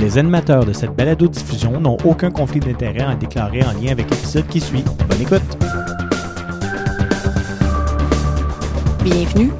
Les 0.00 0.16
animateurs 0.16 0.64
de 0.64 0.72
cette 0.72 0.92
balado-diffusion 0.92 1.78
n'ont 1.78 1.98
aucun 2.06 2.30
conflit 2.30 2.58
d'intérêt 2.58 3.02
à 3.02 3.14
déclarer 3.14 3.62
en 3.62 3.72
lien 3.72 3.92
avec 3.92 4.08
l'épisode 4.08 4.46
qui 4.46 4.58
suit. 4.58 4.82
Bonne 5.06 5.20
écoute! 5.20 5.42
Bienvenue 9.04 9.52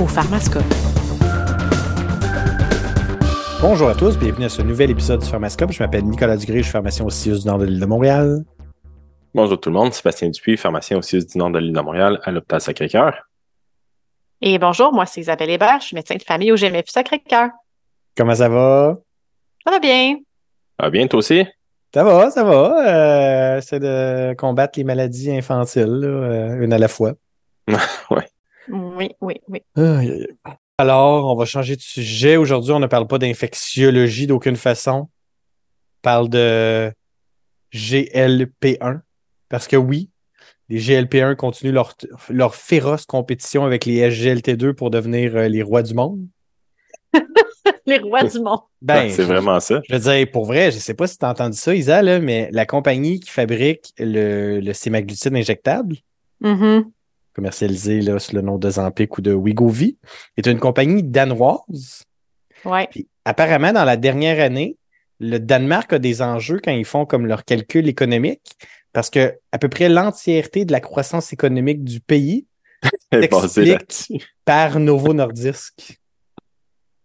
au 0.00 0.06
Pharmascope. 0.06 0.64
Bonjour 3.60 3.90
à 3.90 3.94
tous, 3.94 4.18
bienvenue 4.18 4.46
à 4.46 4.48
ce 4.48 4.62
nouvel 4.62 4.92
épisode 4.92 5.20
du 5.20 5.26
Pharmascope. 5.26 5.72
Je 5.72 5.82
m'appelle 5.82 6.04
Nicolas 6.06 6.38
Dugré, 6.38 6.60
je 6.60 6.62
suis 6.62 6.72
pharmacien 6.72 7.04
au 7.04 7.10
CIUS 7.10 7.40
du 7.40 7.46
Nord 7.46 7.58
de 7.58 7.66
l'île 7.66 7.80
de 7.80 7.86
Montréal. 7.86 8.38
Bonjour 9.34 9.60
tout 9.60 9.68
le 9.68 9.74
monde, 9.74 9.92
Sébastien 9.92 10.30
Dupuis, 10.30 10.56
pharmacien 10.56 10.96
au 10.96 11.02
CIUS 11.02 11.26
du 11.26 11.36
Nord 11.36 11.50
de 11.50 11.58
l'île 11.58 11.74
de 11.74 11.80
Montréal 11.82 12.18
à 12.24 12.30
l'hôpital 12.30 12.62
Sacré-Cœur. 12.62 13.28
Et 14.40 14.58
bonjour, 14.58 14.94
moi 14.94 15.04
c'est 15.04 15.20
Isabelle 15.20 15.50
Hébert, 15.50 15.80
je 15.80 15.88
suis 15.88 15.96
médecin 15.96 16.16
de 16.16 16.22
famille 16.22 16.50
au 16.50 16.56
GMF 16.56 16.86
Sacré-Cœur. 16.86 17.50
Comment 18.16 18.34
ça 18.34 18.48
va? 18.48 18.96
Ça 19.64 19.70
va 19.70 19.78
bien. 19.78 20.16
Ça 20.78 20.86
va 20.86 20.90
bien, 20.90 21.06
toi 21.06 21.18
aussi? 21.18 21.44
Ça 21.92 22.04
va, 22.04 22.30
ça 22.30 22.44
va. 22.44 23.56
Euh, 23.56 23.60
c'est 23.60 23.80
de 23.80 24.34
combattre 24.34 24.78
les 24.78 24.84
maladies 24.84 25.30
infantiles, 25.30 25.84
là, 25.84 26.08
euh, 26.08 26.60
une 26.60 26.72
à 26.72 26.78
la 26.78 26.88
fois. 26.88 27.14
ouais. 28.10 28.28
Oui, 28.68 29.10
oui, 29.20 29.40
oui. 29.48 29.62
Aïe, 29.76 30.10
aïe, 30.10 30.26
aïe. 30.44 30.54
Alors, 30.78 31.30
on 31.30 31.36
va 31.36 31.44
changer 31.44 31.76
de 31.76 31.82
sujet. 31.82 32.36
Aujourd'hui, 32.36 32.72
on 32.72 32.80
ne 32.80 32.86
parle 32.86 33.06
pas 33.06 33.18
d'infectiologie 33.18 34.26
d'aucune 34.26 34.56
façon. 34.56 35.08
On 35.08 36.00
parle 36.00 36.28
de 36.30 36.90
GLP1. 37.74 39.00
Parce 39.50 39.66
que 39.66 39.76
oui, 39.76 40.08
les 40.70 40.78
GLP1 40.78 41.36
continuent 41.36 41.72
leur, 41.72 41.94
leur 42.30 42.54
féroce 42.54 43.04
compétition 43.04 43.64
avec 43.64 43.84
les 43.84 44.08
SGLT2 44.08 44.72
pour 44.72 44.90
devenir 44.90 45.36
euh, 45.36 45.48
les 45.48 45.62
rois 45.62 45.82
du 45.82 45.92
monde. 45.92 46.26
Les 47.90 47.98
rois 47.98 48.24
du 48.24 48.40
monde. 48.40 48.60
Ben, 48.82 49.10
c'est 49.10 49.24
vraiment 49.24 49.60
ça. 49.60 49.80
Je 49.88 49.94
veux 49.94 50.00
dire, 50.00 50.30
pour 50.30 50.46
vrai, 50.46 50.70
je 50.70 50.78
sais 50.78 50.94
pas 50.94 51.06
si 51.06 51.18
tu 51.18 51.24
as 51.26 51.28
entendu 51.30 51.56
ça, 51.58 51.74
Isa, 51.74 52.00
là, 52.00 52.18
mais 52.18 52.48
la 52.50 52.64
compagnie 52.64 53.20
qui 53.20 53.30
fabrique 53.30 53.92
le, 53.98 54.60
le 54.60 54.72
sémaglutide 54.72 55.34
injectable, 55.36 55.96
Mhm. 56.40 56.90
commercialisé 57.34 58.00
là, 58.00 58.18
sous 58.18 58.34
le 58.34 58.40
nom 58.40 58.56
de 58.56 58.70
Zampic 58.70 59.18
ou 59.18 59.20
de 59.20 59.32
Wegovy, 59.34 59.98
est 60.38 60.46
une 60.46 60.58
compagnie 60.58 61.02
danoise. 61.02 62.04
Ouais. 62.64 62.88
Puis, 62.90 63.06
apparemment, 63.26 63.72
dans 63.74 63.84
la 63.84 63.96
dernière 63.98 64.42
année, 64.42 64.76
le 65.18 65.38
Danemark 65.38 65.92
a 65.92 65.98
des 65.98 66.22
enjeux 66.22 66.58
quand 66.64 66.72
ils 66.72 66.86
font 66.86 67.04
comme 67.04 67.26
leur 67.26 67.44
calcul 67.44 67.86
économique, 67.88 68.56
parce 68.94 69.10
que 69.10 69.34
à 69.52 69.58
peu 69.58 69.68
près 69.68 69.90
l'entièreté 69.90 70.64
de 70.64 70.72
la 70.72 70.80
croissance 70.80 71.32
économique 71.34 71.84
du 71.84 72.00
pays 72.00 72.46
Elle 73.10 73.24
est 73.24 73.28
basée 73.28 73.44
Explique. 73.44 73.68
là-dessus. 74.18 74.32
par 74.46 74.80
Novo 74.80 75.12
Nordisk. 75.12 75.98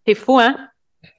C'est 0.07 0.15
fou, 0.15 0.39
hein? 0.39 0.55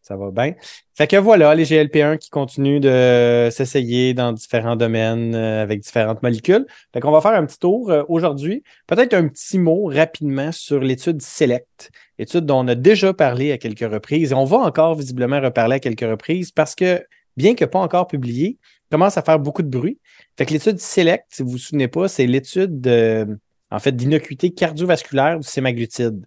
Ça 0.03 0.17
va 0.17 0.31
bien. 0.31 0.55
Fait 0.95 1.06
que 1.06 1.17
voilà, 1.17 1.55
les 1.55 1.65
GLP1 1.65 2.19
qui 2.19 2.31
continuent 2.31 2.81
de 2.81 3.48
s'essayer 3.51 4.15
dans 4.15 4.33
différents 4.33 4.77
domaines 4.77 5.34
euh, 5.34 5.62
avec 5.62 5.81
différentes 5.81 6.23
molécules. 6.23 6.67
Fait 6.92 7.01
qu'on 7.01 7.11
va 7.11 7.20
faire 7.20 7.33
un 7.33 7.45
petit 7.45 7.59
tour 7.59 7.91
euh, 7.91 8.03
aujourd'hui. 8.09 8.62
Peut-être 8.87 9.14
un 9.14 9.29
petit 9.29 9.59
mot 9.59 9.87
rapidement 9.87 10.53
sur 10.53 10.81
l'étude 10.81 11.20
SELECT, 11.20 11.91
étude 12.19 12.47
dont 12.47 12.64
on 12.64 12.69
a 12.69 12.75
déjà 12.75 13.12
parlé 13.12 13.53
à 13.53 13.59
quelques 13.59 13.91
reprises 13.91 14.33
et 14.33 14.34
on 14.34 14.45
va 14.45 14.59
encore 14.59 14.95
visiblement 14.95 15.41
reparler 15.41 15.77
à 15.77 15.81
quelques 15.81 16.09
reprises 16.09 16.53
parce 16.53 16.75
que, 16.75 17.05
bien 17.37 17.55
que 17.55 17.64
pas 17.64 17.81
encore 17.81 18.07
publié, 18.07 18.59
commence 18.91 19.19
à 19.19 19.23
faire 19.23 19.39
beaucoup 19.39 19.62
de 19.62 19.69
bruit. 19.69 19.98
Fait 20.39 20.47
que 20.47 20.53
l'étude 20.53 20.79
SELECT, 20.81 21.25
si 21.29 21.42
vous 21.42 21.51
vous 21.51 21.59
souvenez 21.59 21.89
pas, 21.89 22.09
c'est 22.09 22.27
l'étude 22.27 22.81
de, 22.81 23.27
en 23.70 23.79
fait, 23.79 23.92
d'innocuité 23.92 24.51
cardiovasculaire 24.51 25.41
du 25.41 25.48
sémaglutide 25.48 26.25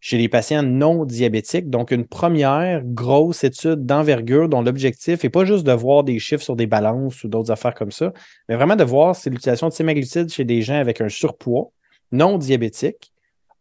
chez 0.00 0.18
les 0.18 0.28
patients 0.28 0.62
non 0.62 1.04
diabétiques. 1.04 1.70
Donc, 1.70 1.90
une 1.90 2.06
première 2.06 2.82
grosse 2.84 3.44
étude 3.44 3.84
d'envergure 3.86 4.48
dont 4.48 4.62
l'objectif 4.62 5.22
n'est 5.22 5.30
pas 5.30 5.44
juste 5.44 5.64
de 5.64 5.72
voir 5.72 6.04
des 6.04 6.18
chiffres 6.18 6.42
sur 6.42 6.56
des 6.56 6.66
balances 6.66 7.24
ou 7.24 7.28
d'autres 7.28 7.50
affaires 7.50 7.74
comme 7.74 7.90
ça, 7.90 8.12
mais 8.48 8.56
vraiment 8.56 8.76
de 8.76 8.84
voir 8.84 9.16
si 9.16 9.30
l'utilisation 9.30 9.68
de 9.68 9.72
sémaglutide 9.72 10.28
chez 10.30 10.44
des 10.44 10.62
gens 10.62 10.78
avec 10.78 11.00
un 11.00 11.08
surpoids 11.08 11.70
non 12.12 12.38
diabétique 12.38 13.12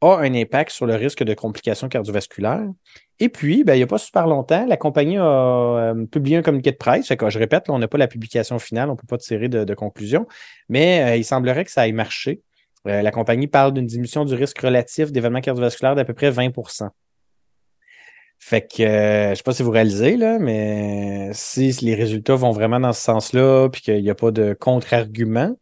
a 0.01 0.17
un 0.17 0.33
impact 0.35 0.71
sur 0.71 0.85
le 0.85 0.95
risque 0.95 1.23
de 1.23 1.33
complications 1.33 1.89
cardiovasculaires. 1.89 2.69
Et 3.19 3.29
puis, 3.29 3.63
ben, 3.63 3.73
il 3.73 3.77
n'y 3.77 3.83
a 3.83 3.87
pas 3.87 3.97
super 3.97 4.27
longtemps, 4.27 4.65
la 4.67 4.77
compagnie 4.77 5.17
a 5.17 5.23
euh, 5.23 6.05
publié 6.05 6.37
un 6.37 6.43
communiqué 6.43 6.71
de 6.71 6.77
presse. 6.77 7.07
Je 7.07 7.39
répète, 7.39 7.67
on 7.69 7.79
n'a 7.79 7.87
pas 7.87 7.97
la 7.97 8.07
publication 8.07 8.59
finale, 8.59 8.89
on 8.89 8.93
ne 8.93 8.97
peut 8.97 9.07
pas 9.07 9.17
tirer 9.17 9.49
de, 9.49 9.63
de 9.63 9.73
conclusion, 9.73 10.27
mais 10.69 11.01
euh, 11.01 11.15
il 11.15 11.25
semblerait 11.25 11.65
que 11.65 11.71
ça 11.71 11.87
ait 11.87 11.91
marché. 11.93 12.41
Euh, 12.87 13.01
la 13.01 13.11
compagnie 13.11 13.47
parle 13.47 13.73
d'une 13.73 13.85
diminution 13.87 14.23
du 14.25 14.33
risque 14.35 14.59
relatif 14.59 15.11
d'événements 15.11 15.41
cardiovasculaires 15.41 15.95
d'à 15.95 16.05
peu 16.05 16.13
près 16.13 16.29
20% 16.31 16.89
Fait 18.39 18.61
que 18.61 18.83
euh, 18.83 19.25
je 19.25 19.29
ne 19.31 19.35
sais 19.35 19.43
pas 19.43 19.53
si 19.53 19.63
vous 19.63 19.71
réalisez, 19.71 20.15
là, 20.15 20.37
mais 20.39 21.31
si 21.33 21.71
les 21.81 21.95
résultats 21.95 22.35
vont 22.35 22.51
vraiment 22.51 22.79
dans 22.79 22.93
ce 22.93 23.01
sens-là, 23.01 23.67
puis 23.69 23.81
qu'il 23.81 24.01
n'y 24.01 24.09
a 24.09 24.15
pas 24.15 24.31
de 24.31 24.53
contre-argument, 24.53 25.55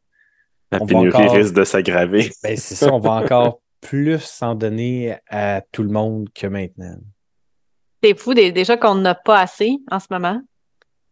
La 0.72 0.80
On 0.82 0.86
va 0.86 0.88
pénurie 0.88 1.24
encore- 1.24 1.36
risque 1.36 1.54
de 1.54 1.64
s'aggraver. 1.64 2.30
ben 2.44 2.58
c'est 2.58 2.76
ça, 2.76 2.94
on 2.94 3.00
va 3.00 3.12
encore 3.12 3.60
plus 3.82 4.20
s'en 4.20 4.56
donner 4.56 5.16
à 5.30 5.62
tout 5.72 5.84
le 5.84 5.90
monde 5.90 6.28
que 6.34 6.48
maintenant. 6.48 6.98
C'est 8.04 8.18
fou 8.20 8.34
dé- 8.34 8.52
déjà 8.52 8.76
qu'on 8.78 8.96
n'a 8.96 9.16
pas 9.16 9.40
assez 9.40 9.78
en 9.92 10.00
ce 10.00 10.08
moment. 10.12 10.42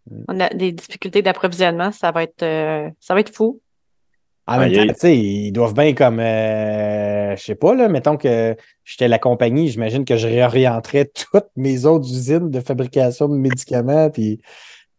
Mm. 0.09 0.23
On 0.27 0.39
a 0.39 0.49
des 0.49 0.71
difficultés 0.71 1.21
d'approvisionnement, 1.21 1.91
ça 1.91 2.11
va 2.11 2.23
être 2.23 2.43
euh, 2.43 2.89
ça 2.99 3.13
va 3.13 3.19
être 3.21 3.33
fou. 3.33 3.61
En 4.45 4.59
même 4.59 4.73
temps, 4.73 4.85
tu 4.93 4.99
sais, 4.99 5.17
ils 5.17 5.51
doivent 5.53 5.73
bien 5.73 5.93
comme, 5.93 6.19
euh, 6.19 7.35
je 7.35 7.41
sais 7.41 7.55
pas, 7.55 7.73
là, 7.75 7.87
mettons 7.87 8.17
que 8.17 8.55
j'étais 8.83 9.07
la 9.07 9.17
compagnie, 9.19 9.69
j'imagine 9.69 10.03
que 10.03 10.17
je 10.17 10.27
réorienterais 10.27 11.05
toutes 11.31 11.47
mes 11.55 11.85
autres 11.85 12.09
usines 12.09 12.49
de 12.51 12.59
fabrication 12.59 13.29
de 13.29 13.35
médicaments, 13.35 14.09
puis 14.09 14.41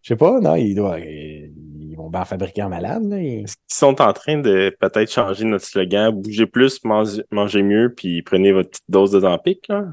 je 0.03 0.09
sais 0.09 0.17
pas, 0.17 0.41
non, 0.41 0.55
ils 0.55 0.75
doivent, 0.75 1.01
ils 1.01 1.95
vont 1.97 2.09
bien 2.11 2.25
fabriquer 2.25 2.63
en 2.63 2.69
malade, 2.71 3.03
là. 3.05 3.19
Ils- 3.19 3.45
sont 3.71 4.01
en 4.01 4.13
train 4.13 4.39
de 4.39 4.75
peut-être 4.81 5.11
changer 5.13 5.45
notre 5.45 5.65
slogan, 5.67 6.11
bougez 6.11 6.47
plus, 6.47 6.83
mangez, 6.85 7.23
mangez 7.31 7.63
mieux, 7.63 7.93
puis 7.95 8.23
prenez 8.23 8.53
votre 8.53 8.71
petite 8.71 8.85
dose 8.89 9.11
de 9.13 9.21
Zampic, 9.21 9.69
là? 9.69 9.85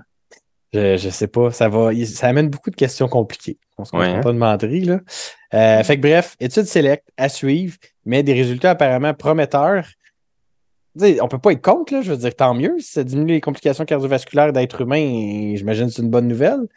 Je, 0.73 0.95
je 0.95 1.09
sais 1.09 1.27
pas, 1.27 1.51
ça 1.51 1.67
va, 1.67 1.89
ça 2.05 2.27
amène 2.27 2.49
beaucoup 2.49 2.69
de 2.69 2.75
questions 2.77 3.09
compliquées. 3.09 3.57
On 3.77 3.83
se 3.83 3.93
Ouais, 3.93 4.03
comprend 4.05 4.17
hein? 4.19 4.21
pas 4.21 4.31
de 4.31 4.37
menterie, 4.37 4.85
là. 4.85 4.99
Euh, 5.53 5.83
fait 5.83 5.97
que 5.97 6.01
bref, 6.01 6.37
étude 6.39 6.63
select 6.65 7.03
à 7.17 7.27
suivre, 7.27 7.75
mais 8.05 8.23
des 8.23 8.33
résultats 8.33 8.71
apparemment 8.71 9.13
prometteurs. 9.13 9.85
Tu 10.97 11.05
sais, 11.05 11.21
on 11.21 11.27
peut 11.27 11.39
pas 11.39 11.53
être 11.53 11.61
contre, 11.61 11.93
là. 11.93 12.01
Je 12.01 12.11
veux 12.11 12.17
dire, 12.17 12.35
tant 12.35 12.53
mieux. 12.53 12.75
Si 12.79 12.91
ça 12.93 13.03
diminue 13.03 13.33
les 13.33 13.41
complications 13.41 13.85
cardiovasculaires 13.85 14.51
d'êtres 14.51 14.81
humains, 14.81 15.55
j'imagine 15.55 15.87
que 15.87 15.93
c'est 15.93 16.01
une 16.01 16.09
bonne 16.09 16.27
nouvelle. 16.27 16.67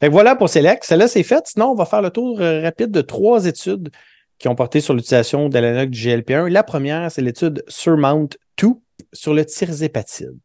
Fait 0.00 0.08
que 0.08 0.12
voilà 0.12 0.34
pour 0.34 0.48
Select. 0.48 0.84
Celle-là, 0.84 1.08
c'est 1.08 1.22
fait. 1.22 1.46
Sinon, 1.46 1.66
on 1.66 1.74
va 1.74 1.84
faire 1.84 2.02
le 2.02 2.10
tour 2.10 2.40
euh, 2.40 2.62
rapide 2.62 2.90
de 2.90 3.00
trois 3.02 3.46
études 3.46 3.90
qui 4.38 4.48
ont 4.48 4.54
porté 4.54 4.80
sur 4.80 4.94
l'utilisation 4.94 5.48
de 5.48 5.58
l'analogue 5.58 5.90
du 5.90 6.00
GLP1. 6.00 6.48
La 6.48 6.62
première, 6.62 7.12
c'est 7.12 7.20
l'étude 7.20 7.62
Surmount 7.68 8.30
2 8.60 8.68
sur 9.12 9.34
le 9.34 9.44
tirzépatide. 9.44 10.36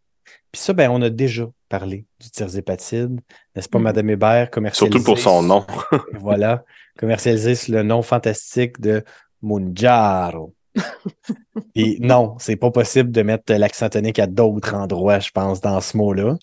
Puis 0.51 0.62
ça, 0.62 0.74
ben, 0.74 0.90
on 0.91 1.01
a 1.01 1.09
déjà 1.09 1.47
parlé 1.69 2.06
du 2.19 2.29
tirzépatide, 2.29 3.19
n'est-ce 3.56 3.69
pas, 3.69 3.78
Mhm. 3.78 3.84
Madame 3.84 4.09
Hébert, 4.09 4.51
commercialisé. 4.51 4.91
Surtout 4.91 5.06
pour 5.06 5.19
son 5.19 5.41
nom. 5.41 5.66
Voilà, 6.13 6.63
commercialisé 6.97 7.56
sous 7.56 7.72
le 7.72 7.84
nom 7.84 8.01
fantastique 8.01 8.79
de 8.79 9.03
Munjaro. 9.45 10.53
Et 11.75 11.97
non, 12.00 12.35
c'est 12.39 12.56
pas 12.56 12.72
possible 12.72 13.11
de 13.11 13.22
mettre 13.22 13.53
l'accent 13.53 13.89
tonique 13.89 14.19
à 14.19 14.28
d'autres 14.28 14.73
endroits, 14.73 15.19
je 15.19 15.31
pense, 15.31 15.61
dans 15.61 15.79
ce 15.79 15.95
mot-là. 15.95 16.38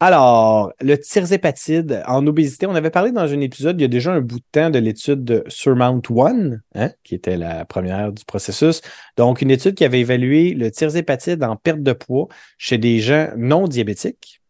Alors, 0.00 0.72
le 0.80 0.96
tirzépatide 0.96 2.02
en 2.08 2.26
obésité, 2.26 2.66
on 2.66 2.74
avait 2.74 2.90
parlé 2.90 3.12
dans 3.12 3.32
un 3.32 3.40
épisode 3.40 3.80
il 3.80 3.82
y 3.82 3.84
a 3.84 3.88
déjà 3.88 4.12
un 4.12 4.20
bout 4.20 4.40
de 4.40 4.44
temps 4.50 4.68
de 4.68 4.80
l'étude 4.80 5.22
de 5.22 5.44
Surmount 5.46 6.02
1, 6.10 6.56
hein, 6.74 6.90
qui 7.04 7.14
était 7.14 7.36
la 7.36 7.64
première 7.64 8.12
du 8.12 8.24
processus. 8.24 8.80
Donc, 9.16 9.42
une 9.42 9.52
étude 9.52 9.76
qui 9.76 9.84
avait 9.84 10.00
évalué 10.00 10.54
le 10.54 10.72
tirzépatide 10.72 11.44
en 11.44 11.54
perte 11.54 11.84
de 11.84 11.92
poids 11.92 12.26
chez 12.58 12.78
des 12.78 12.98
gens 12.98 13.28
non 13.36 13.68
diabétiques. 13.68 14.41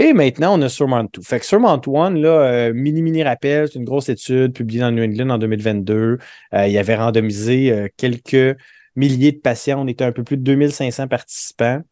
Et 0.00 0.12
maintenant, 0.12 0.56
on 0.56 0.62
a 0.62 0.68
Surmount 0.68 1.08
2. 1.12 1.22
Fait 1.22 1.40
que 1.40 1.44
Surmount 1.44 1.80
1, 1.84 2.10
là, 2.10 2.28
euh, 2.28 2.72
mini 2.72 3.02
mini 3.02 3.24
rappel, 3.24 3.66
c'est 3.66 3.80
une 3.80 3.84
grosse 3.84 4.08
étude 4.08 4.52
publiée 4.52 4.80
dans 4.80 4.92
New 4.92 5.02
England 5.02 5.30
en 5.30 5.38
2022. 5.38 6.18
Euh, 6.54 6.66
il 6.68 6.78
avait 6.78 6.94
randomisé 6.94 7.72
euh, 7.72 7.88
quelques 7.96 8.56
milliers 8.94 9.32
de 9.32 9.38
patients. 9.38 9.82
On 9.82 9.88
était 9.88 10.04
un 10.04 10.12
peu 10.12 10.22
plus 10.22 10.36
de 10.36 10.42
2500 10.42 11.08
participants 11.08 11.82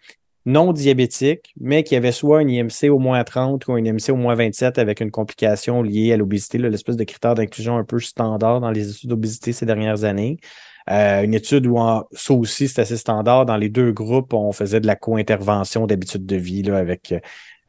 non 0.48 0.72
diabétiques, 0.72 1.52
mais 1.60 1.82
qui 1.82 1.96
avaient 1.96 2.12
soit 2.12 2.40
une 2.42 2.50
IMC 2.50 2.88
au 2.90 3.00
moins 3.00 3.24
30 3.24 3.66
ou 3.66 3.76
une 3.76 3.86
IMC 3.86 4.10
au 4.10 4.16
moins 4.16 4.36
27 4.36 4.78
avec 4.78 5.00
une 5.00 5.10
complication 5.10 5.82
liée 5.82 6.12
à 6.12 6.16
l'obésité, 6.16 6.58
l'espèce 6.58 6.94
de 6.94 7.02
critère 7.02 7.34
d'inclusion 7.34 7.76
un 7.76 7.82
peu 7.82 7.98
standard 7.98 8.60
dans 8.60 8.70
les 8.70 8.88
études 8.88 9.10
d'obésité 9.10 9.52
ces 9.52 9.66
dernières 9.66 10.04
années. 10.04 10.38
Une 10.88 11.34
étude 11.34 11.66
où 11.66 11.76
ça 12.12 12.32
aussi, 12.32 12.68
c'est 12.68 12.80
assez 12.80 12.96
standard. 12.96 13.44
Dans 13.44 13.56
les 13.56 13.68
deux 13.68 13.90
groupes, 13.90 14.32
on 14.34 14.52
faisait 14.52 14.78
de 14.78 14.86
la 14.86 14.94
co-intervention 14.94 15.88
d'habitude 15.88 16.24
de 16.24 16.36
vie 16.36 16.70
avec 16.70 17.12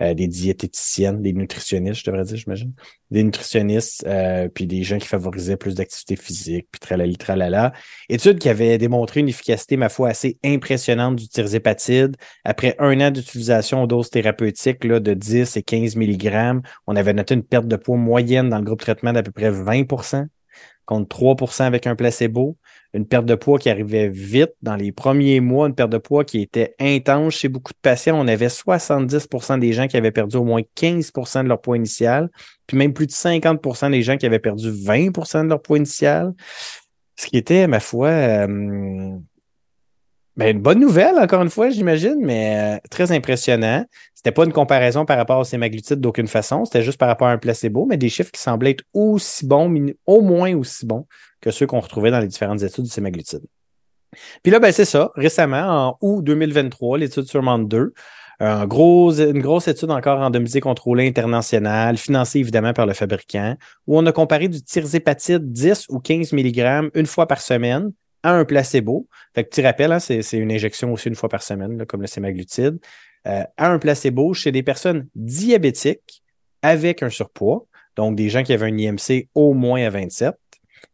euh, 0.02 0.14
des 0.14 0.28
diététiciennes, 0.28 1.22
des 1.22 1.34
nutritionnistes, 1.34 2.02
je 2.02 2.12
devrais 2.12 2.24
dire, 2.24 2.38
j'imagine, 2.38 2.74
des 3.12 3.24
nutritionnistes, 3.24 4.06
euh, 4.08 4.48
puis 4.48 4.68
des 4.68 4.84
gens 4.84 4.98
qui 4.98 5.08
favorisaient 5.08 5.58
plus 5.58 5.76
d'activité 5.76 6.16
physique, 6.16 6.68
puis 6.72 6.80
tralali, 6.80 7.18
tralala. 7.18 7.74
Étude 8.10 8.40
qui 8.40 8.50
avait 8.50 8.78
démontré 8.78 9.22
une 9.22 9.30
efficacité, 9.30 9.78
ma 9.78 9.90
foi, 9.90 10.10
assez 10.10 10.38
impressionnante 10.44 11.16
du 11.16 11.28
tirzépatide. 11.28 12.16
Après 12.44 12.76
un 12.80 13.00
an 13.02 13.12
d'utilisation 13.12 13.84
aux 13.84 13.88
doses 13.88 14.10
thérapeutiques 14.10 14.84
là, 14.84 15.00
de 15.00 15.14
10 15.14 15.58
et 15.58 15.64
15 15.64 15.96
mg, 15.96 16.62
on 16.86 16.96
avait 16.96 17.14
noté 17.14 17.34
une 17.34 17.44
perte 17.44 17.68
de 17.68 17.76
poids 17.76 17.98
moyenne 17.98 18.50
dans 18.50 18.58
le 18.58 18.64
groupe 18.64 18.82
traitement 18.82 19.14
d'à 19.14 19.24
peu 19.24 19.32
près 19.32 19.50
20 19.50 19.86
contre 20.88 21.16
3% 21.16 21.66
avec 21.66 21.86
un 21.86 21.96
placebo. 21.96 22.58
Une 22.94 23.06
perte 23.06 23.26
de 23.26 23.36
poids 23.36 23.60
qui 23.60 23.70
arrivait 23.70 24.10
vite 24.10 24.54
dans 24.64 24.76
les 24.76 24.92
premiers 24.92 25.42
mois, 25.42 25.68
une 25.68 25.76
perte 25.76 25.92
de 25.92 26.00
poids 26.00 26.24
qui 26.24 26.42
était 26.42 26.74
intense 26.80 27.36
chez 27.36 27.50
beaucoup 27.50 27.74
de 27.74 27.80
patients. 27.80 28.20
On 28.20 28.28
avait 28.28 28.48
70% 28.48 29.60
des 29.60 29.74
gens 29.74 29.88
qui 29.88 29.98
avaient 29.98 30.12
perdu 30.12 30.38
au 30.38 30.46
moins 30.46 30.62
15% 30.76 31.44
de 31.44 31.50
leur 31.50 31.62
poids 31.62 31.78
initial, 31.78 32.30
puis 32.66 32.78
même 32.78 32.94
plus 32.94 33.06
de 33.06 33.12
50% 33.12 33.92
des 33.92 34.02
gens 34.02 34.18
qui 34.18 34.26
avaient 34.26 34.40
perdu 34.40 34.72
20% 34.72 35.44
de 35.44 35.50
leur 35.50 35.62
poids 35.62 35.78
initial. 35.78 36.34
Ce 37.18 37.28
qui 37.28 37.38
était, 37.38 37.68
ma 37.68 37.80
foi, 37.80 38.08
euh, 38.08 39.18
ben, 40.38 40.56
une 40.56 40.62
bonne 40.62 40.80
nouvelle, 40.80 41.18
encore 41.18 41.42
une 41.42 41.50
fois, 41.50 41.70
j'imagine, 41.70 42.18
mais 42.20 42.78
euh, 42.78 42.88
très 42.92 43.12
impressionnant. 43.12 43.84
C'était 44.14 44.32
pas 44.32 44.46
une 44.46 44.54
comparaison 44.54 45.04
par 45.04 45.18
rapport 45.18 45.40
au 45.40 45.44
sémaglutide 45.44 46.00
d'aucune 46.00 46.28
façon, 46.28 46.64
c'était 46.64 46.84
juste 46.84 47.00
par 47.00 47.08
rapport 47.08 47.28
à 47.28 47.32
un 47.32 47.40
placebo, 47.40 47.86
mais 47.86 47.98
des 47.98 48.10
chiffres 48.10 48.32
qui 48.32 48.42
semblaient 48.42 48.72
être 48.72 48.84
aussi 48.94 49.48
bons, 49.48 49.94
au 50.06 50.22
moins 50.22 50.56
aussi 50.56 50.86
bons 50.86 51.08
que 51.42 51.50
ceux 51.50 51.66
qu'on 51.66 51.80
retrouvait 51.80 52.12
dans 52.12 52.20
les 52.20 52.28
différentes 52.28 52.62
études 52.62 52.84
du 52.84 52.90
sémaglutide. 52.90 53.42
Puis 54.44 54.52
là, 54.52 54.60
ben, 54.60 54.72
c'est 54.72 54.86
ça. 54.86 55.12
Récemment, 55.16 55.90
en 55.90 55.98
août 56.02 56.24
2023, 56.24 57.00
l'étude 57.00 57.26
sur 57.26 57.42
2, 57.42 57.94
un 58.40 58.68
gros, 58.68 59.12
une 59.14 59.42
grosse 59.42 59.68
étude 59.68 59.90
encore 59.90 60.20
randomisée 60.20 60.60
contrôlée 60.60 61.08
internationale, 61.08 61.98
financée 61.98 62.40
évidemment 62.40 62.74
par 62.74 62.86
le 62.86 62.94
fabricant, 62.94 63.56
où 63.88 63.98
on 63.98 64.06
a 64.06 64.12
comparé 64.12 64.48
du 64.48 64.62
tirzépatide 64.62 65.52
10 65.52 65.88
ou 65.90 66.00
15 66.00 66.34
mg 66.34 66.92
une 66.94 67.08
fois 67.08 67.26
par 67.26 67.42
semaine 67.42 67.92
à 68.28 68.34
un 68.34 68.44
placebo. 68.44 69.08
Fait 69.34 69.46
petit 69.46 69.62
rappel, 69.62 69.94
hein, 69.94 70.00
c'est, 70.00 70.22
une 70.34 70.52
injection 70.52 70.92
aussi 70.92 71.08
une 71.08 71.16
fois 71.16 71.30
par 71.30 71.42
semaine, 71.42 71.86
comme 71.86 72.02
le 72.02 72.08
sémaglutide, 72.08 72.78
euh, 73.26 73.44
à 73.56 73.72
un 73.72 73.80
placebo 73.80 74.34
chez 74.34 74.52
des 74.52 74.64
personnes 74.64 75.08
diabétiques 75.16 76.24
avec 76.62 77.04
un 77.04 77.10
surpoids, 77.10 77.66
donc 77.96 78.18
des 78.18 78.28
gens 78.28 78.44
qui 78.44 78.52
avaient 78.52 78.66
un 78.66 78.78
IMC 78.78 79.30
au 79.34 79.54
moins 79.54 79.82
à 79.82 79.90
27, 79.90 80.36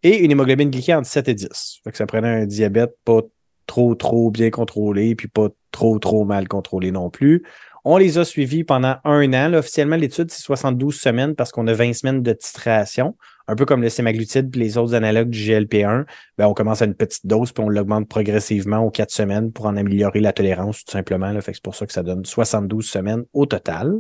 et 0.04 0.20
une 0.20 0.30
hémoglobine 0.30 0.70
glycée 0.70 0.94
entre 0.94 1.08
7 1.08 1.28
et 1.28 1.34
10. 1.34 1.80
Fait 1.84 1.92
que 1.92 1.98
ça 1.98 2.06
prenait 2.06 2.28
un 2.28 2.46
diabète 2.46 2.92
pas 3.04 3.22
trop, 3.66 3.96
trop 3.96 4.30
bien 4.30 4.52
contrôlé, 4.52 5.16
puis 5.16 5.28
pas 5.28 5.50
trop, 5.72 5.98
trop 5.98 6.26
mal 6.26 6.48
contrôlé 6.48 6.92
non 6.92 7.10
plus. 7.10 7.44
On 7.86 7.98
les 7.98 8.18
a 8.18 8.24
suivis 8.24 8.64
pendant 8.64 8.96
un 9.04 9.34
an. 9.34 9.54
officiellement, 9.54 9.98
l'étude, 9.98 10.32
c'est 10.32 10.42
72 10.42 10.96
semaines 10.96 11.36
parce 11.36 11.52
qu'on 11.52 11.68
a 11.68 11.74
20 11.74 11.94
semaines 11.94 12.22
de 12.22 12.32
titration. 12.32 13.18
Un 13.50 13.56
peu 13.56 13.66
comme 13.66 13.82
le 13.82 13.90
sémaglutide 13.90 14.56
et 14.56 14.60
les 14.60 14.78
autres 14.78 14.94
analogues 14.96 15.30
du 15.30 15.40
GLP-1. 15.40 16.06
Ben, 16.38 16.48
on 16.48 16.54
commence 16.54 16.82
à 16.82 16.86
une 16.86 16.96
petite 16.96 17.28
dose 17.28 17.52
puis 17.52 17.62
on 17.62 17.68
l'augmente 17.68 18.08
progressivement 18.08 18.80
aux 18.80 18.90
4 18.90 19.12
semaines 19.12 19.52
pour 19.52 19.66
en 19.66 19.76
améliorer 19.76 20.22
la 20.22 20.32
tolérance, 20.32 20.86
tout 20.86 20.94
simplement. 20.94 21.30
Fait 21.42 21.52
que 21.52 21.58
c'est 21.58 21.64
pour 21.64 21.76
ça 21.76 21.86
que 21.86 21.92
ça 21.92 22.04
donne 22.04 22.24
72 22.24 22.86
semaines 22.86 23.26
au 23.34 23.46
total. 23.46 24.00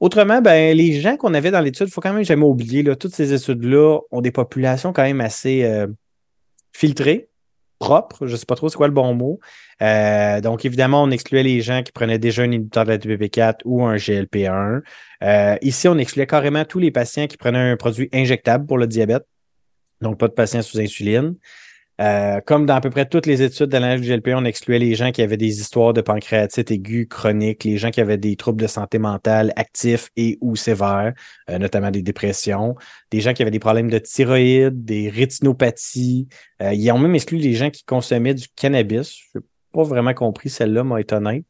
Autrement, 0.00 0.40
ben, 0.40 0.76
les 0.76 1.00
gens 1.00 1.16
qu'on 1.16 1.34
avait 1.34 1.52
dans 1.52 1.60
l'étude, 1.60 1.86
il 1.86 1.92
faut 1.92 2.00
quand 2.00 2.12
même 2.12 2.24
jamais 2.24 2.44
oublier, 2.44 2.82
là, 2.82 2.96
toutes 2.96 3.14
ces 3.14 3.32
études-là 3.32 4.00
ont 4.10 4.20
des 4.20 4.32
populations 4.32 4.92
quand 4.92 5.02
même 5.02 5.20
assez 5.20 5.64
euh, 5.64 5.86
filtrées 6.72 7.28
propre, 7.78 8.26
je 8.26 8.32
ne 8.32 8.36
sais 8.36 8.46
pas 8.46 8.54
trop 8.54 8.68
c'est 8.68 8.76
quoi 8.76 8.88
le 8.88 8.94
bon 8.94 9.14
mot. 9.14 9.40
Euh, 9.82 10.40
donc, 10.40 10.64
évidemment, 10.64 11.02
on 11.02 11.10
excluait 11.10 11.42
les 11.42 11.60
gens 11.60 11.82
qui 11.82 11.92
prenaient 11.92 12.18
déjà 12.18 12.42
un 12.42 12.46
inhibiteur 12.46 12.84
de 12.84 12.90
la 12.90 12.98
DPP4 12.98 13.60
ou 13.64 13.84
un 13.84 13.96
GLP1. 13.96 14.82
Euh, 15.22 15.56
ici, 15.62 15.88
on 15.88 15.98
excluait 15.98 16.26
carrément 16.26 16.64
tous 16.64 16.78
les 16.78 16.90
patients 16.90 17.26
qui 17.26 17.36
prenaient 17.36 17.70
un 17.70 17.76
produit 17.76 18.08
injectable 18.12 18.66
pour 18.66 18.78
le 18.78 18.86
diabète. 18.86 19.26
Donc, 20.00 20.18
pas 20.18 20.28
de 20.28 20.32
patients 20.32 20.62
sous 20.62 20.80
insuline. 20.80 21.34
Euh, 22.00 22.40
comme 22.40 22.64
dans 22.64 22.76
à 22.76 22.80
peu 22.80 22.90
près 22.90 23.06
toutes 23.06 23.26
les 23.26 23.42
études 23.42 23.66
d'analyse 23.66 24.02
du 24.02 24.08
GLP, 24.08 24.28
on 24.34 24.44
excluait 24.44 24.78
les 24.78 24.94
gens 24.94 25.10
qui 25.10 25.20
avaient 25.20 25.36
des 25.36 25.60
histoires 25.60 25.92
de 25.92 26.00
pancréatite 26.00 26.70
aiguë 26.70 27.08
chronique, 27.08 27.64
les 27.64 27.76
gens 27.76 27.90
qui 27.90 28.00
avaient 28.00 28.18
des 28.18 28.36
troubles 28.36 28.62
de 28.62 28.68
santé 28.68 28.98
mentale 28.98 29.52
actifs 29.56 30.10
et 30.16 30.38
ou 30.40 30.54
sévères, 30.54 31.12
euh, 31.50 31.58
notamment 31.58 31.90
des 31.90 32.02
dépressions, 32.02 32.76
des 33.10 33.20
gens 33.20 33.32
qui 33.32 33.42
avaient 33.42 33.50
des 33.50 33.58
problèmes 33.58 33.90
de 33.90 33.98
thyroïde, 33.98 34.84
des 34.84 35.08
rétinopathies. 35.08 36.28
Euh, 36.62 36.72
ils 36.72 36.90
ont 36.92 36.98
même 36.98 37.16
exclu 37.16 37.38
les 37.38 37.54
gens 37.54 37.70
qui 37.70 37.84
consommaient 37.84 38.34
du 38.34 38.46
cannabis. 38.54 39.18
Je 39.34 39.38
n'ai 39.38 39.44
pas 39.72 39.82
vraiment 39.82 40.14
compris 40.14 40.50
celle-là, 40.50 40.84
être 40.98 41.12
honnête 41.14 41.44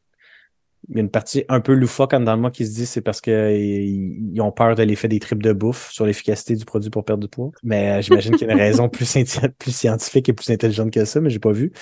il 0.87 0.95
y 0.95 0.99
a 0.99 1.01
une 1.01 1.09
partie 1.09 1.43
un 1.49 1.59
peu 1.59 1.73
loufoque 1.73 2.11
dans 2.11 2.35
le 2.35 2.41
moi 2.41 2.51
qui 2.51 2.65
se 2.65 2.73
dit 2.73 2.85
c'est 2.85 3.01
parce 3.01 3.19
qu'ils 3.19 4.41
ont 4.41 4.51
peur 4.51 4.75
de 4.75 4.83
l'effet 4.83 5.07
des 5.07 5.19
tripes 5.19 5.43
de 5.43 5.51
bouffe 5.51 5.91
sur 5.91 6.05
l'efficacité 6.05 6.55
du 6.55 6.63
produit 6.63 6.89
pour 6.89 7.03
perdre 7.03 7.21
du 7.21 7.27
poids. 7.27 7.51
Mais 7.63 7.89
euh, 7.89 8.01
j'imagine 8.01 8.35
qu'il 8.35 8.47
y 8.47 8.49
a 8.49 8.53
une 8.53 8.59
raison 8.59 8.87
plus, 8.87 9.17
plus 9.59 9.75
scientifique 9.75 10.29
et 10.29 10.33
plus 10.33 10.49
intelligente 10.49 10.91
que 10.91 11.03
ça, 11.05 11.19
mais 11.19 11.29
j'ai 11.29 11.39
pas 11.39 11.51
vu. 11.51 11.73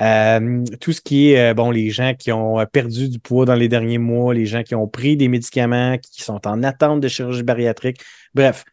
Euh, 0.00 0.64
tout 0.80 0.92
ce 0.92 1.00
qui 1.00 1.32
est, 1.32 1.50
euh, 1.50 1.54
bon, 1.54 1.70
les 1.70 1.90
gens 1.90 2.14
qui 2.14 2.32
ont 2.32 2.64
perdu 2.72 3.08
du 3.08 3.18
poids 3.18 3.44
dans 3.44 3.54
les 3.54 3.68
derniers 3.68 3.98
mois, 3.98 4.32
les 4.32 4.46
gens 4.46 4.62
qui 4.62 4.74
ont 4.74 4.88
pris 4.88 5.16
des 5.16 5.28
médicaments, 5.28 5.98
qui 5.98 6.22
sont 6.22 6.46
en 6.46 6.62
attente 6.62 7.00
de 7.00 7.08
chirurgie 7.08 7.42
bariatrique. 7.42 8.00
Bref, 8.34 8.64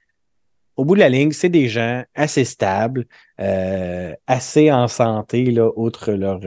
au 0.76 0.86
bout 0.86 0.96
de 0.96 1.02
la 1.02 1.10
ligne, 1.10 1.32
c'est 1.34 1.50
des 1.50 1.68
gens 1.68 2.04
assez 2.16 2.46
stables, 2.46 3.06
assez 3.38 4.72
en 4.72 4.88
santé, 4.88 5.52
là, 5.52 5.70
outre 5.76 6.14
leurs 6.14 6.40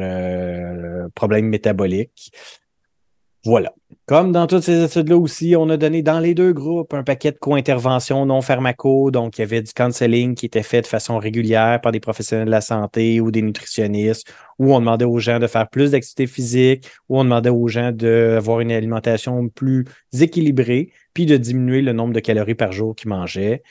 problèmes 1.15 1.47
métaboliques. 1.47 2.32
Voilà. 3.46 3.72
Comme 4.06 4.32
dans 4.32 4.48
toutes 4.48 4.64
ces 4.64 4.84
études-là 4.84 5.16
aussi, 5.16 5.54
on 5.56 5.69
a 5.70 5.76
donné 5.76 6.02
dans 6.02 6.19
les 6.19 6.34
deux 6.34 6.52
groupes 6.52 6.94
un 6.94 7.04
paquet 7.04 7.31
de 7.31 7.38
co-interventions 7.38 8.26
non 8.26 8.40
pharmaco. 8.40 9.12
Donc, 9.12 9.38
il 9.38 9.43
y 9.43 9.44
avait 9.44 9.62
du 9.62 9.72
counseling 9.72 10.34
qui 10.34 10.46
était 10.46 10.64
fait 10.64 10.82
de 10.82 10.87
façon 10.87 11.19
régulière 11.19 11.81
par 11.81 11.93
des 11.93 12.00
professionnels 12.00 12.46
de 12.46 12.50
la 12.50 12.60
santé 12.60 13.20
ou 13.20 13.31
des 13.31 13.43
nutritionnistes, 13.43 14.32
où 14.58 14.75
on 14.75 14.81
demandait 14.81 15.04
aux 15.04 15.19
gens 15.19 15.38
de 15.38 15.46
faire 15.46 15.69
plus 15.69 15.93
d'activité 15.93 16.26
physique, 16.26 16.88
où 17.08 17.19
on 17.20 17.25
demandait 17.25 17.50
aux 17.50 17.69
gens 17.69 17.93
d'avoir 17.93 18.60
une 18.60 18.72
alimentation 18.72 19.48
plus 19.48 19.87
équilibrée, 20.20 20.90
puis 21.14 21.26
de 21.26 21.37
diminuer 21.37 21.82
le 21.82 21.93
nombre 21.93 22.14
de 22.14 22.20
calories 22.20 22.56
par 22.56 22.72
jour 22.72 22.96
qu'ils 22.96 23.10
mangeaient. 23.10 23.62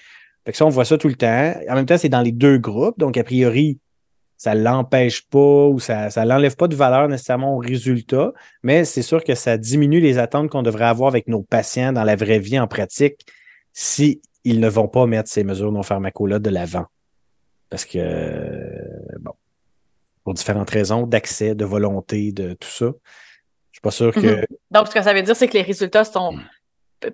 Fait 0.45 0.55
ça, 0.55 0.65
on 0.65 0.69
voit 0.69 0.85
ça 0.85 0.97
tout 0.97 1.09
le 1.09 1.15
temps. 1.15 1.53
En 1.69 1.75
même 1.75 1.85
temps, 1.85 1.97
c'est 1.97 2.09
dans 2.09 2.21
les 2.21 2.31
deux 2.31 2.57
groupes. 2.57 2.97
Donc, 2.97 3.17
a 3.17 3.23
priori, 3.23 3.79
ça 4.45 4.53
l'empêche 4.53 5.27
pas 5.27 5.65
ou 5.65 5.79
ça 5.79 6.11
ça 6.11 6.23
l'enlève 6.23 6.55
pas 6.55 6.67
de 6.67 6.75
valeur 6.75 7.07
nécessairement 7.07 7.55
au 7.55 7.57
résultat, 7.57 8.31
mais 8.61 8.85
c'est 8.85 9.01
sûr 9.01 9.23
que 9.23 9.33
ça 9.33 9.57
diminue 9.57 9.99
les 9.99 10.19
attentes 10.19 10.51
qu'on 10.51 10.61
devrait 10.61 10.85
avoir 10.85 11.09
avec 11.09 11.27
nos 11.27 11.41
patients 11.41 11.91
dans 11.91 12.03
la 12.03 12.15
vraie 12.15 12.37
vie 12.37 12.59
en 12.59 12.67
pratique 12.67 13.25
si 13.73 14.21
ils 14.43 14.59
ne 14.59 14.69
vont 14.69 14.87
pas 14.87 15.07
mettre 15.07 15.31
ces 15.31 15.43
mesures 15.43 15.71
non 15.71 15.81
pharmaco-là 15.81 16.37
de 16.37 16.51
l'avant. 16.51 16.85
Parce 17.71 17.85
que, 17.85 17.99
bon, 19.19 19.33
pour 20.23 20.35
différentes 20.35 20.69
raisons 20.69 21.07
d'accès, 21.07 21.55
de 21.55 21.65
volonté, 21.65 22.31
de 22.31 22.53
tout 22.53 22.69
ça. 22.69 22.85
Je 23.71 23.79
suis 23.79 23.81
pas 23.81 23.89
sûr 23.89 24.13
que. 24.13 24.19
Mm-hmm. 24.19 24.45
Donc, 24.69 24.87
ce 24.89 24.93
que 24.93 25.01
ça 25.01 25.15
veut 25.15 25.23
dire, 25.23 25.35
c'est 25.35 25.47
que 25.47 25.57
les 25.57 25.63
résultats 25.63 26.05
sont 26.05 26.37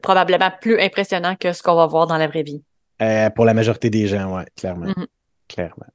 probablement 0.02 0.52
plus 0.60 0.78
impressionnants 0.82 1.38
que 1.38 1.54
ce 1.54 1.64
qu'on 1.64 1.76
va 1.76 1.88
voir 1.88 2.08
dans 2.08 2.18
la 2.18 2.28
vraie 2.28 2.44
vie. 2.44 2.62
Euh, 3.02 3.30
pour 3.30 3.46
la 3.46 3.54
majorité 3.54 3.90
des 3.90 4.08
gens, 4.08 4.36
oui, 4.36 4.44
clairement. 4.58 4.88
Mm-hmm. 4.88 5.08
Clairement 5.48 5.88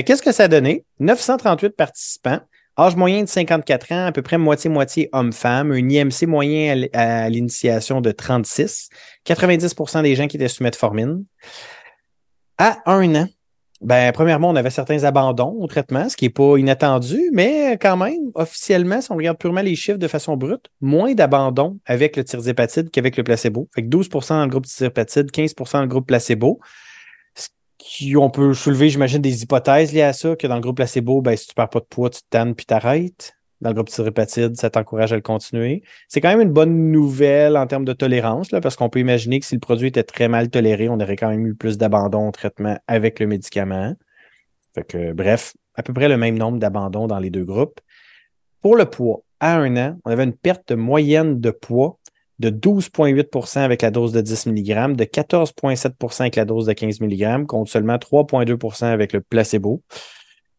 qu'est-ce 0.00 0.22
que 0.22 0.32
ça 0.32 0.44
a 0.44 0.48
donné? 0.48 0.84
938 1.00 1.76
participants, 1.76 2.40
âge 2.78 2.96
moyen 2.96 3.22
de 3.22 3.28
54 3.28 3.92
ans, 3.92 4.06
à 4.06 4.12
peu 4.12 4.22
près 4.22 4.38
moitié-moitié 4.38 5.10
homme-femme, 5.12 5.72
un 5.72 5.88
IMC 5.88 6.26
moyen 6.26 6.86
à 6.92 7.28
l'initiation 7.28 8.00
de 8.00 8.10
36, 8.10 8.88
90% 9.26 10.02
des 10.02 10.14
gens 10.14 10.26
qui 10.26 10.36
étaient 10.36 10.48
sous 10.48 10.62
metformine. 10.62 11.24
À 12.58 12.78
un 12.86 13.14
an, 13.14 13.28
ben, 13.82 14.12
premièrement, 14.12 14.48
on 14.48 14.56
avait 14.56 14.70
certains 14.70 15.02
abandons 15.02 15.56
au 15.58 15.66
traitement, 15.66 16.08
ce 16.08 16.16
qui 16.16 16.26
n'est 16.26 16.30
pas 16.30 16.56
inattendu, 16.56 17.30
mais 17.32 17.76
quand 17.80 17.96
même, 17.96 18.30
officiellement, 18.34 19.00
si 19.00 19.10
on 19.10 19.16
regarde 19.16 19.38
purement 19.38 19.60
les 19.60 19.74
chiffres 19.74 19.98
de 19.98 20.06
façon 20.06 20.36
brute, 20.36 20.66
moins 20.80 21.14
d'abandons 21.14 21.78
avec 21.84 22.16
le 22.16 22.22
tirzépatide 22.22 22.90
qu'avec 22.90 23.16
le 23.16 23.24
placebo. 23.24 23.68
Fait 23.74 23.82
que 23.82 23.88
12% 23.88 24.28
dans 24.28 24.42
le 24.42 24.48
groupe 24.48 24.66
tirzépatide, 24.66 25.32
15% 25.32 25.72
dans 25.72 25.80
le 25.80 25.88
groupe 25.88 26.06
placebo 26.06 26.60
on 28.16 28.30
peut 28.30 28.54
soulever, 28.54 28.88
j'imagine, 28.88 29.20
des 29.20 29.42
hypothèses 29.42 29.92
liées 29.92 30.02
à 30.02 30.12
ça, 30.12 30.36
que 30.36 30.46
dans 30.46 30.56
le 30.56 30.60
groupe 30.60 30.76
placebo, 30.76 31.20
ben, 31.20 31.36
si 31.36 31.48
tu 31.48 31.54
perds 31.54 31.70
pas 31.70 31.80
de 31.80 31.84
poids, 31.84 32.10
tu 32.10 32.20
te 32.22 32.26
tannes 32.30 32.54
puis 32.54 32.66
t'arrêtes. 32.66 33.34
Dans 33.60 33.70
le 33.70 33.74
groupe 33.74 33.88
thyropathide, 33.88 34.56
ça 34.56 34.70
t'encourage 34.70 35.12
à 35.12 35.16
le 35.16 35.22
continuer. 35.22 35.82
C'est 36.08 36.20
quand 36.20 36.30
même 36.30 36.40
une 36.40 36.52
bonne 36.52 36.90
nouvelle 36.90 37.56
en 37.56 37.66
termes 37.68 37.84
de 37.84 37.92
tolérance, 37.92 38.50
là, 38.50 38.60
parce 38.60 38.74
qu'on 38.74 38.88
peut 38.88 38.98
imaginer 38.98 39.38
que 39.38 39.46
si 39.46 39.54
le 39.54 39.60
produit 39.60 39.88
était 39.88 40.02
très 40.02 40.26
mal 40.26 40.50
toléré, 40.50 40.88
on 40.88 40.98
aurait 40.98 41.16
quand 41.16 41.28
même 41.28 41.46
eu 41.46 41.54
plus 41.54 41.78
d'abandon 41.78 42.28
au 42.28 42.32
traitement 42.32 42.76
avec 42.88 43.20
le 43.20 43.28
médicament. 43.28 43.94
Fait 44.74 44.84
que, 44.84 45.12
bref, 45.12 45.54
à 45.74 45.82
peu 45.82 45.92
près 45.92 46.08
le 46.08 46.16
même 46.16 46.36
nombre 46.36 46.58
d'abandons 46.58 47.06
dans 47.06 47.18
les 47.18 47.30
deux 47.30 47.44
groupes. 47.44 47.80
Pour 48.60 48.76
le 48.76 48.86
poids, 48.86 49.22
à 49.38 49.56
un 49.56 49.76
an, 49.76 49.98
on 50.04 50.10
avait 50.10 50.24
une 50.24 50.36
perte 50.36 50.72
moyenne 50.72 51.40
de 51.40 51.50
poids 51.50 51.98
de 52.38 52.50
12,8% 52.50 53.60
avec 53.60 53.82
la 53.82 53.90
dose 53.90 54.12
de 54.12 54.20
10 54.20 54.46
mg, 54.46 54.96
de 54.96 55.04
14,7% 55.04 56.20
avec 56.22 56.36
la 56.36 56.44
dose 56.44 56.66
de 56.66 56.72
15 56.72 57.00
mg, 57.00 57.46
contre 57.46 57.70
seulement 57.70 57.96
3,2% 57.96 58.84
avec 58.86 59.12
le 59.12 59.20
placebo. 59.20 59.82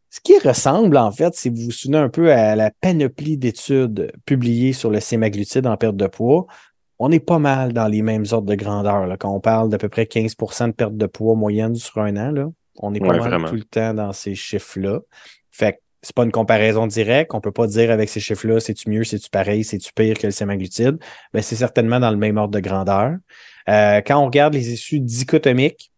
Ce 0.10 0.20
qui 0.22 0.38
ressemble, 0.38 0.98
en 0.98 1.12
fait, 1.12 1.34
si 1.36 1.50
vous 1.50 1.56
vous 1.66 1.72
souvenez 1.72 1.98
un 1.98 2.10
peu 2.10 2.32
à 2.32 2.56
la 2.56 2.70
panoplie 2.70 3.38
d'études 3.38 4.12
publiées 4.26 4.74
sur 4.74 4.92
le 4.92 5.00
sémaglutide 5.00 5.66
en 5.66 5.76
perte 5.76 5.96
de 5.98 6.06
poids, 6.08 6.46
on 7.00 7.12
est 7.12 7.20
pas 7.20 7.40
mal 7.40 7.74
dans 7.74 7.88
les 7.88 8.04
mêmes 8.04 8.24
ordres 8.32 8.48
de 8.48 8.56
grandeur. 8.56 9.08
Là. 9.08 9.18
Quand 9.18 9.34
on 9.34 9.40
parle 9.40 9.70
d'à 9.70 9.80
peu 9.80 9.90
près 9.90 10.04
15% 10.04 10.68
de 10.68 10.72
perte 10.74 10.96
de 10.96 11.06
poids 11.08 11.34
moyenne 11.36 11.76
sur 11.76 11.98
un 12.00 12.16
an, 12.18 12.32
là, 12.32 12.48
on 12.78 12.94
est 12.94 13.00
pas 13.00 13.08
Ouais, 13.08 13.20
mal 13.20 13.30
vraiment. 13.30 13.48
tout 13.50 13.56
le 13.56 13.64
temps 13.64 13.94
dans 13.96 14.14
ces 14.14 14.36
chiffres-là. 14.36 15.00
Fait 15.52 15.74
que 15.74 15.78
c'est 16.04 16.16
pas 16.16 16.24
une 16.24 16.32
comparaison 16.32 16.86
directe. 16.86 17.34
On 17.34 17.42
peut 17.42 17.52
pas 17.52 17.66
dire 17.66 17.90
avec 17.90 18.10
ces 18.10 18.20
chiffres-là, 18.20 18.60
c'est-tu 18.60 18.90
mieux, 18.90 19.06
c'est-tu 19.06 19.30
pareil, 19.30 19.64
c'est-tu 19.64 19.92
pire 19.94 20.18
que 20.18 20.28
le 20.28 20.32
sémaglutide? 20.32 20.98
Mais 21.34 21.42
c'est 21.42 21.56
certainement 21.56 22.00
dans 22.00 22.12
le 22.12 22.18
même 22.18 22.38
ordre 22.38 22.54
de 22.54 22.60
grandeur. 22.60 23.16
Euh, 23.70 24.02
quand 24.06 24.18
on 24.18 24.26
regarde 24.26 24.54
les 24.54 24.74
issues 24.74 25.00
dichotomiques, 25.00 25.92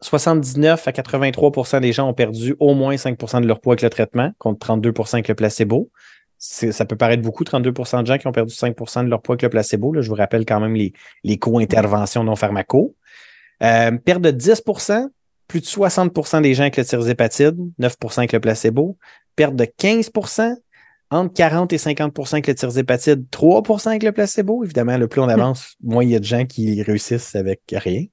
79 0.00 0.88
à 0.88 0.92
83% 0.92 1.80
des 1.80 1.92
gens 1.92 2.08
ont 2.08 2.14
perdu 2.14 2.56
au 2.58 2.74
moins 2.74 2.94
5% 2.94 3.42
de 3.42 3.46
leur 3.46 3.60
poids 3.60 3.74
avec 3.74 3.82
le 3.82 3.90
traitement, 3.90 4.32
contre 4.38 4.66
32% 4.66 5.14
avec 5.14 5.28
le 5.28 5.34
placebo. 5.34 5.90
Ça 6.38 6.86
peut 6.86 6.96
paraître 6.96 7.22
beaucoup, 7.22 7.44
32% 7.44 8.00
de 8.00 8.06
gens 8.06 8.16
qui 8.16 8.26
ont 8.26 8.32
perdu 8.32 8.54
5% 8.54 9.04
de 9.04 9.10
leur 9.10 9.20
poids 9.20 9.34
avec 9.34 9.42
le 9.42 9.50
placebo. 9.50 9.92
Là, 9.92 10.00
je 10.00 10.08
vous 10.08 10.14
rappelle 10.14 10.46
quand 10.46 10.58
même 10.58 10.74
les, 10.74 10.94
les 11.22 11.36
co-interventions 11.36 12.24
non 12.24 12.34
pharmaco. 12.34 12.96
Euh, 13.62 13.90
perte 13.98 14.22
de 14.22 14.30
10 14.30 14.62
plus 15.50 15.60
de 15.60 15.66
60% 15.66 16.42
des 16.42 16.54
gens 16.54 16.62
avec 16.62 16.76
le 16.76 16.84
tirzépatide, 16.84 17.56
9% 17.80 18.18
avec 18.18 18.32
le 18.32 18.38
placebo. 18.38 18.96
Perte 19.34 19.56
de 19.56 19.64
15% 19.64 20.54
entre 21.10 21.34
40 21.34 21.72
et 21.72 21.76
50% 21.76 22.34
avec 22.34 22.46
le 22.46 22.54
tirzépatide, 22.54 23.24
3% 23.32 23.88
avec 23.88 24.04
le 24.04 24.12
placebo. 24.12 24.62
Évidemment, 24.62 24.96
le 24.96 25.08
plus 25.08 25.20
on 25.20 25.28
avance, 25.28 25.74
moins 25.82 26.04
il 26.04 26.10
y 26.10 26.14
a 26.14 26.20
de 26.20 26.24
gens 26.24 26.46
qui 26.46 26.80
réussissent 26.84 27.34
avec 27.34 27.62
rien. 27.72 28.04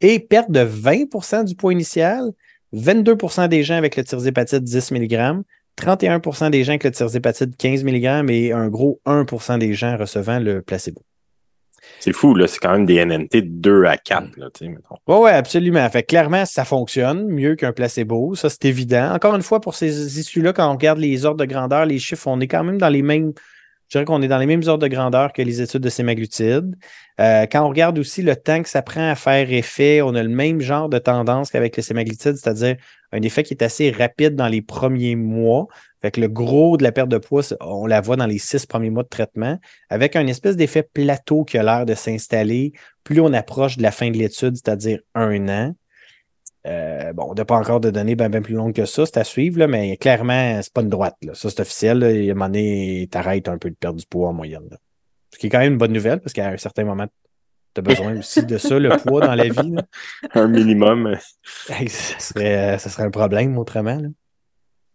Et 0.00 0.20
perte 0.20 0.52
de 0.52 0.60
20% 0.60 1.44
du 1.44 1.56
poids 1.56 1.72
initial, 1.72 2.30
22% 2.72 3.48
des 3.48 3.64
gens 3.64 3.74
avec 3.74 3.96
le 3.96 4.04
tirzépatide 4.04 4.62
10 4.62 4.92
mg, 4.92 5.42
31% 5.76 6.50
des 6.50 6.62
gens 6.62 6.70
avec 6.70 6.84
le 6.84 6.92
tirzépatide 6.92 7.56
15 7.56 7.82
mg 7.82 8.30
et 8.30 8.52
un 8.52 8.68
gros 8.68 9.00
1% 9.06 9.58
des 9.58 9.74
gens 9.74 9.96
recevant 9.96 10.38
le 10.38 10.62
placebo. 10.62 11.02
C'est 12.00 12.12
fou, 12.12 12.34
là. 12.34 12.46
C'est 12.46 12.58
quand 12.58 12.72
même 12.72 12.86
des 12.86 13.04
NNT 13.04 13.42
de 13.42 13.48
2 13.48 13.84
à 13.84 13.96
4, 13.96 14.36
là, 14.36 14.48
tu 14.52 14.64
sais, 14.64 14.70
mettons. 14.70 14.96
Oui, 15.06 15.16
ouais, 15.16 15.32
absolument. 15.32 15.88
Fait 15.90 16.02
clairement, 16.02 16.44
ça 16.44 16.64
fonctionne 16.64 17.26
mieux 17.28 17.54
qu'un 17.56 17.72
placebo. 17.72 18.34
Ça, 18.34 18.48
c'est 18.48 18.64
évident. 18.66 19.12
Encore 19.12 19.34
une 19.34 19.42
fois, 19.42 19.60
pour 19.60 19.74
ces 19.74 20.18
issues-là, 20.18 20.52
quand 20.52 20.68
on 20.68 20.72
regarde 20.72 20.98
les 20.98 21.24
ordres 21.24 21.40
de 21.40 21.44
grandeur, 21.44 21.86
les 21.86 21.98
chiffres, 21.98 22.28
on 22.28 22.40
est 22.40 22.48
quand 22.48 22.64
même 22.64 22.78
dans 22.78 22.88
les 22.88 23.02
mêmes. 23.02 23.32
Je 23.88 23.98
dirais 23.98 24.04
qu'on 24.04 24.20
est 24.20 24.28
dans 24.28 24.38
les 24.38 24.46
mêmes 24.46 24.62
ordres 24.66 24.82
de 24.82 24.88
grandeur 24.88 25.32
que 25.32 25.42
les 25.42 25.62
études 25.62 25.82
de 25.82 25.88
sémaglutide. 25.88 26.74
Euh, 27.20 27.46
quand 27.50 27.64
on 27.64 27.68
regarde 27.68 27.96
aussi 28.00 28.20
le 28.20 28.34
temps 28.34 28.60
que 28.60 28.68
ça 28.68 28.82
prend 28.82 29.08
à 29.08 29.14
faire 29.14 29.52
effet, 29.52 30.02
on 30.02 30.16
a 30.16 30.22
le 30.24 30.28
même 30.28 30.60
genre 30.60 30.88
de 30.88 30.98
tendance 30.98 31.52
qu'avec 31.52 31.76
le 31.76 31.84
sémaglutide, 31.84 32.34
c'est-à-dire 32.36 32.76
un 33.12 33.22
effet 33.22 33.44
qui 33.44 33.54
est 33.54 33.62
assez 33.62 33.92
rapide 33.92 34.34
dans 34.34 34.48
les 34.48 34.60
premiers 34.60 35.14
mois. 35.14 35.68
Fait 36.06 36.12
que 36.12 36.20
le 36.20 36.28
gros 36.28 36.76
de 36.76 36.84
la 36.84 36.92
perte 36.92 37.08
de 37.08 37.18
poids, 37.18 37.42
on 37.60 37.84
la 37.84 38.00
voit 38.00 38.14
dans 38.14 38.26
les 38.26 38.38
six 38.38 38.64
premiers 38.64 38.90
mois 38.90 39.02
de 39.02 39.08
traitement, 39.08 39.58
avec 39.90 40.14
un 40.14 40.28
espèce 40.28 40.54
d'effet 40.54 40.84
plateau 40.84 41.44
qui 41.44 41.58
a 41.58 41.64
l'air 41.64 41.84
de 41.84 41.94
s'installer 41.94 42.74
plus 43.02 43.20
on 43.20 43.32
approche 43.32 43.76
de 43.76 43.82
la 43.82 43.90
fin 43.90 44.08
de 44.12 44.16
l'étude, 44.16 44.54
c'est-à-dire 44.54 45.00
un 45.16 45.48
an. 45.48 45.74
Euh, 46.64 47.12
bon, 47.12 47.26
on 47.30 47.34
n'a 47.34 47.44
pas 47.44 47.56
encore 47.56 47.80
de 47.80 47.90
données 47.90 48.14
bien 48.14 48.30
plus 48.30 48.54
longues 48.54 48.72
que 48.72 48.84
ça, 48.84 49.04
c'est 49.04 49.16
à 49.18 49.24
suivre, 49.24 49.58
là, 49.58 49.66
mais 49.66 49.96
clairement, 49.96 50.62
c'est 50.62 50.72
pas 50.72 50.82
une 50.82 50.90
droite. 50.90 51.16
Là. 51.22 51.34
Ça, 51.34 51.50
c'est 51.50 51.58
officiel. 51.58 51.98
Là, 51.98 52.12
et 52.12 52.28
à 52.28 52.30
un 52.30 52.34
moment 52.34 52.46
donné, 52.46 53.08
t'arrêtes 53.10 53.48
un 53.48 53.58
peu 53.58 53.68
de 53.70 53.74
perdre 53.74 53.98
du 53.98 54.06
poids 54.06 54.28
en 54.28 54.32
moyenne. 54.32 54.68
là. 54.70 54.76
Ce 55.34 55.38
qui 55.38 55.48
est 55.48 55.50
quand 55.50 55.58
même 55.58 55.72
une 55.72 55.78
bonne 55.78 55.92
nouvelle, 55.92 56.20
parce 56.20 56.32
qu'à 56.32 56.50
un 56.50 56.56
certain 56.56 56.84
moment, 56.84 57.08
tu 57.74 57.80
as 57.80 57.82
besoin 57.82 58.16
aussi 58.16 58.46
de 58.46 58.58
ça, 58.58 58.78
le 58.78 58.90
poids 58.90 59.26
dans 59.26 59.34
la 59.34 59.48
vie. 59.48 59.72
là. 59.72 59.82
Un 60.34 60.46
minimum. 60.46 61.16
Hey, 61.68 61.88
Ça 61.88 62.20
serait, 62.20 62.78
ça 62.78 62.90
serait 62.90 63.02
un 63.02 63.10
problème 63.10 63.58
autrement. 63.58 64.00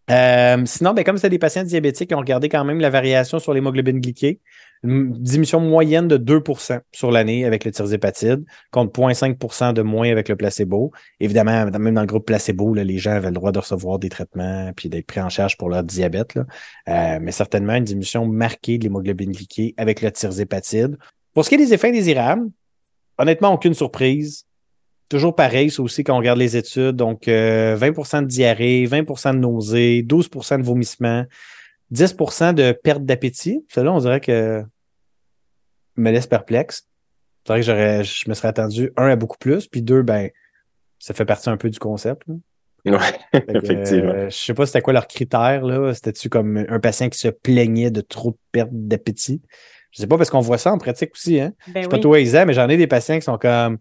Euh, 0.10 0.62
sinon, 0.66 0.94
ben, 0.94 1.04
comme 1.04 1.18
c'était 1.18 1.30
des 1.30 1.40
patients 1.40 1.64
diabétiques, 1.64 2.12
ils 2.12 2.16
ont 2.16 2.20
regardé 2.20 2.50
quand 2.50 2.66
même 2.66 2.80
la 2.80 2.90
variation 2.90 3.40
sur 3.40 3.54
l'hémoglobine 3.54 4.00
glyquée. 4.00 4.40
Une 4.84 5.14
diminution 5.14 5.60
moyenne 5.60 6.08
de 6.08 6.18
2% 6.18 6.80
sur 6.92 7.12
l'année 7.12 7.46
avec 7.46 7.66
le 7.66 7.72
tirzépatide, 7.72 8.44
contre 8.72 9.00
0,5% 9.00 9.74
de 9.74 9.84
moins 9.84 10.10
avec 10.10 10.28
le 10.28 10.36
placebo. 10.36 10.92
Évidemment, 11.20 11.66
même 11.68 11.94
dans 11.94 12.02
le 12.02 12.08
groupe 12.08 12.26
placebo, 12.26 12.74
là, 12.74 12.84
les 12.84 12.98
gens 12.98 13.12
avaient 13.12 13.28
le 13.28 13.36
droit 13.36 13.52
de 13.52 13.60
recevoir 13.60 14.00
des 14.00 14.10
traitements 14.10 14.72
puis 14.76 14.90
d'être 14.90 15.06
pris 15.06 15.22
en 15.22 15.30
charge 15.30 15.56
pour 15.56 15.70
leur 15.70 15.84
diabète. 15.84 16.40
Euh, 16.90 17.20
mais 17.22 17.32
certainement 17.32 17.76
une 17.76 17.84
diminution 17.84 18.26
marquée 18.26 18.80
de 18.80 18.84
l'hémoglobine 18.84 19.32
glyquée 19.32 19.76
avec 19.78 20.02
le 20.02 20.12
tirzépatide. 20.12 20.98
Pour 21.36 21.46
ce 21.46 21.50
qui 21.50 21.56
est 21.56 21.60
des 21.60 21.74
effets 21.74 21.90
indésirables, 21.90 22.50
honnêtement, 23.20 23.54
aucune 23.54 23.76
surprise. 23.76 24.46
Toujours 25.12 25.36
pareil, 25.36 25.70
ça 25.70 25.82
aussi, 25.82 26.06
quand 26.06 26.16
on 26.16 26.20
regarde 26.20 26.40
les 26.40 26.56
études. 26.56 26.96
Donc, 26.96 27.28
euh, 27.28 27.76
20% 27.76 28.22
de 28.22 28.28
diarrhée, 28.28 28.86
20% 28.86 29.34
de 29.34 29.40
nausée, 29.40 30.04
12% 30.04 30.58
de 30.58 30.64
vomissement, 30.64 31.26
10% 31.92 32.54
de 32.54 32.72
perte 32.72 33.04
d'appétit. 33.04 33.66
Cela, 33.68 33.92
on 33.92 34.00
dirait 34.00 34.22
que 34.22 34.64
me 35.98 36.12
laisse 36.12 36.28
perplexe. 36.28 36.88
C'est 37.46 37.52
vrai 37.52 37.60
que 37.60 37.66
j'aurais, 37.66 38.06
je 38.06 38.30
me 38.30 38.34
serais 38.34 38.48
attendu, 38.48 38.94
un, 38.96 39.08
à 39.10 39.18
beaucoup 39.18 39.38
plus, 39.38 39.68
puis 39.68 39.82
deux, 39.82 40.02
ben, 40.02 40.30
ça 40.98 41.14
fait 41.14 41.26
partie 41.26 41.50
un 41.50 41.58
peu 41.58 41.70
du 41.70 41.78
concept. 41.80 42.22
là. 42.30 42.36
Ouais, 42.86 43.42
que, 43.42 43.58
effectivement. 43.58 44.12
euh, 44.14 44.30
je 44.30 44.38
sais 44.38 44.54
pas 44.54 44.66
c'était 44.66 44.82
quoi 44.82 44.94
leur 44.94 45.08
critère, 45.08 45.66
là. 45.66 45.94
C'était-tu 45.94 46.30
comme 46.30 46.66
un 46.70 46.80
patient 46.80 47.10
qui 47.10 47.20
se 47.20 47.28
plaignait 47.28 47.92
de 47.92 48.00
trop 48.00 48.32
de 48.32 48.38
perte 48.54 48.70
d'appétit? 48.72 49.42
Je 49.92 50.00
sais 50.00 50.08
pas 50.08 50.18
parce 50.18 50.30
qu'on 50.30 50.40
voit 50.40 50.58
ça 50.58 50.72
en 50.72 50.78
pratique 50.78 51.12
aussi, 51.14 51.42
hein. 51.42 51.52
Ben 51.68 51.82
Je 51.82 51.82
sais 51.82 51.90
pas 51.90 51.98
oui. 51.98 52.02
toi, 52.02 52.20
Isa, 52.22 52.46
mais 52.46 52.54
j'en 52.54 52.70
ai 52.70 52.78
des 52.78 52.88
patients 52.88 53.16
qui 53.20 53.24
sont 53.26 53.38
comme. 53.38 53.78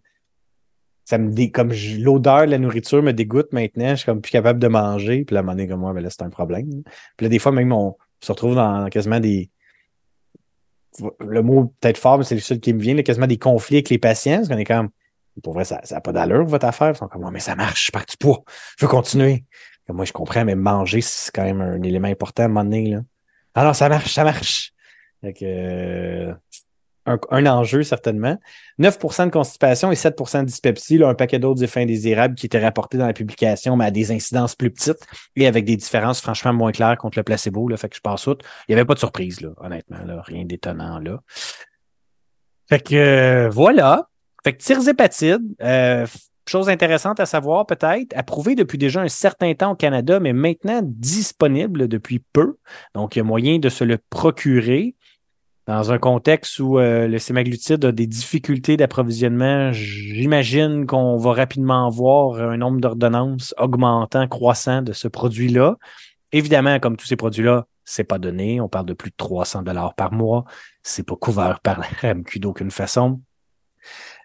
Comme 1.53 1.71
l'odeur 1.99 2.45
de 2.45 2.51
la 2.51 2.57
nourriture 2.57 3.03
me 3.03 3.13
dégoûte 3.13 3.53
maintenant, 3.53 3.89
je 3.91 3.95
suis 3.95 4.05
comme 4.05 4.21
plus 4.21 4.31
capable 4.31 4.59
de 4.59 4.67
manger. 4.67 5.25
Puis 5.25 5.33
là, 5.33 5.39
à 5.39 5.41
un 5.41 5.45
moment 5.45 5.55
donné, 5.55 5.67
comme 5.67 5.79
moi, 5.79 5.93
ben 5.93 6.01
là, 6.01 6.09
c'est 6.09 6.23
un 6.23 6.29
problème. 6.29 6.83
Puis 7.17 7.25
là, 7.25 7.29
des 7.29 7.39
fois, 7.39 7.51
même, 7.51 7.71
on 7.71 7.95
se 8.19 8.31
retrouve 8.31 8.55
dans 8.55 8.89
quasiment 8.89 9.19
des. 9.19 9.49
Le 11.19 11.41
mot 11.41 11.73
peut-être 11.79 11.97
fort, 11.97 12.17
mais 12.17 12.23
c'est 12.23 12.35
le 12.35 12.41
seul 12.41 12.59
qui 12.59 12.73
me 12.73 12.79
vient, 12.81 12.93
là, 12.93 13.03
quasiment 13.03 13.27
des 13.27 13.37
conflits 13.37 13.77
avec 13.77 13.89
les 13.89 13.97
patients. 13.97 14.37
Parce 14.37 14.49
qu'on 14.49 14.57
est 14.57 14.65
comme. 14.65 14.89
Pour 15.43 15.53
vrai, 15.53 15.63
ça 15.63 15.81
n'a 15.89 16.01
pas 16.01 16.11
d'allure, 16.11 16.45
votre 16.45 16.65
affaire. 16.65 16.91
Ils 16.91 16.97
sont 16.97 17.07
comme, 17.07 17.23
Ouais, 17.23 17.31
mais 17.31 17.39
ça 17.39 17.55
marche, 17.55 17.87
je 17.87 17.91
perds 17.91 18.05
du 18.05 18.17
poids. 18.17 18.43
Je 18.77 18.85
veux 18.85 18.89
continuer. 18.89 19.45
Moi, 19.89 20.05
je 20.05 20.13
comprends, 20.13 20.45
mais 20.45 20.55
manger, 20.55 21.01
c'est 21.01 21.31
quand 21.33 21.43
même 21.43 21.61
un 21.61 21.81
élément 21.81 22.07
important 22.07 22.43
à 22.43 22.45
un 22.45 22.49
moment 22.49 22.63
donné. 22.63 22.91
Là. 22.91 23.01
Ah 23.55 23.65
non, 23.65 23.73
ça 23.73 23.89
marche, 23.89 24.13
ça 24.13 24.23
marche. 24.23 24.73
Fait 25.21 25.33
que, 25.33 25.45
euh, 25.45 26.33
un, 27.29 27.45
enjeu, 27.45 27.83
certainement. 27.83 28.37
9% 28.79 29.25
de 29.25 29.31
constipation 29.31 29.91
et 29.91 29.95
7 29.95 30.17
de 30.17 30.45
dyspepsie, 30.45 31.03
un 31.03 31.13
paquet 31.13 31.39
d'autres 31.39 31.63
effets 31.63 31.81
indésirables 31.81 32.35
qui 32.35 32.45
étaient 32.45 32.63
rapportés 32.63 32.97
dans 32.97 33.07
la 33.07 33.13
publication, 33.13 33.75
mais 33.75 33.85
à 33.85 33.91
des 33.91 34.11
incidences 34.11 34.55
plus 34.55 34.71
petites 34.71 35.05
et 35.35 35.47
avec 35.47 35.65
des 35.65 35.75
différences 35.75 36.21
franchement 36.21 36.53
moins 36.53 36.71
claires 36.71 36.97
contre 36.97 37.19
le 37.19 37.23
placebo. 37.23 37.69
Fait 37.77 37.89
que 37.89 37.95
je 37.95 38.01
passe 38.01 38.27
outre. 38.27 38.45
Il 38.67 38.71
n'y 38.71 38.79
avait 38.79 38.85
pas 38.85 38.93
de 38.93 38.99
surprise, 38.99 39.41
là, 39.41 39.49
honnêtement. 39.57 39.97
Rien 40.25 40.45
d'étonnant 40.45 40.99
là. 40.99 41.19
Fait 42.69 42.79
que 42.79 42.95
euh, 42.95 43.49
voilà. 43.49 44.07
Fait 44.43 44.53
que 44.53 44.63
tirzépatide, 44.63 45.41
euh, 45.61 46.07
chose 46.47 46.69
intéressante 46.69 47.19
à 47.19 47.25
savoir 47.25 47.65
peut-être, 47.65 48.15
approuvé 48.15 48.55
depuis 48.55 48.77
déjà 48.77 49.01
un 49.01 49.07
certain 49.07 49.53
temps 49.53 49.71
au 49.71 49.75
Canada, 49.75 50.19
mais 50.19 50.33
maintenant 50.33 50.81
disponible 50.83 51.87
depuis 51.87 52.19
peu. 52.33 52.57
Donc, 52.95 53.15
il 53.15 53.19
y 53.19 53.21
a 53.21 53.23
moyen 53.23 53.59
de 53.59 53.69
se 53.69 53.83
le 53.83 53.97
procurer. 54.09 54.95
Dans 55.71 55.93
un 55.93 55.99
contexte 55.99 56.59
où 56.59 56.79
euh, 56.79 57.07
le 57.07 57.17
sémaglutide 57.17 57.85
a 57.85 57.93
des 57.93 58.05
difficultés 58.05 58.75
d'approvisionnement, 58.75 59.71
j'imagine 59.71 60.85
qu'on 60.85 61.15
va 61.15 61.31
rapidement 61.31 61.89
voir 61.89 62.41
un 62.41 62.57
nombre 62.57 62.81
d'ordonnances 62.81 63.55
augmentant, 63.57 64.27
croissant 64.27 64.81
de 64.81 64.91
ce 64.91 65.07
produit-là. 65.07 65.77
Évidemment, 66.33 66.77
comme 66.81 66.97
tous 66.97 67.07
ces 67.07 67.15
produits-là, 67.15 67.67
c'est 67.85 68.03
pas 68.03 68.19
donné. 68.19 68.59
On 68.59 68.67
parle 68.67 68.85
de 68.85 68.93
plus 68.93 69.11
de 69.11 69.15
300 69.15 69.61
dollars 69.61 69.95
par 69.95 70.11
mois. 70.11 70.43
C'est 70.83 71.07
pas 71.07 71.15
couvert 71.15 71.61
par 71.61 71.79
la 71.79 71.87
RAMQ 72.01 72.39
d'aucune 72.39 72.71
façon. 72.71 73.21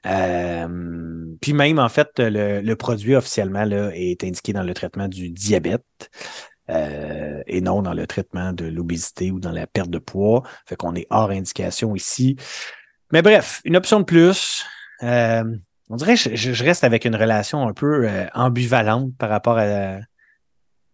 Euh, 0.04 1.26
puis 1.40 1.52
même, 1.52 1.78
en 1.78 1.88
fait, 1.88 2.10
le, 2.18 2.74
produit 2.74 3.14
officiellement 3.14 3.70
est 3.94 4.24
indiqué 4.24 4.52
dans 4.52 4.64
le 4.64 4.74
traitement 4.74 5.06
du 5.06 5.30
diabète 5.30 6.10
euh, 6.70 7.42
et 7.46 7.60
non 7.60 7.82
dans 7.82 7.94
le 7.94 8.06
traitement 8.06 8.52
de 8.52 8.64
l'obésité 8.64 9.30
ou 9.30 9.40
dans 9.40 9.52
la 9.52 9.66
perte 9.66 9.90
de 9.90 9.98
poids. 9.98 10.42
Fait 10.66 10.76
qu'on 10.76 10.94
est 10.94 11.06
hors 11.10 11.30
indication 11.30 11.94
ici. 11.94 12.36
Mais 13.12 13.22
bref, 13.22 13.60
une 13.64 13.76
option 13.76 14.00
de 14.00 14.04
plus. 14.04 14.64
Euh, 15.02 15.44
on 15.88 15.96
dirait 15.96 16.16
que 16.16 16.34
je, 16.34 16.52
je 16.52 16.64
reste 16.64 16.82
avec 16.82 17.04
une 17.04 17.14
relation 17.14 17.66
un 17.66 17.72
peu 17.72 18.08
euh, 18.08 18.26
ambivalente 18.34 19.16
par 19.16 19.30
rapport 19.30 19.58
à 19.58 19.98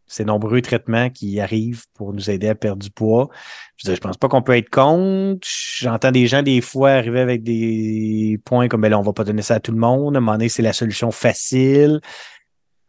ces 0.07 0.25
nombreux 0.27 0.61
traitements 0.61 1.09
qui 1.09 1.41
arrivent 1.41 1.85
pour 1.95 2.13
nous 2.13 2.29
aider 2.29 2.49
à 2.49 2.55
perdre 2.55 2.83
du 2.83 2.91
poids. 2.91 3.31
Je, 3.77 3.95
je 3.95 3.99
pense 3.99 4.19
pas 4.19 4.29
qu'on 4.29 4.43
peut 4.43 4.57
être 4.57 4.69
contre. 4.69 5.47
J'entends 5.49 6.11
des 6.11 6.27
gens 6.27 6.43
des 6.43 6.61
fois 6.61 6.91
arriver 6.91 7.21
avec 7.21 7.43
des 7.43 8.39
points 8.45 8.69
comme 8.69 8.83
ben 8.83 8.91
là, 8.91 8.99
on 8.99 9.03
va 9.03 9.15
pas 9.15 9.25
donner 9.25 9.43
ça 9.43 9.55
à 9.55 9.61
tout 9.61 9.73
le 9.73 9.79
monde. 9.79 10.17
À 10.17 10.19
un 10.19 10.21
moment 10.21 10.33
donné, 10.33 10.51
c'est 10.51 10.63
la 10.63 10.75
solution 10.75 11.11
facile. 11.11 12.01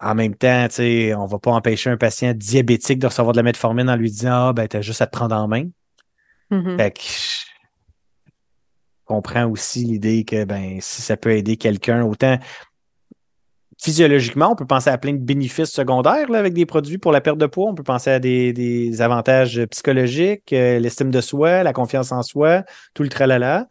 En 0.03 0.15
même 0.15 0.36
temps, 0.36 0.67
tu 0.67 0.75
sais, 0.75 1.13
on 1.15 1.25
va 1.25 1.39
pas 1.39 1.51
empêcher 1.51 1.89
un 1.89 1.98
patient 1.98 2.33
diabétique 2.36 3.00
de 3.00 3.07
recevoir 3.07 3.31
de 3.33 3.38
la 3.38 3.43
metformine 3.43 3.89
en 3.89 3.95
lui 3.95 4.10
disant 4.12 4.50
Ah 4.50 4.53
ben 4.53 4.67
t'as 4.67 4.81
juste 4.81 5.01
à 5.01 5.07
te 5.07 5.12
prendre 5.12 5.36
en 5.36 5.48
main. 5.48 5.65
Mhm. 6.51 6.77
Fait 6.77 6.91
que 6.91 7.01
je 7.01 8.31
comprends 9.05 9.45
aussi 9.48 9.83
l'idée 9.86 10.24
que 10.25 10.43
ben 10.45 10.77
si 10.81 11.01
ça 11.01 11.15
peut 11.17 11.31
aider 11.31 11.57
quelqu'un, 11.57 12.03
autant 12.03 12.38
physiologiquement, 13.81 14.51
on 14.51 14.55
peut 14.55 14.65
penser 14.67 14.89
à 14.89 14.98
plein 14.98 15.13
de 15.13 15.17
bénéfices 15.17 15.72
secondaires 15.72 16.29
là, 16.29 16.39
avec 16.39 16.53
des 16.53 16.65
produits 16.65 16.98
pour 16.98 17.12
la 17.12 17.19
perte 17.22 17.38
de 17.38 17.48
poids. 17.48 17.69
On 17.69 17.75
peut 17.75 17.83
penser 17.83 18.12
à 18.12 18.19
des, 18.19 18.53
des 18.53 19.01
avantages 19.01 19.62
psychologiques, 19.72 20.53
euh, 20.53 20.79
l'estime 20.79 21.12
de 21.12 21.19
soi, 21.22 21.63
la 21.63 21.74
confiance 21.74 22.12
en 22.12 22.22
soi, 22.22 22.63
tout 22.93 23.03
le 23.03 23.10
tralala. 23.10 23.67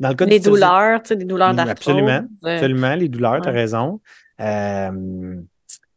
Dans 0.00 0.08
le 0.08 0.14
cas 0.16 0.24
Les 0.24 0.40
douleurs, 0.40 1.02
tu 1.02 1.08
sais, 1.10 1.16
des 1.16 1.24
douleurs 1.24 1.54
d'arthrose. 1.54 1.70
absolument. 1.94 2.26
euh, 2.44 2.54
Absolument, 2.56 2.94
les 2.96 3.08
douleurs, 3.08 3.40
tu 3.42 3.48
as 3.48 3.52
ouais. 3.52 3.58
raison. 3.60 4.00
Euh, 4.40 5.36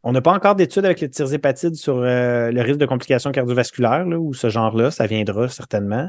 on 0.02 0.12
n'a 0.12 0.20
pas 0.20 0.32
encore 0.32 0.54
d'études 0.54 0.84
avec 0.84 1.00
le 1.00 1.10
tirzépatide 1.10 1.74
sur 1.74 1.98
euh, 1.98 2.50
le 2.50 2.62
risque 2.62 2.78
de 2.78 2.86
complications 2.86 3.32
cardiovasculaires 3.32 4.04
là, 4.04 4.18
ou 4.18 4.34
ce 4.34 4.48
genre-là. 4.48 4.90
Ça 4.90 5.06
viendra 5.06 5.48
certainement. 5.48 6.08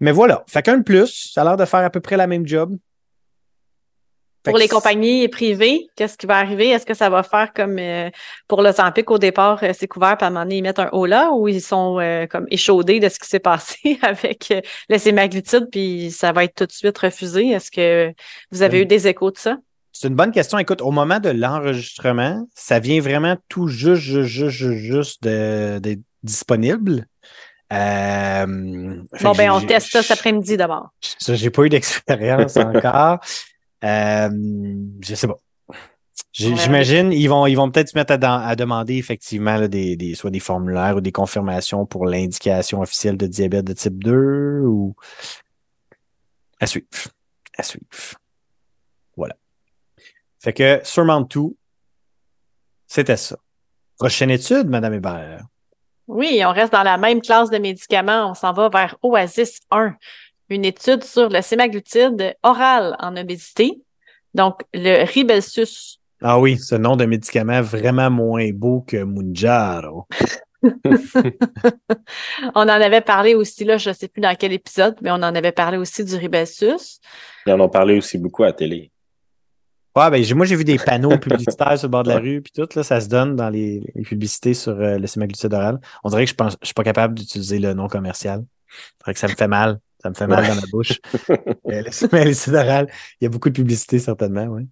Mais 0.00 0.12
voilà. 0.12 0.44
Fait 0.46 0.62
qu'un 0.62 0.78
de 0.78 0.84
plus, 0.84 1.32
ça 1.32 1.42
a 1.42 1.44
l'air 1.44 1.56
de 1.56 1.64
faire 1.64 1.80
à 1.80 1.90
peu 1.90 2.00
près 2.00 2.16
la 2.16 2.26
même 2.26 2.46
job. 2.46 2.76
Fait 4.44 4.52
Pour 4.52 4.58
les 4.58 4.68
compagnies 4.68 5.26
privées, 5.26 5.88
qu'est-ce 5.96 6.16
qui 6.16 6.26
va 6.26 6.36
arriver? 6.36 6.68
Est-ce 6.68 6.86
que 6.86 6.94
ça 6.94 7.10
va 7.10 7.24
faire 7.24 7.52
comme 7.52 7.76
euh, 7.78 8.08
pour 8.46 8.62
le 8.62 8.70
Zampic 8.70 9.10
au 9.10 9.18
départ, 9.18 9.58
euh, 9.64 9.72
c'est 9.74 9.88
couvert, 9.88 10.16
puis 10.16 10.24
à 10.24 10.28
un 10.28 10.30
moment 10.30 10.44
donné, 10.44 10.58
ils 10.58 10.62
mettent 10.62 10.78
un 10.78 10.90
haut 10.92 11.06
là, 11.06 11.32
ou 11.32 11.48
ils 11.48 11.60
sont 11.60 11.98
euh, 11.98 12.26
comme 12.26 12.46
échaudés 12.50 13.00
de 13.00 13.08
ce 13.08 13.18
qui 13.18 13.28
s'est 13.28 13.40
passé 13.40 13.98
avec 14.02 14.52
le 14.88 14.98
sémaglutide, 14.98 15.66
puis 15.72 16.12
ça 16.12 16.30
va 16.30 16.44
être 16.44 16.54
tout 16.54 16.66
de 16.66 16.72
suite 16.72 16.96
refusé? 16.98 17.48
Est-ce 17.48 17.72
que 17.72 18.12
vous 18.52 18.62
avez 18.62 18.82
eu 18.82 18.86
des 18.86 19.08
échos 19.08 19.32
de 19.32 19.38
ça? 19.38 19.56
C'est 19.92 20.08
une 20.08 20.14
bonne 20.14 20.32
question. 20.32 20.58
Écoute, 20.58 20.80
au 20.82 20.90
moment 20.90 21.18
de 21.18 21.30
l'enregistrement, 21.30 22.46
ça 22.54 22.78
vient 22.78 23.00
vraiment 23.00 23.36
tout 23.48 23.68
juste, 23.68 24.02
juste, 24.02 24.48
juste, 24.48 24.72
juste, 24.72 25.22
de- 25.22 25.78
d'être 25.78 26.00
disponible. 26.22 27.06
Euh, 27.72 28.46
Bon, 29.22 29.32
ben, 29.32 29.50
on 29.50 29.60
teste 29.60 29.90
ça 29.90 30.02
cet 30.02 30.18
après-midi 30.18 30.56
d'abord. 30.56 30.88
Ça, 31.00 31.34
j'ai 31.34 31.50
pas 31.50 31.64
eu 31.64 31.68
d'expérience 31.68 32.56
encore. 32.56 33.18
Euh, 33.84 34.30
je 35.00 35.14
sais 35.14 35.26
pas. 35.26 35.38
J'imagine 36.32 37.12
ils 37.12 37.26
vont 37.26 37.46
ils 37.46 37.56
vont 37.56 37.70
peut-être 37.70 37.88
se 37.88 37.98
mettre 37.98 38.16
à, 38.22 38.54
demander 38.54 38.94
effectivement 38.96 39.56
là, 39.56 39.66
des, 39.66 39.96
des 39.96 40.14
soit 40.14 40.30
des 40.30 40.40
formulaires 40.40 40.96
ou 40.96 41.00
des 41.00 41.10
confirmations 41.10 41.84
pour 41.84 42.06
l'indication 42.06 42.80
officielle 42.80 43.16
de 43.16 43.26
diabète 43.26 43.64
de 43.64 43.72
type 43.72 44.02
2 44.04 44.60
ou 44.64 44.94
à 46.60 46.66
suivre. 46.66 46.86
À 47.56 47.62
suivre. 47.62 47.86
Voilà. 49.16 49.36
Fait 50.40 50.52
que 50.52 50.80
sûrement 50.84 51.24
tout, 51.24 51.56
c'était 52.86 53.16
ça. 53.16 53.36
Prochaine 53.98 54.30
étude, 54.30 54.68
Madame 54.68 54.94
Hébert. 54.94 55.42
Oui, 56.06 56.40
on 56.44 56.52
reste 56.52 56.72
dans 56.72 56.82
la 56.82 56.96
même 56.96 57.20
classe 57.20 57.50
de 57.50 57.58
médicaments. 57.58 58.30
On 58.30 58.34
s'en 58.34 58.52
va 58.52 58.68
vers 58.68 58.96
Oasis 59.02 59.60
1, 59.70 59.94
une 60.48 60.64
étude 60.64 61.04
sur 61.04 61.28
le 61.28 61.42
sémaglutide 61.42 62.34
oral 62.42 62.96
en 62.98 63.16
obésité. 63.16 63.82
Donc, 64.34 64.62
le 64.72 65.04
Ribelsus. 65.04 65.98
Ah 66.22 66.38
oui, 66.38 66.58
ce 66.58 66.74
nom 66.74 66.96
de 66.96 67.04
médicament 67.04 67.60
vraiment 67.60 68.10
moins 68.10 68.50
beau 68.52 68.84
que 68.86 69.02
Munjaro. 69.04 70.06
On 72.54 72.62
en 72.62 72.68
avait 72.68 73.00
parlé 73.00 73.34
aussi, 73.34 73.64
là, 73.64 73.76
je 73.78 73.90
ne 73.90 73.94
sais 73.94 74.08
plus 74.08 74.20
dans 74.20 74.34
quel 74.34 74.52
épisode, 74.52 74.96
mais 75.00 75.10
on 75.10 75.14
en 75.14 75.34
avait 75.34 75.52
parlé 75.52 75.78
aussi 75.78 76.04
du 76.04 76.16
Ribelsus. 76.16 76.98
Ils 77.46 77.52
en 77.52 77.60
ont 77.60 77.68
parlé 77.68 77.96
aussi 77.96 78.18
beaucoup 78.18 78.42
à 78.42 78.46
la 78.46 78.52
télé. 78.54 78.90
Ouais, 79.96 80.10
ben, 80.10 80.22
j'ai- 80.22 80.34
moi, 80.34 80.46
j'ai 80.46 80.56
vu 80.56 80.64
des 80.64 80.76
panneaux 80.84 81.18
publicitaires 81.18 81.76
sur 81.78 81.88
le 81.88 81.90
bord 81.92 82.02
de 82.04 82.08
la 82.10 82.18
rue, 82.18 82.40
puis 82.42 82.52
tout, 82.54 82.68
là, 82.76 82.82
ça 82.82 83.00
se 83.00 83.08
donne 83.08 83.34
dans 83.36 83.48
les, 83.50 83.82
les 83.94 84.02
publicités 84.02 84.54
sur 84.54 84.72
euh, 84.72 84.98
le 84.98 85.06
sémaglutide 85.06 85.52
oral. 85.52 85.80
On 86.04 86.08
dirait 86.10 86.24
que 86.24 86.30
je 86.30 86.34
pense, 86.36 86.56
je 86.60 86.66
suis 86.66 86.74
pas 86.74 86.84
capable 86.84 87.14
d'utiliser 87.14 87.58
le 87.58 87.74
nom 87.74 87.88
commercial. 87.88 88.44
Que 89.04 89.18
ça 89.18 89.26
me 89.28 89.34
fait 89.34 89.48
mal. 89.48 89.80
Ça 90.02 90.10
me 90.10 90.14
fait 90.14 90.26
mal 90.26 90.42
Ouais. 90.42 90.48
dans 90.48 90.54
ma 90.56 90.66
bouche. 90.70 91.00
Euh, 91.70 91.82
le 91.84 91.90
sémaglutide 91.90 92.54
oral, 92.54 92.88
il 93.20 93.24
y 93.24 93.26
a 93.26 93.30
beaucoup 93.30 93.48
de 93.50 93.54
publicité, 93.54 93.98
certainement, 93.98 94.44
oui. 94.44 94.66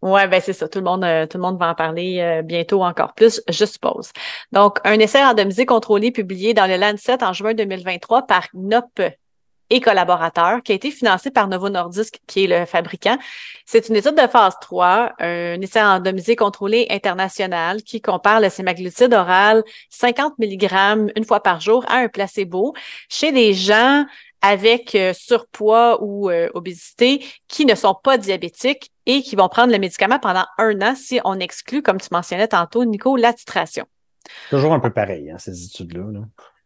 Ouais, 0.00 0.26
ben 0.28 0.40
c'est 0.40 0.52
ça. 0.52 0.68
Tout 0.68 0.78
le 0.78 0.84
monde, 0.84 1.04
euh, 1.04 1.26
tout 1.26 1.38
le 1.38 1.42
monde 1.42 1.58
va 1.58 1.70
en 1.70 1.74
parler 1.74 2.18
euh, 2.20 2.42
bientôt 2.42 2.82
encore 2.84 3.14
plus, 3.14 3.40
je 3.48 3.64
suppose. 3.64 4.10
Donc, 4.52 4.78
un 4.84 4.98
essai 5.00 5.22
randomisé 5.22 5.66
contrôlé 5.66 6.10
publié 6.12 6.54
dans 6.54 6.66
le 6.66 6.76
Lancet 6.76 7.22
en 7.22 7.32
juin 7.32 7.52
2023 7.54 8.26
par 8.26 8.46
GNOP 8.54 9.00
et 9.70 9.80
collaborateurs, 9.80 10.62
qui 10.62 10.72
a 10.72 10.74
été 10.74 10.90
financé 10.90 11.30
par 11.30 11.48
Novo 11.48 11.68
Nordisk, 11.68 12.20
qui 12.26 12.44
est 12.44 12.46
le 12.46 12.66
fabricant. 12.66 13.18
C'est 13.66 13.88
une 13.88 13.96
étude 13.96 14.14
de 14.14 14.26
phase 14.26 14.54
3, 14.60 15.12
un 15.18 15.60
essai 15.60 15.82
randomisé 15.82 16.36
contrôlé 16.36 16.86
international 16.90 17.82
qui 17.82 18.00
compare 18.00 18.40
le 18.40 18.48
sémaglutide 18.48 19.12
oral 19.12 19.62
50 19.90 20.38
mg 20.38 21.12
une 21.16 21.24
fois 21.24 21.42
par 21.42 21.60
jour 21.60 21.84
à 21.88 21.96
un 21.98 22.08
placebo 22.08 22.74
chez 23.08 23.32
des 23.32 23.52
gens 23.52 24.04
avec 24.40 24.94
euh, 24.94 25.12
surpoids 25.12 26.02
ou 26.02 26.30
euh, 26.30 26.48
obésité 26.54 27.24
qui 27.48 27.66
ne 27.66 27.74
sont 27.74 27.94
pas 27.94 28.18
diabétiques 28.18 28.90
et 29.06 29.22
qui 29.22 29.36
vont 29.36 29.48
prendre 29.48 29.72
le 29.72 29.78
médicament 29.78 30.18
pendant 30.18 30.44
un 30.58 30.80
an 30.82 30.94
si 30.94 31.20
on 31.24 31.40
exclut, 31.40 31.82
comme 31.82 32.00
tu 32.00 32.08
mentionnais 32.12 32.48
tantôt, 32.48 32.84
Nico, 32.84 33.16
la 33.16 33.32
titration. 33.32 33.84
Toujours 34.50 34.72
un 34.72 34.80
peu 34.80 34.90
pareil, 34.90 35.30
hein, 35.30 35.38
ces 35.38 35.64
études-là. 35.64 36.04
là. 36.12 36.20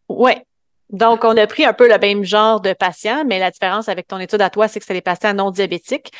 Ouais. 0.09 0.45
Donc, 0.93 1.23
on 1.23 1.35
a 1.35 1.47
pris 1.47 1.65
un 1.65 1.73
peu 1.73 1.89
le 1.89 1.97
même 1.97 2.23
genre 2.23 2.61
de 2.61 2.71
patients, 2.73 3.25
mais 3.25 3.39
la 3.39 3.51
différence 3.51 3.89
avec 3.89 4.07
ton 4.07 4.19
étude 4.19 4.41
à 4.41 4.49
toi, 4.49 4.67
c'est 4.67 4.79
que 4.79 4.85
c'est 4.85 4.93
des 4.93 5.01
patients 5.01 5.33
non 5.33 5.49
diabétiques. 5.49 6.11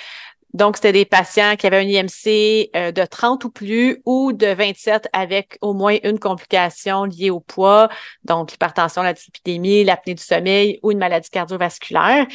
Donc, 0.53 0.77
c'était 0.77 0.91
des 0.91 1.05
patients 1.05 1.55
qui 1.55 1.65
avaient 1.65 1.77
un 1.77 1.87
IMC 1.87 2.69
euh, 2.75 2.91
de 2.91 3.05
30 3.05 3.45
ou 3.45 3.49
plus 3.49 4.01
ou 4.05 4.33
de 4.33 4.47
27 4.47 5.09
avec 5.13 5.57
au 5.61 5.73
moins 5.73 5.97
une 6.03 6.19
complication 6.19 7.05
liée 7.05 7.29
au 7.31 7.39
poids, 7.39 7.89
donc 8.23 8.51
l'hypertension, 8.51 9.01
la 9.01 9.13
dyslipidémie, 9.13 9.83
l'apnée 9.83 10.13
du 10.13 10.23
sommeil 10.23 10.79
ou 10.83 10.91
une 10.91 10.99
maladie 10.99 11.29
cardiovasculaire. 11.29 12.27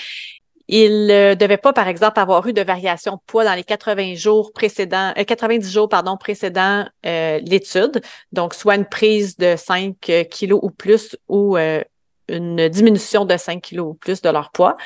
Il 0.68 1.06
ne 1.06 1.34
devait 1.34 1.56
pas, 1.56 1.72
par 1.72 1.88
exemple, 1.88 2.20
avoir 2.20 2.46
eu 2.46 2.52
de 2.52 2.60
variation 2.62 3.14
de 3.14 3.20
poids 3.26 3.44
dans 3.44 3.54
les 3.54 3.64
80 3.64 4.14
jours 4.14 4.52
précédents, 4.52 5.14
euh, 5.16 5.24
90 5.24 5.72
jours, 5.72 5.88
pardon, 5.88 6.16
précédant 6.16 6.86
euh, 7.06 7.38
l'étude. 7.38 8.02
Donc, 8.32 8.52
soit 8.52 8.76
une 8.76 8.84
prise 8.84 9.36
de 9.38 9.56
5 9.56 9.96
kilos 10.30 10.60
ou 10.62 10.70
plus 10.70 11.16
ou 11.28 11.56
euh, 11.56 11.82
une 12.28 12.68
diminution 12.68 13.24
de 13.24 13.36
5 13.36 13.62
kilos 13.62 13.88
ou 13.90 13.94
plus 13.94 14.22
de 14.22 14.30
leur 14.30 14.50
poids. 14.50 14.76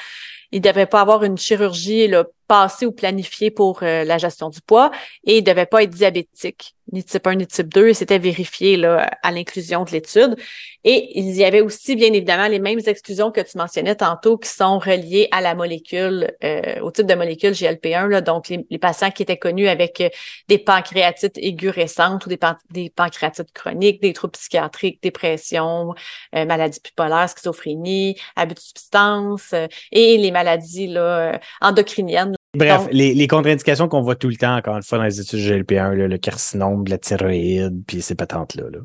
Il 0.50 0.60
ne 0.60 0.68
devait 0.68 0.86
pas 0.86 1.00
avoir 1.00 1.24
une 1.24 1.38
chirurgie 1.38 2.08
là, 2.08 2.24
passée 2.48 2.86
ou 2.86 2.92
planifiée 2.92 3.50
pour 3.50 3.82
euh, 3.82 4.04
la 4.04 4.18
gestion 4.18 4.48
du 4.48 4.60
poids 4.60 4.90
et 5.24 5.38
il 5.38 5.44
ne 5.44 5.46
devait 5.46 5.66
pas 5.66 5.82
être 5.82 5.90
diabétique, 5.90 6.74
ni 6.92 7.02
type 7.04 7.26
1 7.26 7.36
ni 7.36 7.46
type 7.46 7.72
2. 7.72 7.88
Et 7.88 7.94
c'était 7.94 8.18
vérifié 8.18 8.76
là, 8.76 9.08
à 9.22 9.30
l'inclusion 9.30 9.84
de 9.84 9.90
l'étude. 9.90 10.36
Et 10.84 11.18
il 11.18 11.32
y 11.34 11.44
avait 11.44 11.60
aussi, 11.60 11.94
bien 11.96 12.12
évidemment, 12.12 12.48
les 12.48 12.58
mêmes 12.58 12.80
exclusions 12.86 13.30
que 13.30 13.40
tu 13.40 13.56
mentionnais 13.56 13.94
tantôt 13.94 14.36
qui 14.36 14.48
sont 14.48 14.78
reliées 14.78 15.28
à 15.30 15.40
la 15.40 15.54
molécule, 15.54 16.32
euh, 16.42 16.80
au 16.80 16.90
type 16.90 17.06
de 17.06 17.14
molécule 17.14 17.52
GLP-1. 17.52 18.08
Là, 18.08 18.20
donc, 18.20 18.48
les, 18.48 18.66
les 18.68 18.78
patients 18.78 19.10
qui 19.10 19.22
étaient 19.22 19.38
connus 19.38 19.68
avec 19.68 20.00
euh, 20.00 20.08
des 20.48 20.58
pancréatites 20.58 21.38
aiguës 21.38 21.74
ou 22.26 22.28
des 22.70 22.90
pancréatites 22.90 23.52
chroniques, 23.52 24.02
des 24.02 24.12
troubles 24.12 24.32
psychiatriques, 24.32 25.02
dépression, 25.02 25.94
euh, 26.34 26.44
maladie 26.44 26.80
bipolaire, 26.82 27.28
schizophrénie, 27.28 28.16
abus 28.36 28.54
de 28.54 28.60
substances 28.60 29.52
euh, 29.52 29.66
et 29.90 30.16
les 30.18 30.30
maladies 30.30 30.88
là, 30.88 31.34
euh, 31.34 31.38
endocriniennes. 31.60 32.34
Bref, 32.54 32.82
Donc- 32.82 32.88
les, 32.92 33.14
les 33.14 33.26
contre-indications 33.26 33.88
qu'on 33.88 34.02
voit 34.02 34.16
tout 34.16 34.28
le 34.28 34.36
temps, 34.36 34.56
encore 34.56 34.76
une 34.76 34.82
fois, 34.82 34.98
dans 34.98 35.04
les 35.04 35.20
études 35.20 35.40
GLP1, 35.40 35.94
là, 35.94 36.06
le 36.06 36.18
carcinome 36.18 36.84
de 36.84 36.90
la 36.90 36.98
thyroïde, 36.98 37.82
puis 37.86 38.02
ces 38.02 38.14
patentes-là. 38.14 38.64
là. 38.70 38.78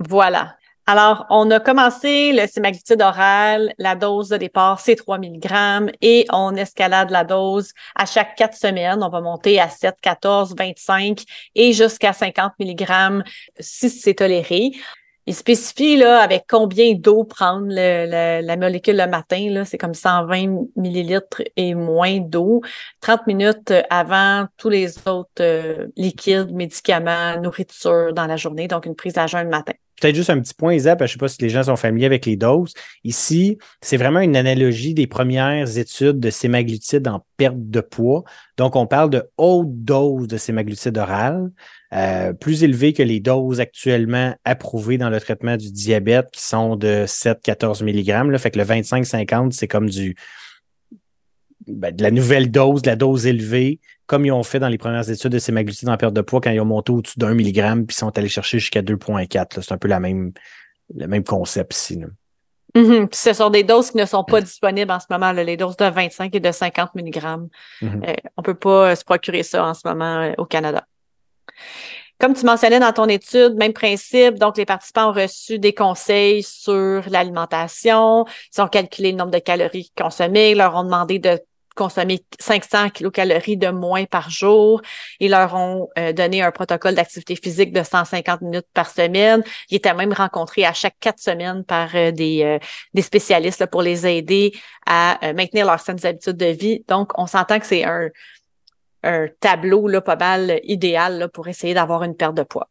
Voilà. 0.00 0.56
Alors, 0.86 1.24
on 1.30 1.50
a 1.50 1.60
commencé 1.60 2.34
le 2.34 2.46
sémaglutide 2.46 3.00
oral, 3.00 3.72
la 3.78 3.94
dose 3.94 4.28
de 4.28 4.36
départ, 4.36 4.80
c'est 4.80 4.96
3 4.96 5.16
mg 5.16 5.90
et 6.02 6.26
on 6.30 6.54
escalade 6.56 7.08
la 7.08 7.24
dose 7.24 7.72
à 7.94 8.04
chaque 8.04 8.36
quatre 8.36 8.54
semaines. 8.54 9.02
On 9.02 9.08
va 9.08 9.22
monter 9.22 9.58
à 9.58 9.70
7, 9.70 9.94
14, 10.02 10.54
25 10.54 11.22
et 11.54 11.72
jusqu'à 11.72 12.12
50 12.12 12.52
mg 12.60 13.22
si 13.58 13.88
c'est 13.88 14.12
toléré. 14.12 14.72
Il 15.26 15.34
spécifie 15.34 15.96
là 15.96 16.20
avec 16.20 16.44
combien 16.48 16.94
d'eau 16.94 17.24
prendre 17.24 17.68
la 17.70 18.56
molécule 18.56 18.96
le 18.96 19.06
matin. 19.06 19.48
Là, 19.50 19.64
c'est 19.64 19.78
comme 19.78 19.94
120 19.94 20.66
millilitres 20.76 21.42
et 21.56 21.74
moins 21.74 22.18
d'eau. 22.18 22.60
30 23.00 23.26
minutes 23.26 23.72
avant 23.88 24.46
tous 24.58 24.68
les 24.68 24.98
autres 25.08 25.30
euh, 25.40 25.86
liquides, 25.96 26.52
médicaments, 26.52 27.40
nourriture 27.40 28.12
dans 28.12 28.26
la 28.26 28.36
journée. 28.36 28.68
Donc, 28.68 28.84
une 28.84 28.96
prise 28.96 29.16
à 29.16 29.26
jeun 29.26 29.44
le 29.44 29.50
matin. 29.50 29.72
Peut-être 30.04 30.16
juste 30.16 30.28
un 30.28 30.38
petit 30.38 30.52
point, 30.52 30.74
Isa, 30.74 30.96
parce 30.96 31.08
que 31.08 31.12
je 31.12 31.14
sais 31.14 31.18
pas 31.18 31.28
si 31.28 31.40
les 31.40 31.48
gens 31.48 31.62
sont 31.62 31.76
familiers 31.76 32.04
avec 32.04 32.26
les 32.26 32.36
doses. 32.36 32.74
Ici, 33.04 33.56
c'est 33.80 33.96
vraiment 33.96 34.20
une 34.20 34.36
analogie 34.36 34.92
des 34.92 35.06
premières 35.06 35.78
études 35.78 36.20
de 36.20 36.28
sémaglutide 36.28 37.08
en 37.08 37.24
perte 37.38 37.56
de 37.56 37.80
poids. 37.80 38.22
Donc, 38.58 38.76
on 38.76 38.86
parle 38.86 39.08
de 39.08 39.22
haute 39.38 39.82
dose 39.82 40.28
de 40.28 40.36
sémaglutide 40.36 40.98
oral, 40.98 41.50
euh, 41.94 42.34
plus 42.34 42.64
élevée 42.64 42.92
que 42.92 43.02
les 43.02 43.18
doses 43.18 43.60
actuellement 43.60 44.34
approuvées 44.44 44.98
dans 44.98 45.08
le 45.08 45.18
traitement 45.18 45.56
du 45.56 45.72
diabète, 45.72 46.26
qui 46.32 46.42
sont 46.42 46.76
de 46.76 47.06
7-14 47.06 47.82
mg. 47.82 48.30
Là. 48.30 48.36
Fait 48.36 48.50
que 48.50 48.58
le 48.58 48.66
25-50, 48.66 49.52
c'est 49.52 49.68
comme 49.68 49.88
du 49.88 50.16
ben, 51.66 51.94
de 51.94 52.02
la 52.02 52.10
nouvelle 52.10 52.50
dose, 52.50 52.82
de 52.82 52.90
la 52.90 52.96
dose 52.96 53.26
élevée, 53.26 53.80
comme 54.06 54.26
ils 54.26 54.32
ont 54.32 54.42
fait 54.42 54.58
dans 54.58 54.68
les 54.68 54.78
premières 54.78 55.08
études 55.08 55.32
de 55.32 55.38
sémaglutide 55.38 55.88
en 55.88 55.96
perte 55.96 56.14
de 56.14 56.20
poids 56.20 56.40
quand 56.40 56.50
ils 56.50 56.60
ont 56.60 56.66
monté 56.66 56.92
au-dessus 56.92 57.18
d'un 57.18 57.34
milligramme, 57.34 57.86
puis 57.86 57.94
ils 57.94 57.98
sont 57.98 58.16
allés 58.18 58.28
chercher 58.28 58.58
jusqu'à 58.58 58.82
2,4. 58.82 59.34
là. 59.34 59.62
C'est 59.62 59.72
un 59.72 59.78
peu 59.78 59.88
la 59.88 60.00
même, 60.00 60.32
le 60.94 61.06
même 61.06 61.24
concept 61.24 61.74
ici. 61.74 61.96
là. 61.96 62.06
Mhm. 62.74 63.08
Puis 63.08 63.20
ce 63.20 63.32
sont 63.32 63.50
des 63.50 63.62
doses 63.62 63.92
qui 63.92 63.98
ne 63.98 64.04
sont 64.04 64.24
pas 64.24 64.40
disponibles 64.40 64.90
en 64.90 64.98
ce 64.98 65.06
moment, 65.08 65.32
là, 65.32 65.44
les 65.44 65.56
doses 65.56 65.76
de 65.76 65.84
25 65.84 66.34
et 66.34 66.40
de 66.40 66.50
50 66.50 66.94
mg. 66.94 67.22
Mhm. 67.82 68.04
Euh, 68.04 68.14
on 68.36 68.42
peut 68.42 68.54
pas 68.54 68.90
euh, 68.90 68.94
se 68.94 69.04
procurer 69.04 69.44
ça 69.44 69.64
en 69.64 69.74
ce 69.74 69.86
moment 69.86 70.22
euh, 70.22 70.32
au 70.38 70.44
Canada. 70.44 70.84
Comme 72.18 72.34
tu 72.34 72.44
mentionnais 72.46 72.80
dans 72.80 72.92
ton 72.92 73.06
étude, 73.06 73.54
même 73.56 73.72
principe, 73.72 74.38
donc 74.38 74.56
les 74.56 74.64
participants 74.64 75.10
ont 75.10 75.12
reçu 75.12 75.58
des 75.58 75.72
conseils 75.72 76.42
sur 76.42 77.02
l'alimentation, 77.10 78.24
ils 78.56 78.62
ont 78.62 78.68
calculé 78.68 79.12
le 79.12 79.18
nombre 79.18 79.32
de 79.32 79.38
calories 79.38 79.92
consommées, 79.96 80.52
ils 80.52 80.58
leur 80.58 80.74
ont 80.76 80.84
demandé 80.84 81.18
de 81.18 81.40
consommer 81.74 82.24
500 82.40 82.90
kilocalories 82.90 83.56
de 83.56 83.68
moins 83.68 84.04
par 84.04 84.30
jour. 84.30 84.80
Ils 85.20 85.30
leur 85.30 85.54
ont 85.54 85.88
euh, 85.98 86.12
donné 86.12 86.42
un 86.42 86.50
protocole 86.50 86.94
d'activité 86.94 87.36
physique 87.36 87.72
de 87.72 87.82
150 87.82 88.42
minutes 88.42 88.66
par 88.72 88.90
semaine. 88.90 89.42
Ils 89.70 89.76
étaient 89.76 89.94
même 89.94 90.12
rencontrés 90.12 90.64
à 90.64 90.72
chaque 90.72 90.96
quatre 91.00 91.18
semaines 91.18 91.64
par 91.64 91.94
euh, 91.94 92.10
des, 92.10 92.42
euh, 92.42 92.58
des 92.94 93.02
spécialistes 93.02 93.66
pour 93.66 93.82
les 93.82 94.06
aider 94.06 94.52
à 94.86 95.18
maintenir 95.34 95.66
leurs 95.66 95.80
saines 95.80 96.04
habitudes 96.04 96.36
de 96.36 96.46
vie. 96.46 96.84
Donc, 96.88 97.12
on 97.18 97.26
s'entend 97.26 97.58
que 97.58 97.66
c'est 97.66 97.84
un, 97.84 98.08
un 99.02 99.26
tableau 99.40 99.88
là, 99.88 100.00
pas 100.00 100.16
mal 100.16 100.60
idéal 100.62 101.18
là, 101.18 101.28
pour 101.28 101.48
essayer 101.48 101.74
d'avoir 101.74 102.02
une 102.02 102.14
perte 102.14 102.34
de 102.34 102.42
poids. 102.42 102.68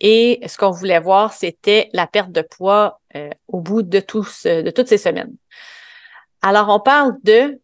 Et 0.00 0.40
ce 0.46 0.56
qu'on 0.56 0.70
voulait 0.70 1.00
voir, 1.00 1.32
c'était 1.32 1.88
la 1.92 2.06
perte 2.06 2.30
de 2.30 2.42
poids 2.42 3.00
au 3.48 3.60
bout 3.60 3.82
de, 3.82 3.98
de 3.98 4.70
toutes 4.70 4.88
ces 4.88 4.98
semaines. 4.98 5.34
Alors, 6.42 6.68
on 6.68 6.78
parle 6.78 7.14
de 7.24 7.58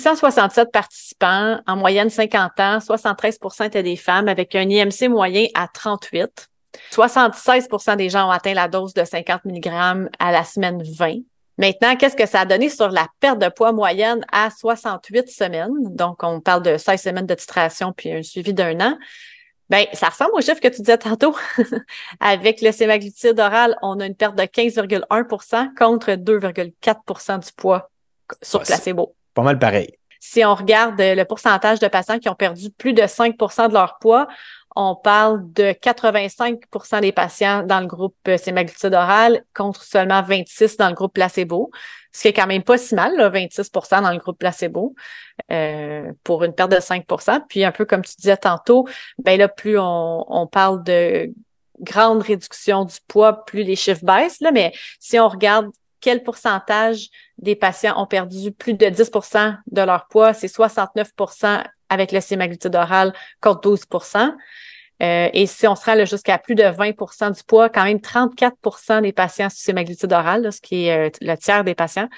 667 0.00 0.72
participants, 0.72 1.60
en 1.68 1.76
moyenne 1.76 2.10
50 2.10 2.58
ans, 2.58 2.78
73% 2.78 3.66
étaient 3.66 3.84
des 3.84 3.94
femmes 3.94 4.26
avec 4.26 4.56
un 4.56 4.68
IMC 4.68 5.08
moyen 5.08 5.46
à 5.54 5.68
38. 5.68 6.48
76% 6.90 7.96
des 7.96 8.08
gens 8.08 8.26
ont 8.26 8.32
atteint 8.32 8.54
la 8.54 8.66
dose 8.66 8.92
de 8.92 9.04
50 9.04 9.44
mg 9.44 10.08
à 10.18 10.32
la 10.32 10.42
semaine 10.42 10.82
20. 10.82 11.18
Maintenant, 11.58 11.94
qu'est-ce 11.94 12.16
que 12.16 12.26
ça 12.26 12.40
a 12.40 12.44
donné 12.44 12.68
sur 12.70 12.88
la 12.88 13.06
perte 13.20 13.38
de 13.38 13.48
poids 13.48 13.70
moyenne 13.70 14.26
à 14.32 14.50
68 14.50 15.28
semaines? 15.28 15.94
Donc, 15.94 16.24
on 16.24 16.40
parle 16.40 16.62
de 16.62 16.76
16 16.76 17.00
semaines 17.00 17.26
de 17.26 17.34
titration 17.34 17.92
puis 17.92 18.12
un 18.12 18.24
suivi 18.24 18.52
d'un 18.52 18.80
an. 18.80 18.98
Ben, 19.70 19.86
ça 19.92 20.08
ressemble 20.08 20.32
au 20.34 20.40
chiffre 20.40 20.60
que 20.60 20.66
tu 20.66 20.80
disais 20.80 20.98
tantôt. 20.98 21.36
Avec 22.20 22.60
le 22.62 22.72
sémaglutide 22.72 23.38
oral, 23.38 23.78
on 23.80 24.00
a 24.00 24.06
une 24.06 24.16
perte 24.16 24.34
de 24.34 24.42
15,1% 24.42 25.74
contre 25.76 26.10
2,4% 26.10 27.46
du 27.46 27.52
poids 27.52 27.88
sur 28.42 28.60
placebo. 28.62 29.14
Pas 29.34 29.42
mal 29.42 29.58
pareil. 29.58 29.98
Si 30.20 30.42
on 30.44 30.54
regarde 30.54 30.94
le 30.98 31.22
pourcentage 31.24 31.80
de 31.80 31.88
patients 31.88 32.18
qui 32.18 32.30
ont 32.30 32.34
perdu 32.34 32.70
plus 32.70 32.94
de 32.94 33.02
5% 33.02 33.68
de 33.68 33.74
leur 33.74 33.98
poids, 33.98 34.26
on 34.74 34.96
parle 34.96 35.52
de 35.52 35.72
85% 35.72 37.00
des 37.00 37.12
patients 37.12 37.62
dans 37.62 37.80
le 37.80 37.86
groupe 37.86 38.16
sémaglutide 38.38 38.94
oral 38.94 39.44
contre 39.54 39.82
seulement 39.82 40.22
26 40.22 40.78
dans 40.78 40.88
le 40.88 40.94
groupe 40.94 41.12
placebo, 41.12 41.70
ce 42.12 42.22
qui 42.22 42.28
est 42.28 42.32
quand 42.32 42.46
même 42.46 42.62
pas 42.62 42.78
si 42.78 42.94
mal, 42.94 43.16
là, 43.16 43.28
26% 43.28 44.02
dans 44.02 44.10
le 44.10 44.18
groupe 44.18 44.38
placebo 44.38 44.94
euh, 45.50 46.10
pour 46.24 46.42
une 46.44 46.54
perte 46.54 46.72
de 46.72 46.76
5% 46.76 47.40
Puis 47.48 47.64
un 47.64 47.72
peu 47.72 47.84
comme 47.84 48.02
tu 48.02 48.14
disais 48.16 48.36
tantôt, 48.36 48.88
ben 49.18 49.38
là, 49.38 49.48
plus 49.48 49.78
on, 49.78 50.24
on 50.28 50.46
parle 50.46 50.82
de 50.84 51.32
grande 51.80 52.22
réduction 52.22 52.84
du 52.84 52.96
poids, 53.08 53.44
plus 53.44 53.62
les 53.62 53.76
chiffres 53.76 54.04
baissent. 54.04 54.40
Là, 54.40 54.52
mais 54.52 54.72
si 55.00 55.18
on 55.18 55.28
regarde 55.28 55.66
quel 56.04 56.22
pourcentage 56.22 57.08
des 57.38 57.56
patients 57.56 57.98
ont 57.98 58.06
perdu 58.06 58.52
plus 58.52 58.74
de 58.74 58.86
10 58.90 59.10
de 59.68 59.80
leur 59.80 60.06
poids? 60.06 60.34
C'est 60.34 60.48
69 60.48 61.12
avec 61.88 62.12
le 62.12 62.20
sémaglutide 62.20 62.76
oral 62.76 63.14
contre 63.40 63.62
12 63.62 63.86
euh, 65.02 65.28
et 65.32 65.46
si 65.46 65.66
on 65.66 65.74
se 65.74 65.84
rend 65.86 66.04
jusqu'à 66.04 66.36
plus 66.36 66.54
de 66.54 66.62
20 66.62 67.30
du 67.30 67.42
poids, 67.48 67.70
quand 67.70 67.84
même 67.84 68.02
34 68.02 69.00
des 69.00 69.12
patients 69.12 69.48
sous 69.48 69.56
sémaglutide 69.56 70.12
oral, 70.12 70.52
ce 70.52 70.60
qui 70.60 70.88
est 70.88 71.08
euh, 71.08 71.10
le 71.22 71.36
tiers 71.36 71.64
des 71.64 71.74
patients, 71.74 72.08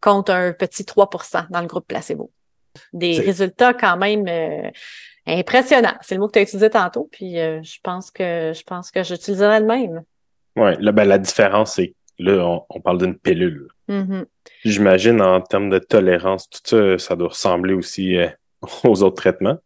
contre 0.00 0.32
un 0.32 0.52
petit 0.52 0.86
3 0.86 1.10
dans 1.50 1.60
le 1.60 1.66
groupe 1.66 1.86
placebo. 1.86 2.32
Des 2.94 3.20
résultats 3.20 3.74
quand 3.74 3.98
même 3.98 4.26
euh, 4.26 4.70
impressionnants. 5.26 5.98
C'est 6.00 6.14
le 6.14 6.22
mot 6.22 6.28
que 6.28 6.32
tu 6.32 6.38
as 6.38 6.42
utilisé 6.42 6.70
tantôt, 6.70 7.10
puis 7.12 7.34
je 7.34 7.78
pense 7.82 8.10
que 8.10 8.52
je 8.54 8.62
pense 8.62 8.90
que 8.90 9.02
j'utiliserai 9.02 9.60
le 9.60 9.66
même. 9.66 10.02
Oui, 10.56 10.70
ben, 10.92 11.04
la 11.06 11.18
différence, 11.18 11.74
c'est 11.74 11.94
Là, 12.18 12.64
on, 12.68 12.80
parle 12.80 12.98
d'une 12.98 13.16
pilule. 13.16 13.68
Mm-hmm. 13.88 14.24
J'imagine 14.64 15.22
en 15.22 15.40
termes 15.40 15.70
de 15.70 15.78
tolérance, 15.78 16.48
tout 16.50 16.60
ça, 16.64 16.98
ça 16.98 17.16
doit 17.16 17.28
ressembler 17.28 17.74
aussi 17.74 18.16
euh, 18.16 18.28
aux 18.84 19.02
autres 19.02 19.16
traitements. 19.16 19.58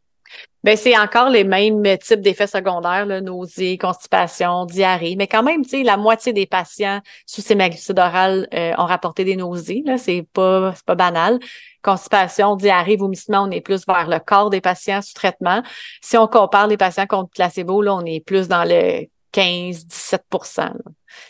Ben, 0.65 0.77
c'est 0.77 0.97
encore 0.97 1.29
les 1.29 1.43
mêmes 1.43 1.83
types 1.99 2.21
d'effets 2.21 2.47
secondaires, 2.47 3.05
là, 3.05 3.21
nausées, 3.21 3.77
constipation, 3.79 4.65
diarrhée. 4.65 5.17
Mais 5.17 5.27
quand 5.27 5.43
même, 5.43 5.65
tu 5.65 5.71
sais, 5.71 5.83
la 5.83 5.97
moitié 5.97 6.33
des 6.33 6.47
patients 6.47 7.01
sous 7.27 7.41
ces 7.41 7.57
oral 7.99 8.47
euh, 8.55 8.73
ont 8.79 8.85
rapporté 8.85 9.25
des 9.25 9.35
nausées. 9.35 9.83
Là, 9.85 9.99
c'est 9.99 10.25
pas, 10.33 10.73
c'est 10.77 10.85
pas 10.85 10.95
banal. 10.95 11.41
Constipation, 11.83 12.55
diarrhée, 12.55 12.97
vomissement, 12.97 13.43
on 13.43 13.51
est 13.51 13.61
plus 13.61 13.85
vers 13.89 14.09
le 14.09 14.21
corps 14.21 14.51
des 14.51 14.61
patients 14.61 15.03
sous 15.03 15.15
traitement. 15.15 15.65
Si 16.01 16.17
on 16.17 16.29
compare 16.29 16.69
les 16.69 16.77
patients 16.77 17.07
contre 17.07 17.31
placebo, 17.31 17.83
là, 17.83 17.97
on 17.97 18.05
est 18.05 18.25
plus 18.25 18.47
dans 18.47 18.65
le 18.65 19.07
15-17 19.35 20.21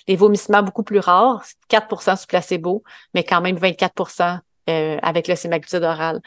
Les 0.09 0.17
vomissements 0.17 0.63
beaucoup 0.63 0.83
plus 0.83 0.99
rares, 0.99 1.45
4% 1.71 2.17
sous 2.17 2.27
placebo, 2.27 2.83
mais 3.15 3.25
quand 3.25 3.41
même 3.41 3.57
24% 3.57 4.41
euh, 4.71 4.99
avec 5.03 5.29
le 5.29 5.35
sémaglutide 5.35 5.83
oral. 5.83 6.21